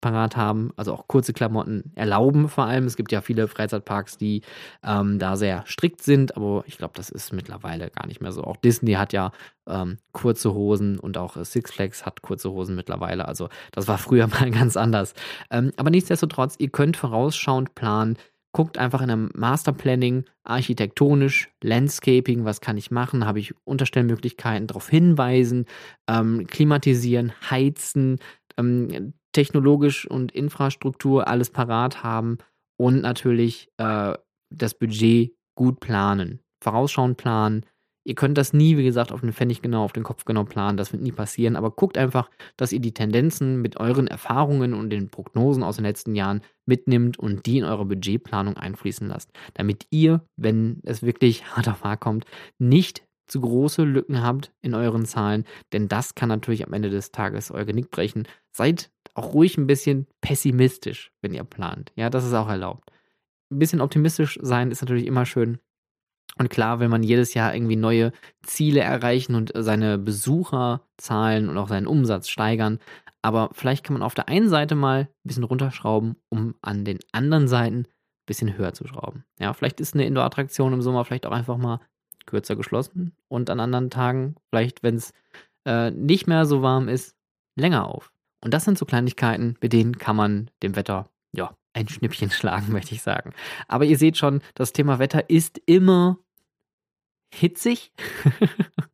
parat 0.00 0.36
haben, 0.36 0.70
also 0.76 0.92
auch 0.92 1.08
kurze 1.08 1.32
Klamotten 1.32 1.92
erlauben 1.94 2.48
vor 2.48 2.64
allem. 2.64 2.84
Es 2.84 2.96
gibt 2.96 3.10
ja 3.12 3.20
viele 3.20 3.48
Freizeitparks, 3.48 4.16
die 4.16 4.42
ähm, 4.84 5.18
da 5.18 5.36
sehr 5.36 5.64
strikt 5.66 6.02
sind, 6.02 6.36
aber 6.36 6.62
ich 6.66 6.78
glaube, 6.78 6.94
das 6.96 7.10
ist 7.10 7.32
mittlerweile 7.32 7.90
gar 7.90 8.06
nicht 8.06 8.20
mehr 8.20 8.32
so. 8.32 8.44
Auch 8.44 8.56
Disney 8.56 8.92
hat 8.92 9.12
ja 9.12 9.32
ähm, 9.68 9.98
kurze 10.12 10.54
Hosen 10.54 10.98
und 10.98 11.18
auch 11.18 11.36
Six 11.44 11.72
Flags 11.72 12.06
hat 12.06 12.22
kurze 12.22 12.50
Hosen 12.50 12.76
mittlerweile. 12.76 13.26
Also 13.26 13.48
das 13.72 13.88
war 13.88 13.98
früher 13.98 14.26
mal 14.40 14.50
ganz 14.50 14.76
anders. 14.76 15.14
Ähm, 15.50 15.72
aber 15.76 15.90
nichtsdestotrotz, 15.90 16.54
ihr 16.58 16.70
könnt 16.70 16.96
vorausschauend 16.96 17.74
planen. 17.74 18.16
Guckt 18.52 18.78
einfach 18.78 19.02
in 19.02 19.10
einem 19.10 19.30
Masterplanning, 19.34 20.24
architektonisch, 20.42 21.50
Landscaping, 21.62 22.46
was 22.46 22.62
kann 22.62 22.78
ich 22.78 22.90
machen? 22.90 23.26
Habe 23.26 23.40
ich 23.40 23.54
Unterstellmöglichkeiten, 23.64 24.66
darauf 24.66 24.88
hinweisen, 24.88 25.66
ähm, 26.08 26.46
klimatisieren, 26.46 27.32
heizen, 27.50 28.18
ähm, 28.56 29.12
technologisch 29.38 30.04
und 30.04 30.32
Infrastruktur 30.32 31.28
alles 31.28 31.50
parat 31.50 32.02
haben 32.02 32.38
und 32.76 33.02
natürlich 33.02 33.68
äh, 33.76 34.14
das 34.52 34.74
Budget 34.74 35.32
gut 35.54 35.78
planen. 35.78 36.40
Vorausschauend 36.60 37.16
planen. 37.16 37.64
Ihr 38.04 38.16
könnt 38.16 38.36
das 38.36 38.52
nie, 38.52 38.76
wie 38.76 38.82
gesagt, 38.82 39.12
auf 39.12 39.20
den 39.20 39.32
Pfennig 39.32 39.62
genau, 39.62 39.84
auf 39.84 39.92
den 39.92 40.02
Kopf 40.02 40.24
genau 40.24 40.42
planen. 40.42 40.76
Das 40.76 40.92
wird 40.92 41.04
nie 41.04 41.12
passieren. 41.12 41.54
Aber 41.54 41.70
guckt 41.70 41.96
einfach, 41.96 42.30
dass 42.56 42.72
ihr 42.72 42.80
die 42.80 42.94
Tendenzen 42.94 43.62
mit 43.62 43.76
euren 43.76 44.08
Erfahrungen 44.08 44.74
und 44.74 44.90
den 44.90 45.08
Prognosen 45.08 45.62
aus 45.62 45.76
den 45.76 45.84
letzten 45.84 46.16
Jahren 46.16 46.42
mitnimmt 46.66 47.16
und 47.16 47.46
die 47.46 47.58
in 47.58 47.64
eure 47.64 47.84
Budgetplanung 47.84 48.56
einfließen 48.56 49.06
lasst. 49.06 49.30
Damit 49.54 49.86
ihr, 49.90 50.24
wenn 50.36 50.80
es 50.82 51.04
wirklich 51.04 51.44
hart 51.54 51.68
auf 51.68 51.84
hart 51.84 52.00
kommt, 52.00 52.24
nicht 52.58 53.04
zu 53.28 53.40
große 53.40 53.84
Lücken 53.84 54.22
habt 54.22 54.52
in 54.62 54.74
euren 54.74 55.04
Zahlen, 55.04 55.44
denn 55.72 55.86
das 55.86 56.14
kann 56.14 56.28
natürlich 56.28 56.66
am 56.66 56.72
Ende 56.72 56.90
des 56.90 57.12
Tages 57.12 57.50
euer 57.50 57.64
Genick 57.64 57.90
brechen. 57.90 58.26
Seid 58.56 58.90
auch 59.18 59.34
ruhig 59.34 59.58
ein 59.58 59.66
bisschen 59.66 60.06
pessimistisch, 60.20 61.12
wenn 61.20 61.34
ihr 61.34 61.44
plant. 61.44 61.92
Ja, 61.96 62.08
das 62.08 62.24
ist 62.24 62.34
auch 62.34 62.48
erlaubt. 62.48 62.90
Ein 63.50 63.58
bisschen 63.58 63.80
optimistisch 63.80 64.38
sein 64.42 64.70
ist 64.70 64.80
natürlich 64.80 65.06
immer 65.06 65.26
schön. 65.26 65.58
Und 66.38 66.50
klar 66.50 66.78
will 66.78 66.88
man 66.88 67.02
jedes 67.02 67.34
Jahr 67.34 67.54
irgendwie 67.54 67.76
neue 67.76 68.12
Ziele 68.42 68.80
erreichen 68.80 69.34
und 69.34 69.52
seine 69.54 69.98
Besucherzahlen 69.98 71.48
und 71.48 71.58
auch 71.58 71.68
seinen 71.68 71.86
Umsatz 71.86 72.28
steigern. 72.28 72.78
Aber 73.22 73.50
vielleicht 73.52 73.84
kann 73.84 73.94
man 73.94 74.02
auf 74.02 74.14
der 74.14 74.28
einen 74.28 74.48
Seite 74.48 74.74
mal 74.74 75.00
ein 75.00 75.08
bisschen 75.24 75.44
runterschrauben, 75.44 76.16
um 76.28 76.54
an 76.62 76.84
den 76.84 76.98
anderen 77.12 77.48
Seiten 77.48 77.78
ein 77.80 77.86
bisschen 78.26 78.56
höher 78.56 78.74
zu 78.74 78.86
schrauben. 78.86 79.24
Ja, 79.40 79.52
vielleicht 79.52 79.80
ist 79.80 79.94
eine 79.94 80.06
Indoor-Attraktion 80.06 80.72
im 80.72 80.82
Sommer 80.82 81.04
vielleicht 81.04 81.26
auch 81.26 81.32
einfach 81.32 81.56
mal 81.56 81.80
kürzer 82.26 82.54
geschlossen 82.54 83.16
und 83.26 83.50
an 83.50 83.58
anderen 83.58 83.90
Tagen, 83.90 84.36
vielleicht 84.50 84.82
wenn 84.82 84.96
es 84.96 85.12
äh, 85.64 85.90
nicht 85.90 86.28
mehr 86.28 86.46
so 86.46 86.62
warm 86.62 86.88
ist, 86.88 87.16
länger 87.56 87.88
auf. 87.88 88.12
Und 88.40 88.54
das 88.54 88.64
sind 88.64 88.78
so 88.78 88.86
Kleinigkeiten, 88.86 89.56
mit 89.60 89.72
denen 89.72 89.98
kann 89.98 90.16
man 90.16 90.50
dem 90.62 90.76
Wetter, 90.76 91.08
ja, 91.32 91.54
ein 91.72 91.88
Schnippchen 91.88 92.30
schlagen, 92.32 92.72
möchte 92.72 92.94
ich 92.94 93.02
sagen. 93.02 93.32
Aber 93.66 93.84
ihr 93.84 93.98
seht 93.98 94.16
schon, 94.16 94.42
das 94.54 94.72
Thema 94.72 94.98
Wetter 94.98 95.28
ist 95.30 95.60
immer 95.66 96.18
hitzig. 97.34 97.92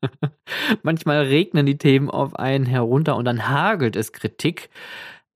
Manchmal 0.83 1.23
regnen 1.23 1.67
die 1.67 1.79
Themen 1.79 2.11
auf 2.11 2.37
einen 2.37 2.67
herunter 2.67 3.17
und 3.17 3.25
dann 3.25 3.49
hagelt 3.49 3.97
es 3.97 4.13
Kritik. 4.13 4.71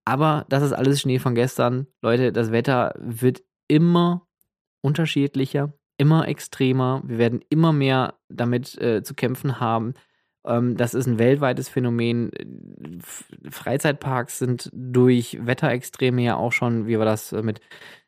Aber 0.04 0.46
das 0.48 0.62
ist 0.62 0.72
alles 0.72 1.00
Schnee 1.00 1.18
von 1.18 1.34
gestern. 1.34 1.86
Leute, 2.02 2.32
das 2.32 2.50
Wetter 2.50 2.94
wird 2.98 3.42
immer 3.68 4.26
unterschiedlicher, 4.82 5.72
immer 5.98 6.26
extremer. 6.28 7.02
Wir 7.04 7.18
werden 7.18 7.44
immer 7.50 7.72
mehr 7.72 8.14
damit 8.28 8.80
äh, 8.80 9.02
zu 9.02 9.14
kämpfen 9.14 9.60
haben. 9.60 9.94
Ähm, 10.48 10.76
das 10.76 10.94
ist 10.94 11.06
ein 11.06 11.18
weltweites 11.18 11.68
Phänomen. 11.68 12.30
Freizeitparks 13.50 14.38
sind 14.38 14.70
durch 14.72 15.38
Wetterextreme 15.40 16.22
ja 16.22 16.36
auch 16.36 16.52
schon, 16.52 16.86
wie 16.86 16.98
war 16.98 17.04
das 17.04 17.32
äh, 17.32 17.42
mit 17.42 17.60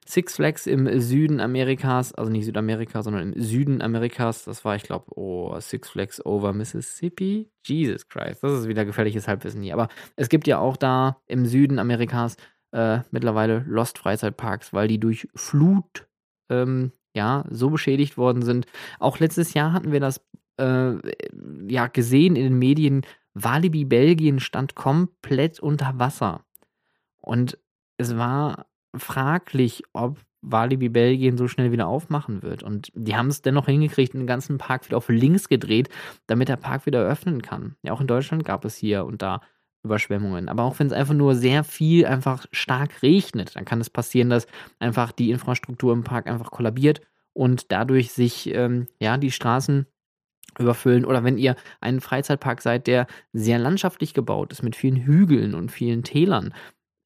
Six 0.07 0.37
Flags 0.37 0.67
im 0.67 1.01
Süden 1.01 1.39
Amerikas, 1.39 2.13
also 2.15 2.33
nicht 2.33 2.47
Südamerika, 2.47 3.03
sondern 3.03 3.33
im 3.33 3.41
Süden 3.41 3.81
Amerikas. 3.83 4.45
Das 4.45 4.65
war, 4.65 4.75
ich 4.75 4.83
glaube, 4.83 5.07
oh, 5.15 5.61
Six 5.61 5.91
Flags 5.91 6.25
over 6.25 6.53
Mississippi. 6.53 7.51
Jesus 7.65 8.09
Christ, 8.09 8.43
das 8.43 8.61
ist 8.61 8.69
wieder 8.69 8.85
gefährliches 8.85 9.29
Halbwissen 9.29 9.63
hier. 9.63 9.75
Aber 9.75 9.89
es 10.17 10.29
gibt 10.29 10.49
ja 10.49 10.59
auch 10.59 10.77
da 10.77 11.21
im 11.27 11.47
Süden 11.47 11.79
Amerikas 11.79 12.37
äh, 12.73 13.01
mittlerweile 13.11 13.65
Lost 13.69 13.99
Freizeitparks, 13.99 14.73
weil 14.73 14.89
die 14.89 14.99
durch 14.99 15.29
Flut 15.35 16.09
ähm, 16.51 16.93
ja 17.15 17.45
so 17.51 17.71
beschädigt 17.71 18.17
worden 18.17 18.43
sind. 18.43 18.67
Auch 18.99 19.19
letztes 19.19 19.55
Jahr 19.55 19.73
hatten 19.73 19.93
wir 19.93 20.01
das 20.01 20.25
äh, 20.61 20.99
ja 21.69 21.87
gesehen 21.87 22.37
in 22.37 22.45
den 22.45 22.59
Medien. 22.59 23.03
Walibi 23.35 23.85
Belgien 23.85 24.41
stand 24.41 24.75
komplett 24.75 25.61
unter 25.61 25.99
Wasser. 25.99 26.45
Und 27.21 27.59
es 27.97 28.17
war 28.17 28.67
fraglich, 28.97 29.83
ob 29.93 30.19
Walibi 30.43 30.89
Belgien 30.89 31.37
so 31.37 31.49
schnell 31.49 31.71
wieder 31.71 31.87
aufmachen 31.87 32.43
wird. 32.43 32.63
Und 32.63 32.91
die 32.95 33.15
haben 33.15 33.29
es 33.29 33.43
dennoch 33.43 33.67
hingekriegt, 33.67 34.15
den 34.15 34.27
ganzen 34.27 34.59
Park 34.59 34.87
wieder 34.87 34.97
auf 34.97 35.09
links 35.09 35.49
gedreht, 35.49 35.89
damit 36.27 36.49
der 36.49 36.57
Park 36.57 36.87
wieder 36.87 37.03
öffnen 37.03 37.43
kann. 37.43 37.77
Ja, 37.83 37.93
auch 37.93 38.01
in 38.01 38.07
Deutschland 38.07 38.45
gab 38.45 38.65
es 38.65 38.77
hier 38.77 39.05
und 39.05 39.23
da 39.23 39.41
Überschwemmungen. 39.83 40.49
Aber 40.49 40.65
auch 40.65 40.79
wenn 40.79 40.87
es 40.87 40.93
einfach 40.93 41.15
nur 41.15 41.35
sehr 41.35 41.65
viel 41.65 42.07
einfach 42.07 42.47
stark 42.53 43.03
regnet, 43.03 43.57
dann 43.57 43.65
kann 43.65 43.81
es 43.81 43.91
passieren, 43.91 44.31
dass 44.31 44.47
einfach 44.79 45.13
die 45.13 45.31
Infrastruktur 45.31 45.93
im 45.93 46.05
Park 46.05 46.27
einfach 46.27 46.51
kollabiert 46.51 47.01
und 47.33 47.73
dadurch 47.73 48.13
sich 48.13 48.53
ähm, 48.55 48.89
ja 49.01 49.17
die 49.17 49.31
Straßen 49.31 49.87
überfüllen. 50.61 51.05
Oder 51.05 51.25
wenn 51.25 51.39
ihr 51.39 51.57
ein 51.81 52.01
Freizeitpark 52.01 52.63
seid, 52.63 52.87
der 52.87 53.07
sehr 53.33 53.59
landschaftlich 53.59 54.15
gebaut 54.15 54.53
ist, 54.53 54.63
mit 54.63 54.77
vielen 54.77 54.97
Hügeln 54.97 55.55
und 55.55 55.71
vielen 55.73 56.03
Tälern, 56.03 56.55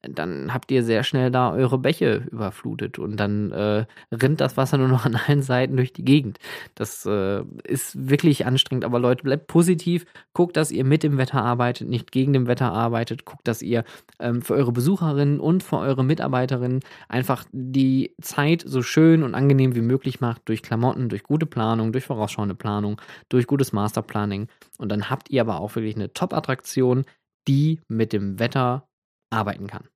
dann 0.09 0.53
habt 0.53 0.71
ihr 0.71 0.83
sehr 0.83 1.03
schnell 1.03 1.31
da 1.31 1.53
eure 1.53 1.79
Bäche 1.79 2.27
überflutet 2.31 2.99
und 2.99 3.17
dann 3.17 3.51
äh, 3.53 3.87
rinnt 4.13 4.41
das 4.41 4.57
Wasser 4.57 4.79
nur 4.79 4.89
noch 4.89 5.05
an 5.05 5.17
allen 5.17 5.43
Seiten 5.43 5.77
durch 5.77 5.93
die 5.93 6.05
Gegend. 6.05 6.39
Das 6.75 7.07
äh, 7.07 7.43
ist 7.65 8.09
wirklich 8.09 8.47
anstrengend, 8.47 8.85
aber 8.85 8.99
Leute, 8.99 9.23
bleibt 9.23 9.47
positiv, 9.47 10.05
guckt, 10.33 10.57
dass 10.57 10.71
ihr 10.71 10.85
mit 10.85 11.03
dem 11.03 11.19
Wetter 11.19 11.43
arbeitet, 11.43 11.89
nicht 11.89 12.13
gegen 12.13 12.33
dem 12.33 12.47
Wetter 12.47 12.73
arbeitet, 12.73 13.25
guckt, 13.25 13.47
dass 13.47 13.63
ihr 13.63 13.85
ähm, 14.19 14.43
für 14.43 14.55
eure 14.55 14.73
Besucherinnen 14.73 15.41
und 15.41 15.63
für 15.63 15.79
eure 15.79 16.05
Mitarbeiterinnen 16.05 16.81
einfach 17.09 17.45
die 17.53 18.15
Zeit 18.21 18.65
so 18.67 18.83
schön 18.83 19.23
und 19.23 19.35
angenehm 19.35 19.75
wie 19.75 19.81
möglich 19.81 20.21
macht 20.21 20.43
durch 20.49 20.63
Klamotten, 20.63 21.09
durch 21.09 21.23
gute 21.23 21.47
Planung, 21.47 21.93
durch 21.93 22.05
vorausschauende 22.05 22.55
Planung, 22.55 23.01
durch 23.29 23.47
gutes 23.47 23.73
Masterplanning 23.73 24.49
und 24.79 24.91
dann 24.91 25.11
habt 25.11 25.31
ihr 25.31 25.41
aber 25.41 25.61
auch 25.61 25.75
wirklich 25.75 25.97
eine 25.97 26.13
Top-Attraktion, 26.13 27.05
die 27.49 27.81
mit 27.89 28.13
dem 28.13 28.39
Wetter 28.39 28.89
arbeiten 29.31 29.67
kann. 29.67 29.89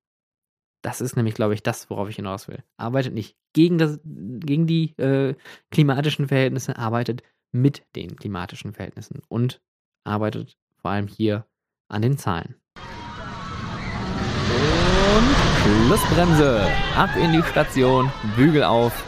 Das 0.82 1.00
ist 1.00 1.16
nämlich, 1.16 1.34
glaube 1.34 1.54
ich, 1.54 1.62
das, 1.62 1.90
worauf 1.90 2.08
ich 2.08 2.16
hinaus 2.16 2.48
will. 2.48 2.62
Arbeitet 2.76 3.12
nicht 3.12 3.36
gegen, 3.52 3.78
das, 3.78 3.98
gegen 4.04 4.66
die 4.66 4.96
äh, 4.98 5.34
klimatischen 5.70 6.28
Verhältnisse, 6.28 6.78
arbeitet 6.78 7.22
mit 7.50 7.82
den 7.96 8.14
klimatischen 8.16 8.72
Verhältnissen 8.72 9.22
und 9.28 9.60
arbeitet 10.04 10.56
vor 10.76 10.92
allem 10.92 11.08
hier 11.08 11.46
an 11.88 12.02
den 12.02 12.18
Zahlen. 12.18 12.54
Und 15.16 15.88
Schlussbremse. 15.88 16.66
Ab 16.94 17.10
in 17.16 17.32
die 17.32 17.42
Station, 17.42 18.12
Bügel 18.36 18.62
auf, 18.62 19.04